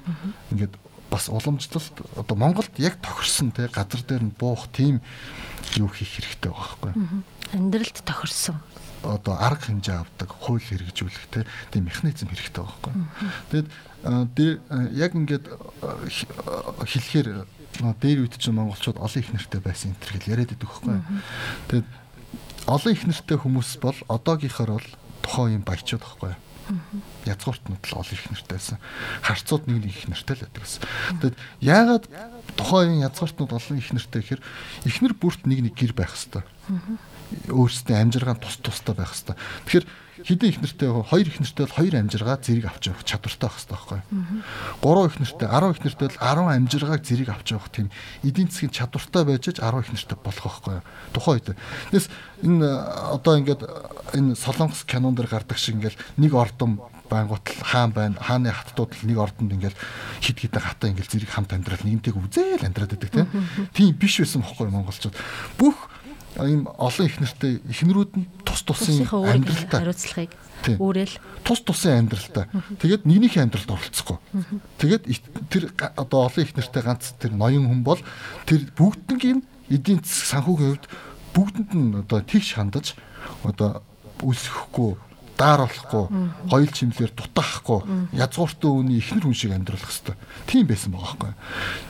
ингээд 0.55 0.79
бас 1.11 1.29
уламжлалт 1.29 1.97
одоо 2.17 2.37
Монголд 2.39 2.73
яг 2.79 2.97
тохирсон 3.03 3.53
те 3.53 3.69
газар 3.69 4.01
дээр 4.01 4.31
нь 4.31 4.37
буух 4.39 4.71
тийм 4.73 5.03
юу 5.77 5.91
хийх 5.93 6.09
хэрэгтэй 6.23 6.49
байгаа 6.49 6.79
байхгүй. 6.81 7.23
Амьдралд 7.53 7.99
тохирсон 8.07 8.57
одоо 9.03 9.35
арга 9.37 9.67
хэмжээ 9.67 9.99
авдаг, 9.99 10.29
хууль 10.31 10.63
хэрэгжүүлэх 10.63 11.47
тийм 11.71 11.85
механизм 11.85 12.31
хэрэгтэй 12.31 12.63
байхгүй. 12.63 12.93
Тэгэд 13.51 13.69
яг 14.97 15.13
ингээд 15.15 15.47
хэлэхээр 16.87 17.47
дээр 17.81 18.19
үед 18.27 18.37
чинь 18.37 18.55
монголчууд 18.55 18.99
олон 18.99 19.23
их 19.23 19.33
нэртэй 19.33 19.61
байсан 19.63 19.95
энэ 19.95 20.01
төр 20.03 20.13
гэл 20.19 20.33
яриад 20.37 20.53
идэх 20.53 20.69
байхгүй. 20.69 20.99
Тэгэд 21.71 21.87
олон 22.67 22.93
их 22.93 23.03
нэртэй 23.07 23.39
хүмүүс 23.39 23.71
бол 23.81 23.99
одоогийнхоор 24.11 24.71
бол 24.77 24.89
тухайн 25.23 25.57
юм 25.59 25.65
баячууд 25.65 26.03
байхгүй. 26.03 26.35
Язгууртнууд 27.27 27.83
л 27.83 27.99
олон 27.99 28.15
их 28.15 28.27
нэртэй 28.31 28.57
байсан. 28.59 28.79
Харцууд 29.23 29.67
нэг 29.67 29.79
нэг 29.83 29.95
их 29.97 30.09
нэртэй 30.09 30.37
л 30.37 30.45
байдаг 30.47 30.63
гэсэн. 30.63 30.83
Тэгэд 31.23 31.37
яагаад 31.65 32.05
тухайн 32.55 33.03
язгууртнууд 33.03 33.53
олон 33.57 33.79
их 33.79 33.91
нэртэй 33.91 34.21
гэхээр 34.23 34.43
ихнэр 34.87 35.15
бүрт 35.17 35.43
нэг 35.49 35.59
нэг 35.65 35.75
гэр 35.75 35.93
байх 35.97 36.15
хэвээр 36.15 36.47
өөрсдөө 37.49 37.97
амжиргаан 37.97 38.39
тус 38.41 38.57
тустай 38.63 38.95
байх 38.95 39.13
хэвээр. 39.13 39.37
Тэгэхээр 39.67 39.87
хэдэн 40.23 40.49
их 40.51 40.61
нэртэй 40.63 40.89
хоёр 40.89 41.27
их 41.27 41.39
нэртэй 41.41 41.67
бол 41.67 41.77
хоёр 41.77 41.95
амжиргаа 41.99 42.39
зэрэг 42.39 42.67
авч 42.71 42.85
явах 42.93 43.05
чадвартай 43.05 43.49
байх 43.49 43.59
хэвээр 43.59 43.73
байхгүй. 43.73 44.01
Гурван 44.83 45.09
их 45.11 45.19
нэртэй 45.19 45.49
10 45.51 45.73
их 45.73 45.81
нэртэй 45.83 46.09
бол 46.09 46.21
10 46.23 46.57
амжиргааг 46.57 47.03
зэрэг 47.03 47.29
авч 47.33 47.49
явах 47.53 47.71
тийм 47.73 47.89
эдийн 48.23 48.49
засгийн 48.49 48.71
чадвартай 48.71 49.23
байж 49.27 49.45
10 49.51 49.59
их 49.59 49.91
нэртэй 49.91 50.19
болох 50.23 50.45
байхгүй. 50.47 50.77
Тухайн 51.11 51.35
үед. 51.43 51.49
Тэгээс 51.91 52.07
энэ 52.47 52.69
одоо 53.19 53.35
ингээд 53.41 53.63
энэ 54.15 54.37
солонгос 54.39 54.85
кинон 54.87 55.19
дэр 55.19 55.27
гардаг 55.27 55.59
шиг 55.59 55.81
ингээд 55.81 55.99
нэг 56.21 56.33
ордон 56.37 56.79
байнгут 57.13 57.45
хаан 57.61 57.93
байна 57.93 58.17
хааны 58.17 58.49
хаттууд 58.53 59.05
нэг 59.05 59.19
ордонд 59.21 59.53
ингээл 59.53 59.77
хид 60.25 60.39
хидэн 60.41 60.65
хатаа 60.65 60.89
ингээл 60.91 61.13
зэрэг 61.13 61.31
хамт 61.31 61.53
амьдрал 61.53 61.85
нэгнтэйг 61.85 62.17
үзээл 62.17 62.65
амьдраад 62.65 62.97
байдаг 62.97 63.13
тийм 63.13 63.29
тийм 63.77 63.91
биш 64.01 64.17
байсан 64.25 64.41
бохгүй 64.41 64.73
монголчууд 64.73 65.17
бүх 65.61 65.92
ийм 66.41 66.65
олон 66.79 67.07
их 67.07 67.17
нэртэй 67.21 67.61
эхнэрүүд 67.69 68.13
нь 68.17 68.27
тус 68.47 68.63
тусын 68.65 69.05
амьдралтай. 69.05 69.81
хариуцлагыг 69.81 70.33
үүрэл. 70.81 71.17
Тус 71.45 71.61
тусын 71.61 72.09
амьдралтай. 72.09 72.49
Тэгээд 72.81 73.05
нэгнийхээ 73.05 73.45
амьдралд 73.45 73.69
оролцохгүй. 73.69 74.19
Тэгээд 74.81 75.05
тэр 75.53 75.65
одоо 75.77 76.33
олон 76.33 76.43
их 76.45 76.57
нэртэй 76.57 76.83
ганц 76.83 77.13
тэр 77.21 77.37
ноён 77.37 77.69
хүн 77.69 77.83
бол 77.85 78.01
тэр 78.49 78.65
бүгднгийн 78.73 79.45
эдийн 79.69 80.01
засаг 80.01 80.41
санхүүгийн 80.41 80.71
хувьд 80.73 80.87
бүгдэнд 81.37 81.73
нь 81.77 81.97
одоо 82.01 82.21
тэгш 82.25 82.57
хандаж 82.57 82.97
одоо 83.45 83.85
үлсэхгүй 84.21 84.97
даар 85.37 85.65
болохгүй 85.65 86.05
хоёул 86.53 86.73
чимлэр 86.73 87.13
дутаахгүй 87.17 87.81
язгууртаа 88.13 88.71
үний 88.71 89.01
ихнэр 89.01 89.25
хүн 89.25 89.37
шиг 89.37 89.53
амьдрах 89.57 89.81
хэвээр. 89.81 90.21
Тийм 90.47 90.69
байсан 90.69 90.93
байгаа 90.93 91.17
байхгүй. 91.17 91.33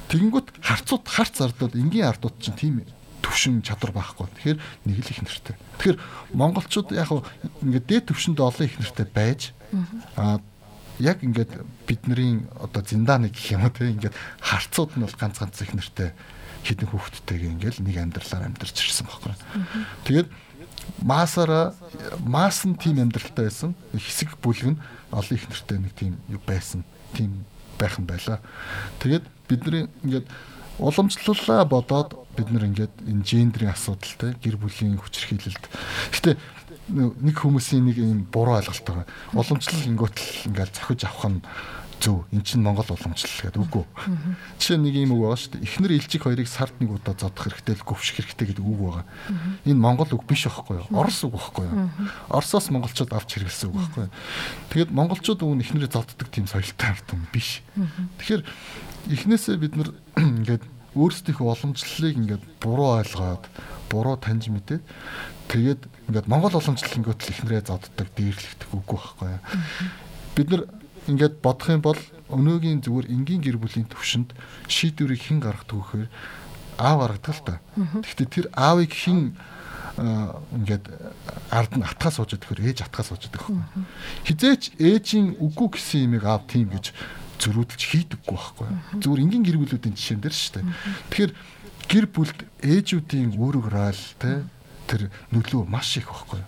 Тэгэнгүүт 0.08 0.48
харцууд 0.62 1.04
харц 1.10 1.36
ардууд 1.42 1.74
энгийн 1.74 2.06
ардууд 2.06 2.38
чинь 2.38 2.56
тийм 2.56 2.86
төвшин 3.22 3.62
чадвар 3.62 3.94
байхгүй. 3.94 4.26
Тэгэхээр 4.26 4.58
нэг 4.86 4.98
л 4.98 5.10
их 5.14 5.22
нэртэй. 5.22 5.56
Тэгэхээр 5.78 5.98
монголчууд 6.34 6.92
яг 6.92 7.08
ингээд 7.62 7.86
дээд 7.86 8.04
төвшөнд 8.10 8.38
олон 8.42 8.66
их 8.66 8.76
нэртэй 8.82 9.06
байж 9.06 9.54
аа 10.18 10.42
яг 10.98 11.22
ингээд 11.22 11.62
бидний 11.86 12.44
одоо 12.60 12.82
зиндааны 12.82 13.30
гэх 13.30 13.56
юм 13.56 13.64
уу 13.64 13.72
те 13.72 13.90
ингээд 13.90 14.14
харцууд 14.42 14.98
нь 14.98 15.04
бол 15.06 15.16
ганц 15.18 15.38
ганц 15.38 15.56
их 15.62 15.72
нэртэй 15.72 16.12
хідэн 16.62 16.88
хүүхдтэйг 16.90 17.42
ингээд 17.58 17.76
нэг 17.82 17.96
амьдралаар 17.98 18.46
амьдарч 18.46 18.76
ирсэн 18.76 19.06
байхгүй. 19.06 19.34
Тэгээд 20.06 20.28
масара 21.02 21.74
мас 22.22 22.62
нь 22.66 22.78
тийм 22.78 23.02
амьдралтай 23.02 23.50
байсан. 23.50 23.74
Хэсэг 23.94 24.38
бүлэг 24.38 24.76
нь 24.76 24.82
олон 25.10 25.34
их 25.34 25.46
нэртэй 25.50 25.78
нэг 25.78 25.92
тийм 25.98 26.18
байсан. 26.46 26.84
Тийм 27.14 27.44
байх 27.78 27.98
юм 27.98 28.06
байла. 28.06 28.38
Тэгээд 29.02 29.24
бидний 29.48 29.90
ингээд 30.06 30.26
уламжлалаа 30.78 31.64
бодоод 31.66 32.14
бид 32.36 32.48
нар 32.50 32.64
ингээд 32.68 32.94
энэ 33.04 33.22
гендрийн 33.22 33.72
асуудалтай 33.72 34.36
гэр 34.40 34.56
бүлийн 34.56 34.96
хүчирхийлэлд. 34.96 35.64
Гэтэ 36.16 36.30
нэг 36.92 37.36
хүмүүсийн 37.36 37.84
нэг 37.86 37.96
юм 38.00 38.24
буруу 38.26 38.58
ойлголт 38.58 38.84
байгаа. 38.84 39.06
Уламжлал 39.36 39.86
ингөт 39.86 40.16
л 40.16 40.48
ингээд 40.50 40.72
зохиж 40.76 41.04
авах 41.06 41.28
нь 41.30 41.40
зөв 42.02 42.26
эн 42.34 42.42
чинь 42.42 42.62
Монгол 42.66 42.90
уламжлал 42.90 43.46
гэдэг 43.46 43.62
үгүй. 43.62 43.84
Жишээ 44.58 44.78
нэг 44.82 44.94
юм 44.98 45.14
үг 45.14 45.22
байгаа 45.22 45.38
шүү 45.38 45.52
дээ. 45.54 45.66
Эхнэр 45.70 45.92
илжиг 45.94 46.22
хоёрыг 46.26 46.48
сард 46.50 46.74
нэг 46.82 46.90
удаа 46.90 47.14
зодох 47.14 47.46
хэрэгтэй 47.46 47.78
л 47.78 47.86
говших 47.86 48.18
хэрэгтэй 48.18 48.46
гэдэг 48.50 48.66
үг 48.66 48.78
байгаа. 48.82 49.06
Энэ 49.62 49.78
Монгол 49.78 50.10
үг 50.10 50.26
биш 50.26 50.50
байхгүй 50.50 50.82
юу? 50.82 50.90
Орос 50.90 51.22
үг 51.22 51.38
байхгүй 51.38 51.64
юу? 51.70 51.86
Оросоос 52.26 52.74
монголчууд 52.74 53.14
авч 53.14 53.30
хэрэглэсэн 53.38 53.70
үг 53.70 53.76
байхгүй 53.78 54.02
юу? 54.02 54.14
Тэгэд 54.74 54.90
монголчууд 54.90 55.40
үүн 55.46 55.62
эхнэрээ 55.62 55.90
зоддог 55.94 56.26
тийм 56.26 56.50
соёлтой 56.50 56.88
ард 56.90 57.06
юм 57.14 57.22
биш. 57.30 57.62
Тэгэхээр 58.18 58.42
эхнээсээ 59.14 59.56
бид 59.62 59.78
нар 59.78 59.94
ингээд 60.18 60.66
өөрсдийнхөө 60.96 61.46
уламжлалыг 61.48 62.16
ингээд 62.20 62.44
буруу 62.60 63.00
ойлгоод 63.00 63.44
буруу 63.88 64.16
таньж 64.20 64.48
мэдээд 64.52 64.82
тэгээд 65.48 65.80
ингээд 66.08 66.26
монгол 66.28 66.56
уламжлал 66.56 66.98
ингээд 67.00 67.20
л 67.20 67.32
эхнэрээ 67.32 67.62
зоддог, 67.64 68.08
дээрлэгдэх 68.16 68.70
үгүй 68.72 68.98
байхгүй 69.00 69.28
юу? 69.32 69.42
Бид 70.36 70.48
нар 70.52 70.62
ингээд 71.08 71.34
бодох 71.42 71.68
юм 71.72 71.82
бол 71.82 72.00
өнөөгийн 72.30 72.80
зүгээр 72.84 73.10
энгийн 73.10 73.42
гэр 73.42 73.58
бүлийн 73.58 73.88
төвшөнд 73.90 74.32
шийдвэрийг 74.70 75.22
хэн 75.22 75.40
гаргадаг 75.42 75.76
вэхээр 75.76 76.08
аав 76.78 76.98
гаргадаг 77.00 77.34
л 77.34 77.44
та. 77.44 77.54
Гэхдээ 77.76 78.28
тэр 78.30 78.46
аавыг 78.54 78.92
хэн 78.92 79.34
ингээд 79.98 80.84
ард 81.52 81.72
нь 81.76 81.84
атгаа 81.84 82.12
сууж 82.14 82.38
өгөхөр 82.38 82.64
ээж 82.64 82.88
атгаа 82.88 83.04
сууж 83.04 83.28
өгөх. 83.28 83.52
Хизээч 84.24 84.80
ээжийн 84.80 85.36
үгүй 85.36 85.68
гэсэн 85.76 86.08
юмыг 86.08 86.24
аав 86.24 86.48
тийм 86.48 86.72
гэж 86.72 86.96
зөрүүдэлж 87.42 87.82
хийдэггүй 87.82 88.36
байхгүй. 88.38 88.68
Зүгээр 89.02 89.22
энгийн 89.26 89.44
гэр 89.44 89.58
бүлүүдийн 89.58 89.96
жишээн 89.98 90.22
дээр 90.22 90.36
шүү 90.36 90.52
дээ. 90.62 90.66
Тэгэхээр 91.10 91.32
гэр 91.90 92.06
бүлд 92.06 92.38
ээжүүдийн 92.62 93.34
үүрэг 93.34 93.66
райл 93.66 94.04
те 94.22 94.46
тэр 94.86 95.10
нөлөө 95.34 95.66
маш 95.66 95.98
их 95.98 96.06
байхгүй. 96.06 96.40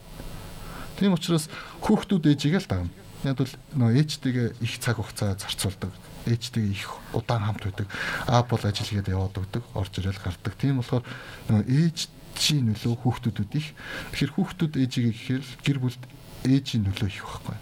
Тийм 1.03 1.19
учраас 1.19 1.51
хүүхдүүд 1.83 2.31
ээжигээ 2.31 2.63
л 2.63 2.71
дагна 2.71 2.93
Яг 3.25 3.41
бол 3.41 3.53
нөө 3.73 4.05
ээжтэйгээ 4.05 4.49
их 4.61 4.77
цаг 4.85 5.01
хугацаа 5.01 5.33
зарцуулдаг. 5.41 5.89
Ээжтэйгээ 6.29 6.77
их 6.77 6.93
удаан 7.17 7.49
хамт 7.49 7.65
байдаг. 7.65 7.89
Аав 8.29 8.53
бол 8.53 8.61
ажил 8.61 8.85
хийгээд 8.85 9.17
яваад 9.17 9.41
өгдөг, 9.41 9.65
орж 9.73 9.93
ирэл 9.97 10.21
гардаг. 10.21 10.53
Тийм 10.61 10.85
болохоор 10.85 11.05
нөө 11.49 11.65
ээжийн 11.65 12.69
нөлөө 12.69 12.95
хүүхдүүдэд 13.01 13.53
их. 13.57 13.73
Тэгэхээр 14.13 14.33
хүүхдүүд 14.37 14.73
ээжигээ 14.77 15.13
гэхээр 15.17 15.45
гэр 15.65 15.79
бүлд 15.81 16.03
ээжийн 16.45 16.85
нөлөө 16.85 17.09
их 17.09 17.25
байхгүй. 17.25 17.57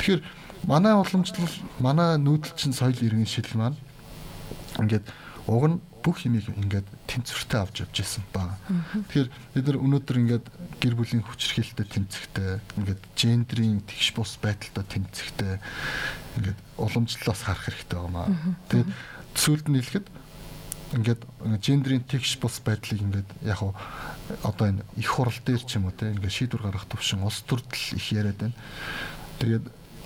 Тэгэхээр 0.00 0.20
манай 0.66 0.94
уламжлал, 0.94 1.54
манай 1.78 2.18
нүүдэлчин 2.18 2.72
соёл 2.72 2.98
иргэн 3.00 3.26
шил 3.26 3.48
маань 3.54 3.78
ингээд 4.78 5.06
уг 5.46 5.64
нь 5.68 5.80
бүх 6.00 6.24
юмыг 6.24 6.48
ингээд 6.48 6.88
тэнцвэртэй 7.06 7.60
авч 7.60 7.76
явж 7.84 7.96
ирсэн 8.00 8.24
ба. 8.32 8.56
Тэгэхээр 9.12 9.28
бид 9.54 9.64
нар 9.68 9.78
өнөөдөр 9.84 10.16
ингээд 10.20 10.46
гэр 10.80 10.94
бүлийн 10.96 11.24
хүчирхийлэлтэй 11.24 11.86
тэмцэхтэй, 11.86 12.50
ингээд 12.80 13.00
гендрийн 13.16 13.80
тэгш 13.84 14.16
бус 14.16 14.40
байдалтай 14.40 14.84
тэмцэхтэй 14.88 15.60
ингээд 16.40 16.58
уламжлалаас 16.80 17.42
харах 17.44 17.64
хэрэгтэй 17.68 18.00
байна. 18.00 18.32
Тэгээд 18.72 18.90
сүүлд 19.36 19.66
нь 19.68 19.76
хэлэхэд 19.76 20.06
ингээд 20.96 21.22
гендрийн 21.60 22.04
тэгш 22.08 22.40
бус 22.40 22.58
байдлыг 22.64 23.00
ингээд 23.00 23.28
яг 23.44 23.60
уу 23.60 23.76
одоо 24.42 24.66
энэ 24.72 24.82
их 24.96 25.08
хурал 25.12 25.36
дээр 25.44 25.62
ч 25.62 25.76
юм 25.76 25.86
уу 25.86 25.94
те 25.94 26.10
ингээд 26.10 26.32
шийдвэр 26.32 26.64
гаргах 26.64 26.88
төвшин 26.88 27.22
улс 27.22 27.44
төрдөл 27.44 27.94
их 27.94 28.06
яриад 28.10 28.40
байна. 28.40 28.56
Тэгээд 29.38 29.64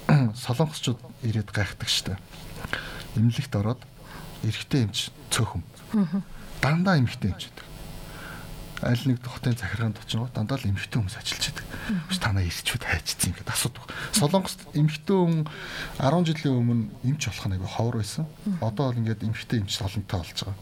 солонгосчууд 0.08 1.00
ирээд 1.22 1.50
гайхдаг 1.50 1.88
штэ. 1.88 2.18
Имлэгт 3.16 3.54
ороод 3.56 3.80
эрэгтэй 4.42 4.88
эмч 4.88 5.10
цөөхөн 5.30 5.62
Дандаа 6.60 6.98
эмхтэй 6.98 7.30
эмчдэг. 7.30 7.73
Аль 8.84 9.00
нэг 9.08 9.24
хотын 9.24 9.56
захиргаанд 9.56 9.96
очингоо 9.96 10.28
дандаа 10.28 10.60
л 10.60 10.68
эмхтэй 10.68 11.00
хүмүүс 11.00 11.16
ажиллаж 11.16 11.44
байдаг. 11.56 11.66
Биш 12.04 12.18
танаа 12.20 12.44
ирчүүд 12.44 12.84
хайчсан 12.84 13.32
ингээд 13.32 13.48
асуудаг. 13.48 13.84
Солонгост 14.12 14.60
эмхтэй 14.76 15.16
хүн 15.16 15.48
10 15.96 16.28
жилийн 16.28 16.58
өмнө 16.60 16.92
эмч 17.00 17.22
болох 17.32 17.48
нэг 17.48 17.64
ховор 17.64 17.96
байсан. 18.04 18.28
Одоо 18.60 18.92
бол 18.92 19.00
ингээд 19.00 19.24
эмхтэй 19.24 19.64
эмч 19.64 19.80
олонтой 19.80 20.18
болж 20.20 20.36
байгаа. 20.36 20.56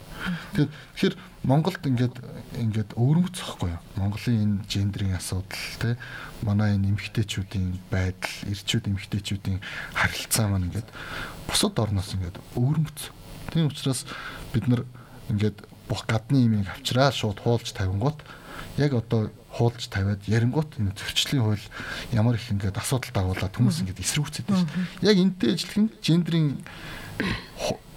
Тэгэхээр 0.55 1.15
Монголд 1.43 1.83
ингээд 1.83 2.17
ингээд 2.63 2.91
өвөрмөц 2.95 3.35
зөхгүй 3.43 3.75
юу? 3.75 3.83
Монголын 3.99 4.63
энэ 4.63 4.63
гендрийн 4.71 5.19
асуудал 5.19 5.67
те 5.83 5.99
манай 6.47 6.79
энэ 6.79 6.95
эмгтээчүүдийн 6.95 7.91
байдал, 7.91 8.31
ирчүүд 8.47 8.87
эмгтээчүүдийн 8.87 9.59
харилцаа 9.99 10.47
маань 10.47 10.71
ингээд 10.71 10.87
бусад 11.51 11.75
орноос 11.75 12.15
ингээд 12.15 12.39
өвөрмөц. 12.55 13.11
Тийм 13.51 13.67
учраас 13.67 14.07
бид 14.55 14.71
нар 14.71 14.87
ингээд 15.27 15.67
бох 15.89 16.07
гадны 16.07 16.45
имийг 16.47 16.69
авчраа 16.69 17.13
шууд 17.13 17.41
хуулж 17.41 17.73
тавингууд 17.73 18.19
яг 18.79 18.93
одоо 18.95 19.31
хуулж 19.53 19.89
тавиад 19.93 20.25
ярингууд 20.27 20.81
энэ 20.81 20.97
зөрчлийн 20.97 21.45
хууль 21.45 21.67
ямар 22.13 22.37
их 22.41 22.49
ингээд 22.49 22.81
асуудал 22.81 23.13
дагуулад 23.13 23.53
хүмүүс 23.53 23.85
ингээд 23.85 24.01
эсрүүцээд 24.01 24.49
байна 24.49 24.65
шүү. 24.65 25.05
Яг 25.05 25.17
энтэй 25.21 25.53
нь 25.61 25.93
гендрийн 26.01 26.49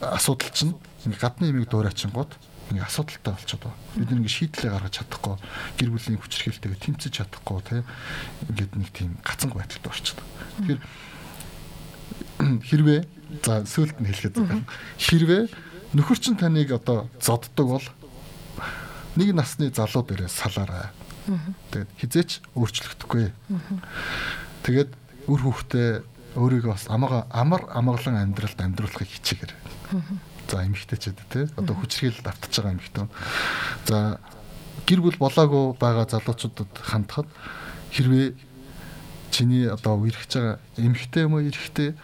асуудал 0.03 0.51
чинь 0.51 0.75
ингээд 1.07 1.21
гадны 1.23 1.49
имийг 1.49 1.71
дуурайчингууд 1.71 2.36
ингээ 2.75 2.83
асуудалтай 2.83 3.33
болчиход 3.33 3.71
байна. 3.71 3.79
Бид 3.95 4.11
нэг 4.11 4.29
шийдлээ 4.29 4.71
гаргаж 4.73 4.93
чадахгүй, 4.99 5.36
гэр 5.79 5.89
бүлийн 5.95 6.19
хүчирхийлэлтэйгээ 6.19 6.83
тэмцэж 6.83 7.11
чадахгүй 7.13 7.59
тийм 7.63 7.86
ингээд 8.51 8.71
нэг 8.75 8.89
тийм 8.91 9.11
гацанг 9.23 9.53
байдалд 9.55 9.86
орчиход. 9.88 10.27
Тэгэхээр 10.59 10.81
хэрвээ 12.67 12.99
за 13.45 13.63
сөүлт 13.63 13.97
нь 14.01 14.09
хэлэхэд 14.09 14.36
хэрвээ 14.97 15.43
нөхөр 15.93 16.17
чинь 16.17 16.39
таныг 16.39 16.71
одоо 16.71 17.09
зоддог 17.21 17.67
бол 17.67 17.88
нэг 19.15 19.36
насны 19.36 19.69
залуу 19.69 20.03
дээрээ 20.07 20.29
салаарай. 20.31 20.89
Тэгээд 21.71 21.91
хизээч 21.99 22.31
өөрчлөгдөхгүй. 22.57 23.31
Тэгээд 24.65 24.91
үр 25.29 25.41
хүүхдээ 25.41 25.89
өөрийгөө 26.36 26.71
бас 26.73 26.86
амгаа 26.91 27.25
амар 27.31 27.63
амгалан 27.71 28.19
амьдралд 28.19 28.59
амьдруулахыг 28.59 29.09
хичээгээр. 29.09 29.53
За 30.51 30.61
эмэгтэйчүүд 30.67 31.19
те 31.31 31.47
одоо 31.57 31.75
хүчрхийлэлд 31.79 32.27
автаж 32.27 32.51
байгаа 32.53 32.75
эмэгтэй. 32.75 33.05
За 33.89 34.19
гэр 34.86 35.01
бүл 35.01 35.17
болоогүй 35.17 35.79
байгаа 35.79 36.05
залуучуудад 36.11 36.71
хандхад 36.77 37.29
хэрвээ 37.95 38.36
чиний 39.31 39.65
одоо 39.71 39.97
үерхэж 39.97 40.31
байгаа 40.38 40.57
эмэгтэй 40.77 41.25
юм 41.25 41.39
уу 41.39 41.47
эрэгтэй 41.47 41.95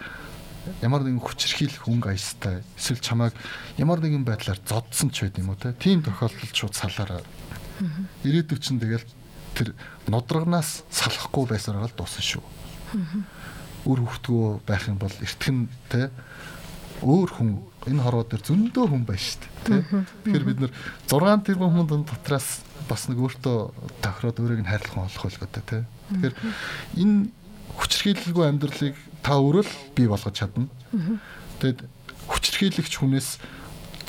ямар 0.82 1.02
нэгэн 1.02 1.22
хүчрхийлэх 1.22 1.90
өнгө 1.90 2.14
аястай 2.14 2.62
эсвэл 2.78 3.02
чамайг 3.02 3.34
ямар 3.78 4.00
нэгэн 4.02 4.26
байдлаар 4.26 4.60
зодсон 4.62 5.10
ч 5.10 5.26
байд 5.26 5.42
юм 5.42 5.54
уу 5.54 5.58
те. 5.58 5.74
Тийм 5.74 6.06
тохиолдолд 6.06 6.54
шууд 6.54 6.76
салаараа 6.78 7.22
ирээдүйд 8.22 8.62
чинь 8.62 8.82
тэгэл 8.82 9.06
тэр 9.58 9.74
нодоргоноос 10.06 10.86
салахгүй 10.94 11.50
байсараа 11.50 11.90
л 11.90 11.98
дуусна 11.98 12.22
шүү. 12.22 12.44
Үр 13.90 14.00
хөвтгөө 14.06 14.62
байх 14.70 14.86
юм 14.86 15.02
бол 15.02 15.14
эртхэн 15.18 15.66
те 15.90 16.14
өөр 17.02 17.30
хүн 17.34 17.50
энэ 17.90 18.04
хорвоо 18.06 18.26
дээр 18.30 18.46
зөндөө 18.46 18.86
хүн 18.86 19.04
байна 19.10 19.26
шүү 19.26 19.42
дээ 19.42 19.82
тэгэхээр 20.22 20.46
бид 20.46 20.60
нар 20.62 20.74
6 21.10 21.50
тэрбум 21.50 21.74
хүн 21.74 22.06
дотроос 22.06 22.62
бас 22.86 23.10
нэг 23.10 23.18
өөртөө 23.18 23.58
тохироод 24.06 24.38
өөрийг 24.38 24.62
нь 24.62 24.70
хайрлах 24.70 24.94
хүн 24.94 25.08
олох 25.10 25.24
байлгүй 25.26 25.50
те. 25.50 25.86
Тэгэхээр 26.14 26.36
энэ 27.02 27.18
хүчрхийлэлгүй 27.78 28.46
амьдралыг 28.48 28.96
та 29.22 29.38
өөрөө 29.38 29.64
л 29.64 29.74
бий 29.96 30.08
болгож 30.10 30.36
чадна. 30.36 30.68
Тэгэд 31.62 31.86
хүчрхийлэгч 32.28 32.94
хүнээс 33.00 33.38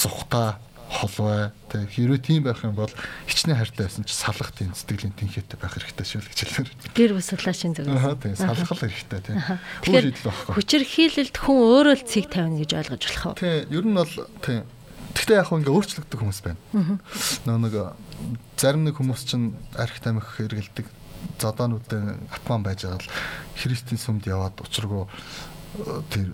зүхтаа 0.01 0.59
холвой 0.93 1.51
тэг 1.73 1.89
хэрвээ 1.89 2.21
тийм 2.21 2.45
байх 2.45 2.61
юм 2.65 2.77
бол 2.77 2.93
хичнээн 3.25 3.57
хайртай 3.57 3.89
байсан 3.89 4.05
ч 4.05 4.13
салах 4.13 4.53
тийм 4.53 4.77
сэтгэлийн 4.77 5.17
тэнхээтэй 5.17 5.57
байх 5.57 5.73
хэрэгтэй 5.73 6.05
шүү 6.05 6.21
л 6.21 6.29
гэж 6.29 6.39
хэлмээр. 6.45 6.71
Гэр 6.93 7.13
бүл 7.17 7.25
судлаачийн 7.25 7.73
зүгээс. 7.73 7.97
Аа 7.97 8.21
тийм 8.21 8.37
салах 8.37 8.71
л 8.77 8.85
хэрэгтэй 8.85 9.21
тийм. 9.25 9.41
Тэгэхээр 9.89 10.07
хүчирхийлэлд 10.53 11.37
хүн 11.41 11.59
өөрөө 11.65 11.97
л 11.97 12.05
цэг 12.05 12.27
тавина 12.29 12.61
гэж 12.61 12.71
ойлгож 12.77 13.03
болох 13.09 13.25
уу? 13.25 13.41
Тийм 13.41 13.73
ер 13.73 13.85
нь 13.89 13.97
бол 13.97 14.15
тийм 14.45 14.63
Гэхдээ 15.13 15.45
яг 15.45 15.53
ингээ 15.53 15.77
өөрчлөгдөх 15.77 16.21
хүмүүс 16.25 16.41
байна. 16.41 16.61
Нөө 17.45 17.59
нэг 17.69 17.75
зарим 18.57 18.89
нэг 18.89 18.97
хүмүүс 18.97 19.23
чинь 19.29 19.53
арх 19.77 20.01
тамхи 20.01 20.49
хэрэгэлдэг 20.49 20.87
зодоонуудын 21.39 22.29
атман 22.31 22.63
байж 22.63 22.87
байгаа 22.87 23.01
л 23.03 23.11
христийн 23.57 24.01
сүмд 24.01 24.27
яваад 24.27 24.57
учиргүй 24.63 25.05
э, 25.05 25.09
тэр 26.11 26.29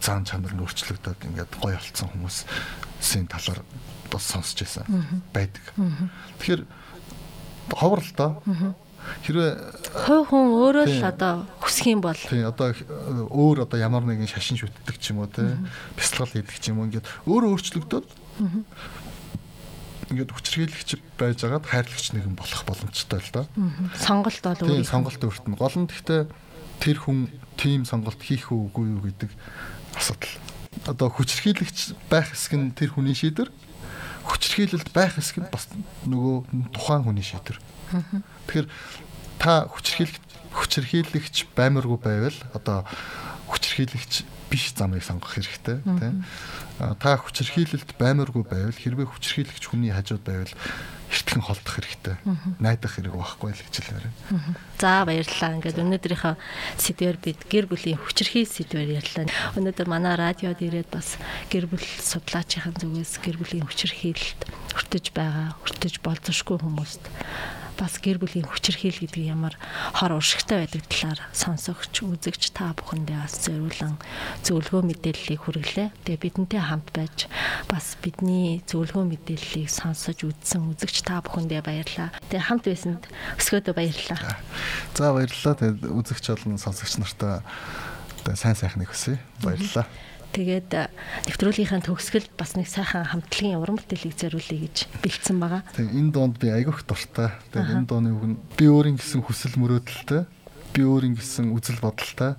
цаан 0.00 0.24
чанар 0.24 0.54
нь 0.56 0.62
өөрчлөгдөд 0.64 1.28
ингээд 1.28 1.52
гой 1.60 1.76
болцсон 1.76 2.08
хүмүүсийн 2.14 3.26
талаар 3.28 3.60
бас 4.10 4.24
сонсч 4.24 4.64
байсан 4.64 4.86
байдаг. 5.34 5.64
Тэгэхээр 6.40 6.62
ховор 7.72 8.00
л 8.00 8.12
доо. 8.16 8.32
Хэрвээ 9.22 9.52
хой 10.06 10.20
хүн 10.26 10.44
өөрөө 10.50 10.86
л 10.88 11.04
одоо 11.06 11.34
хүсэх 11.62 11.94
юм 11.94 12.00
бол. 12.02 12.18
Тий 12.18 12.42
одоо 12.42 12.74
өөр 13.30 13.68
одоо 13.68 13.78
ямар 13.78 14.02
нэгэн 14.02 14.26
шашин 14.26 14.58
шүтдэг 14.58 14.98
ч 14.98 15.14
юм 15.14 15.22
уу 15.22 15.30
тий 15.30 15.46
бясалгал 15.94 16.32
хийдэг 16.34 16.58
ч 16.58 16.74
юм 16.74 16.82
уу 16.82 16.90
ингээд 16.90 17.06
өөрөө 17.30 17.50
өөрчлөгдөд 17.54 18.06
ингээд 20.10 20.32
хүчрхийлэгч 20.32 20.90
байж 21.18 21.38
байгаад 21.42 21.66
хайрлагч 21.66 22.06
нэгэн 22.14 22.34
болох 22.38 22.62
боломжтой 22.66 23.20
л 23.20 23.30
доо. 23.34 23.46
Сонголт 23.98 24.42
бол 24.42 24.60
өөр. 24.62 24.82
Тийм 24.82 24.86
сонголт 24.86 25.22
өөрт 25.22 25.44
нь. 25.50 25.58
Гол 25.58 25.76
нь 25.76 25.90
гэхдээ 25.90 26.22
тэр 26.80 26.96
хүн 27.02 27.18
тийм 27.58 27.82
сонголт 27.84 28.20
хийх 28.22 28.50
үгүй 28.54 28.86
юу 28.96 29.02
гэдэг 29.02 29.30
асуудал. 29.98 30.34
Одоо 30.86 31.08
хүчрхийлэгч 31.10 31.98
байх 32.08 32.30
хэсэг 32.30 32.54
нь 32.54 32.70
тэр 32.72 32.94
хүний 32.94 33.18
шийдвэр. 33.18 33.50
Хүчрхийлэлд 34.30 34.90
байх 34.94 35.18
хэсэг 35.18 35.42
нь 35.42 35.50
бас 35.50 35.66
нөгөө 36.06 36.70
тухайн 36.70 37.02
хүний 37.02 37.26
шийдвэр. 37.26 37.58
Тэгэхээр 38.46 38.68
та 39.42 39.66
хүчрхийлэгч 39.66 40.24
хүчрхийлэгч 40.56 41.36
баймаргүй 41.52 41.98
байвал 42.00 42.38
одоо 42.56 42.86
хүч 43.50 43.66
хүчирхийлэгч 43.76 44.24
биш 44.50 44.72
замыг 44.72 45.04
сонгох 45.04 45.34
хэрэгтэй 45.36 45.82
тийм 45.84 46.24
та 46.76 47.16
хүчирхийлэлд 47.16 47.96
баймаргүй 47.96 48.44
байвал 48.44 48.76
хэрвээ 48.76 49.08
хүчирхийлэгч 49.08 49.64
хүний 49.64 49.92
хажууд 49.92 50.24
байвал 50.24 50.54
эртхэн 51.06 51.42
холдох 51.42 51.74
хэрэгтэй 51.78 52.16
найдах 52.60 52.92
хэрэг 52.98 53.14
байхгүй 53.16 53.54
л 53.54 53.62
гэж 53.64 53.74
хэлмээр 53.78 54.06
байна. 54.10 54.58
За 54.76 55.06
баярлалаа. 55.06 55.56
Ингээд 55.56 55.80
өнөөдрийнхөө 55.80 56.34
сэдвэр 56.76 57.16
бид 57.22 57.40
гэр 57.48 57.66
бүлийн 57.70 57.96
хүчирхийл 57.96 58.50
сэдвэр 58.50 59.00
ярьлаа. 59.00 59.30
Өнөөдөр 59.56 59.88
манай 59.88 60.14
радиод 60.18 60.60
ирээд 60.60 60.90
бас 60.92 61.16
гэр 61.48 61.70
бүл 61.70 61.80
судлаачийн 61.80 62.74
зүгээс 62.76 63.22
гэр 63.22 63.36
бүлийн 63.40 63.64
хүчирхийлэлд 63.64 64.40
хүртэж 64.76 65.04
байгаа, 65.14 65.56
хүртэж 65.62 65.94
болзошгүй 66.02 66.58
хүмүүст 66.60 67.04
бас 67.76 68.00
гэр 68.00 68.18
бүлийн 68.18 68.48
хүчирхийл 68.48 69.04
гэдэг 69.04 69.22
ямар 69.28 69.54
хор 69.94 70.16
уршигтай 70.16 70.64
байдаг 70.64 70.82
талаар 70.88 71.20
сонсогч, 71.30 72.02
үзэгч 72.02 72.56
та 72.56 72.72
бүхэндээ 72.74 73.18
бас 73.20 73.36
зөвлөн 73.44 74.00
зөвлөгөө 74.42 74.82
мэдээллийг 74.88 75.40
хүргэлээ. 75.44 75.88
Тэгээ 76.08 76.22
бидэнтэй 76.24 76.62
хамт 76.64 76.88
байж 76.96 77.28
бас 77.68 78.00
бидний 78.00 78.64
зөвлөгөө 78.64 79.04
мэдээллийг 79.04 79.68
сонсож 79.68 80.24
үзсэн 80.24 80.72
үзэгч 80.72 81.04
та 81.04 81.20
бүхэндээ 81.20 81.60
баярлалаа. 81.60 82.16
Тэгээ 82.32 82.46
хамт 82.48 82.64
байсанд 82.66 83.04
өсгөөдөө 83.36 83.74
баярлалаа. 83.76 84.40
За 84.96 85.12
баярлалаа. 85.12 85.54
Тэгээ 85.60 85.92
үзэгч 85.92 86.24
болон 86.32 86.58
сонсогч 86.58 86.96
нартаа 86.98 87.44
сайн 88.34 88.56
сайхныг 88.58 88.90
хүсье. 88.90 89.20
Баярлалаа. 89.44 89.86
Тэгээд 90.36 90.68
нэвтрүүлгийнхаа 91.32 91.80
төгсгөлд 91.80 92.36
бас 92.36 92.60
нэг 92.60 92.68
сайхан 92.68 93.08
хамтлагийн 93.08 93.56
уран 93.56 93.80
бүтээлийг 93.80 94.20
зориулъя 94.20 94.68
гэж 94.68 94.76
бэлдсэн 95.00 95.40
байгаа. 95.40 95.64
Тэгээд 95.72 95.96
энэ 95.96 96.12
доонд 96.12 96.36
би 96.36 96.52
айгүйх 96.52 96.84
дуртай. 96.84 97.32
Тэгээд 97.56 97.72
энэ 97.72 97.88
дооны 97.88 98.12
үг 98.12 98.24
нь 98.28 98.36
би 98.52 98.68
өөрийн 98.68 99.00
гэсэн 99.00 99.24
хүсэл 99.24 99.56
мөрөөдөлтэй, 99.56 100.28
би 100.76 100.80
өөрийн 100.84 101.16
гэсэн 101.16 101.56
үзэл 101.56 101.80
бодолтой. 101.80 102.36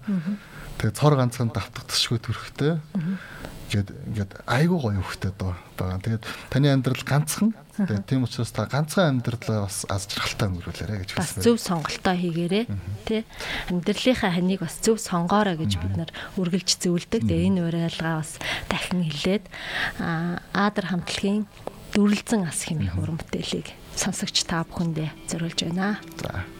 Тэгээд 0.77 0.93
цор 0.93 1.17
ганцхан 1.17 1.49
давтагдчихгүй 1.49 2.21
төрхтэй 2.21 2.77
гээд 3.67 3.89
ингээд 4.13 4.31
айгүй 4.47 4.79
гоё 4.79 5.01
хөхтэй 5.03 5.31
доо 5.35 5.57
байгаа. 5.75 5.99
Тэгээд 5.99 6.23
таны 6.53 6.71
амьдрал 6.71 7.03
ганцхан. 7.03 7.51
Тэгээд 7.77 8.09
тийм 8.09 8.25
учраас 8.25 8.49
та 8.49 8.65
ганцхан 8.65 9.21
амьдралаа 9.21 9.69
бас 9.69 9.85
аз 9.85 10.09
жаргалтай 10.09 10.49
өнгөрүүлээрэ 10.49 10.95
гэж 11.05 11.09
хэлсэн. 11.13 11.21
Бас 11.21 11.45
зөв 11.45 11.55
сонголтоо 11.61 12.15
хийгээрэй. 12.17 12.65
Тэ 13.05 13.21
амьдралынхаа 13.69 14.31
ханийг 14.33 14.65
бас 14.65 14.81
зөв 14.81 14.97
сонгоорой 14.97 15.61
гэж 15.61 15.77
бид 15.77 15.93
нар 15.93 16.11
үргэлж 16.41 16.81
зөвлөдөг. 16.81 17.21
Тэгээд 17.21 17.47
энэ 17.53 17.61
уриалгаа 17.69 18.25
бас 18.25 18.41
дахин 18.65 19.05
хэлээд 19.05 19.45
аадар 20.01 20.85
хамтлагийн 20.89 21.45
дүрлэлзэн 21.93 22.49
ас 22.49 22.65
хэмээх 22.65 22.97
уран 22.97 23.21
бүтээлийг 23.21 23.69
сонсогч 23.93 24.49
та 24.49 24.65
бүхэндээ 24.65 25.29
зориулж 25.29 25.59
байна. 25.69 26.01
За 26.17 26.57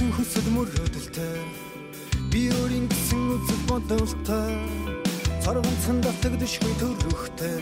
гэсэн 0.00 0.16
хүсэл 0.16 0.48
мөрөөдөлтэй 0.56 1.69
би 2.30 2.46
өөрийн 2.54 2.86
гэсэн 2.86 3.22
үзэл 3.34 3.62
бодолтой. 3.66 4.54
Цоргонцон 5.42 5.98
давтагдшгүй 6.04 6.74
төрөхтэй. 6.78 7.58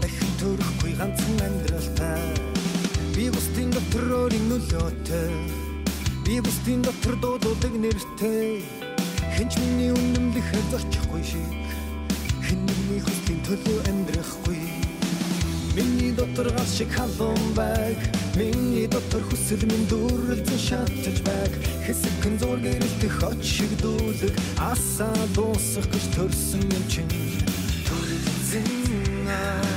Дахин 0.00 0.32
төрөхгүй 0.40 0.92
ганцхан 0.96 1.40
амьдралтай. 1.44 2.24
Би 3.12 3.28
бусдын 3.34 3.68
дотор 3.76 4.08
өөрийн 4.20 4.48
нөлөөтэй. 4.48 5.32
Би 6.24 6.40
бусдын 6.40 6.80
дотор 6.88 7.20
дууддаг 7.20 7.74
нэртэй. 7.76 8.64
Хинч 9.36 9.60
миний 9.60 9.92
үнэмлэх 9.92 10.48
зорчихгүй 10.72 11.22
шиг. 11.22 11.52
Хэн 12.40 12.64
нэгний 12.64 13.00
хүслийн 13.04 13.40
төлөө 13.44 13.78
амьдрахгүй 13.90 14.85
миний 15.76 16.12
дотор 16.12 16.48
гал 16.50 16.66
шиг 16.66 16.90
халуун 16.90 17.52
байг. 17.54 17.98
Миний 18.34 18.86
дотор 18.86 19.22
хүсэл 19.28 19.62
минь 19.68 19.86
дүрлэлцэн 19.90 20.58
шатаж 20.68 21.18
байг. 21.28 21.52
Хэсэгхэн 21.84 22.34
зур 22.40 22.58
гэрэлтэх 22.64 23.16
оч 23.30 23.42
шиг 23.44 23.72
дүүлэг. 23.82 24.34
Асаа 24.56 25.20
дуусах 25.36 25.86
гэж 25.92 26.04
төрсөн 26.16 26.64
юм 26.64 26.84
чинь. 26.88 27.12
Дүрлэлцэн 27.86 29.28
аа 29.28 29.75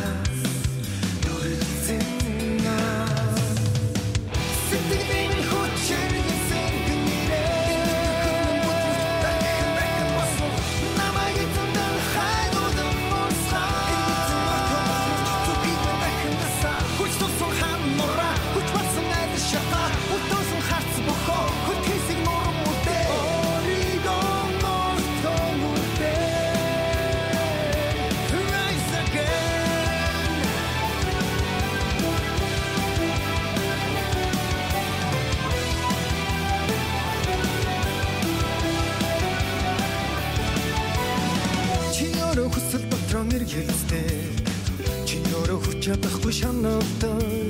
чадахгүй 45.90 46.34
шанавтай 46.40 47.50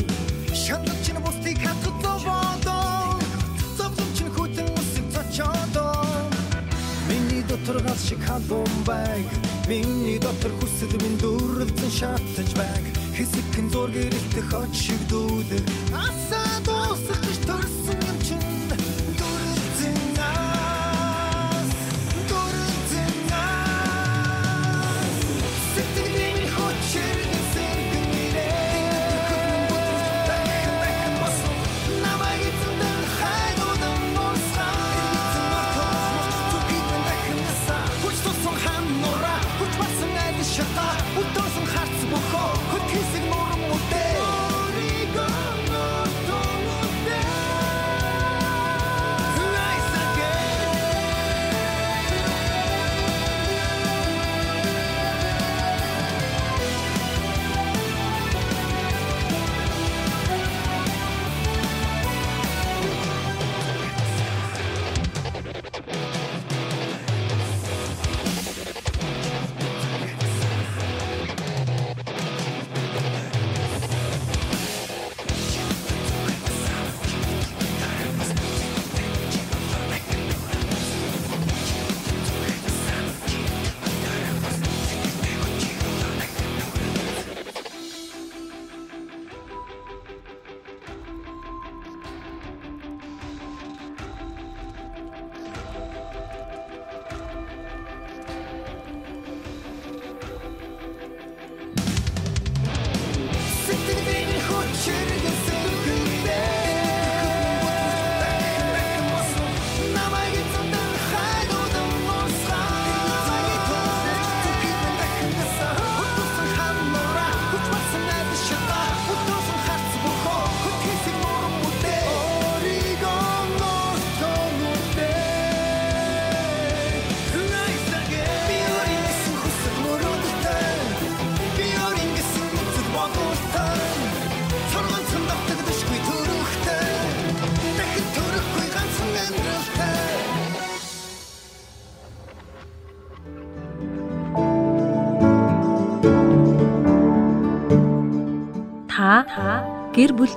шанав 0.56 0.98
чинь 1.04 1.20
бусдыг 1.26 1.58
хатгах 1.60 2.24
бодоо 2.24 3.20
зовлон 3.78 4.10
чинь 4.16 4.32
хүтэн 4.36 4.68
үсэг 4.80 5.06
цочодоо 5.14 6.08
миний 7.10 7.44
дотор 7.50 7.84
гал 7.84 8.00
шиг 8.08 8.20
халуун 8.24 8.80
байг. 8.88 9.28
Миний 9.68 10.20
дотор 10.20 10.54
хүсэл 10.60 10.94
минь 11.04 11.20
дүрлэлцэн 11.20 11.92
шатаж 12.00 12.50
байг. 12.56 12.86
Хэсэгхэн 13.18 13.68
зур 13.74 13.90
гэрэлтэх 13.92 14.50
оч 14.62 14.74
шиг 14.88 15.02
дүүлэг 15.12 15.66
асаа 15.92 16.39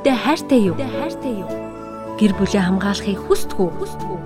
бүлдээ 0.02 0.18
хайртай 0.18 0.60
юу? 0.66 0.74
Хайртай 0.74 1.34
юу? 1.46 1.50
Гэр 2.18 2.34
бүлээ 2.34 2.58
хамгаалахыг 2.66 3.22
хүсдэг 3.22 3.54
үү? 3.54 3.70
Хүсдэг 3.70 4.10
үү? 4.10 4.20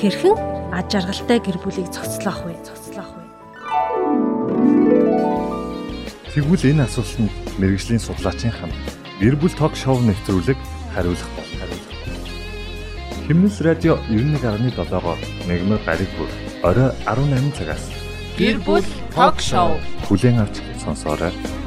Хэрхэн 0.00 0.36
аж 0.72 0.88
аргалтай 0.96 1.38
гэр 1.44 1.60
бүлийг 1.60 1.92
зохицлоох 1.92 2.40
вэ? 2.48 2.56
Зохицлоох 2.64 3.12
вэ? 3.12 3.20
Тэгвэл 6.32 6.64
энэ 6.72 6.88
асуултанд 6.88 7.32
мэрэгжлийн 7.60 8.00
судлаачийн 8.00 8.56
хамт 8.56 8.72
гэр 9.20 9.36
бүл 9.36 9.52
ток 9.52 9.76
шоу 9.76 10.00
нэвтрүүлэг 10.00 10.56
хариулах 10.96 11.30
бол 11.36 11.52
хариулах. 11.60 11.92
Химнэс 13.28 13.60
радио 13.60 14.00
91.7-оор 14.08 15.20
мегмар 15.44 15.84
гариг 15.84 16.08
бүр 16.16 16.32
орой 16.64 16.96
18 17.04 17.60
цагаас 17.60 17.92
Гэр 18.40 18.56
бүл 18.64 18.88
ток 19.12 19.36
шоу 19.36 19.76
бүлээн 20.08 20.40
авч 20.40 20.64
сонсоорой. 20.80 21.60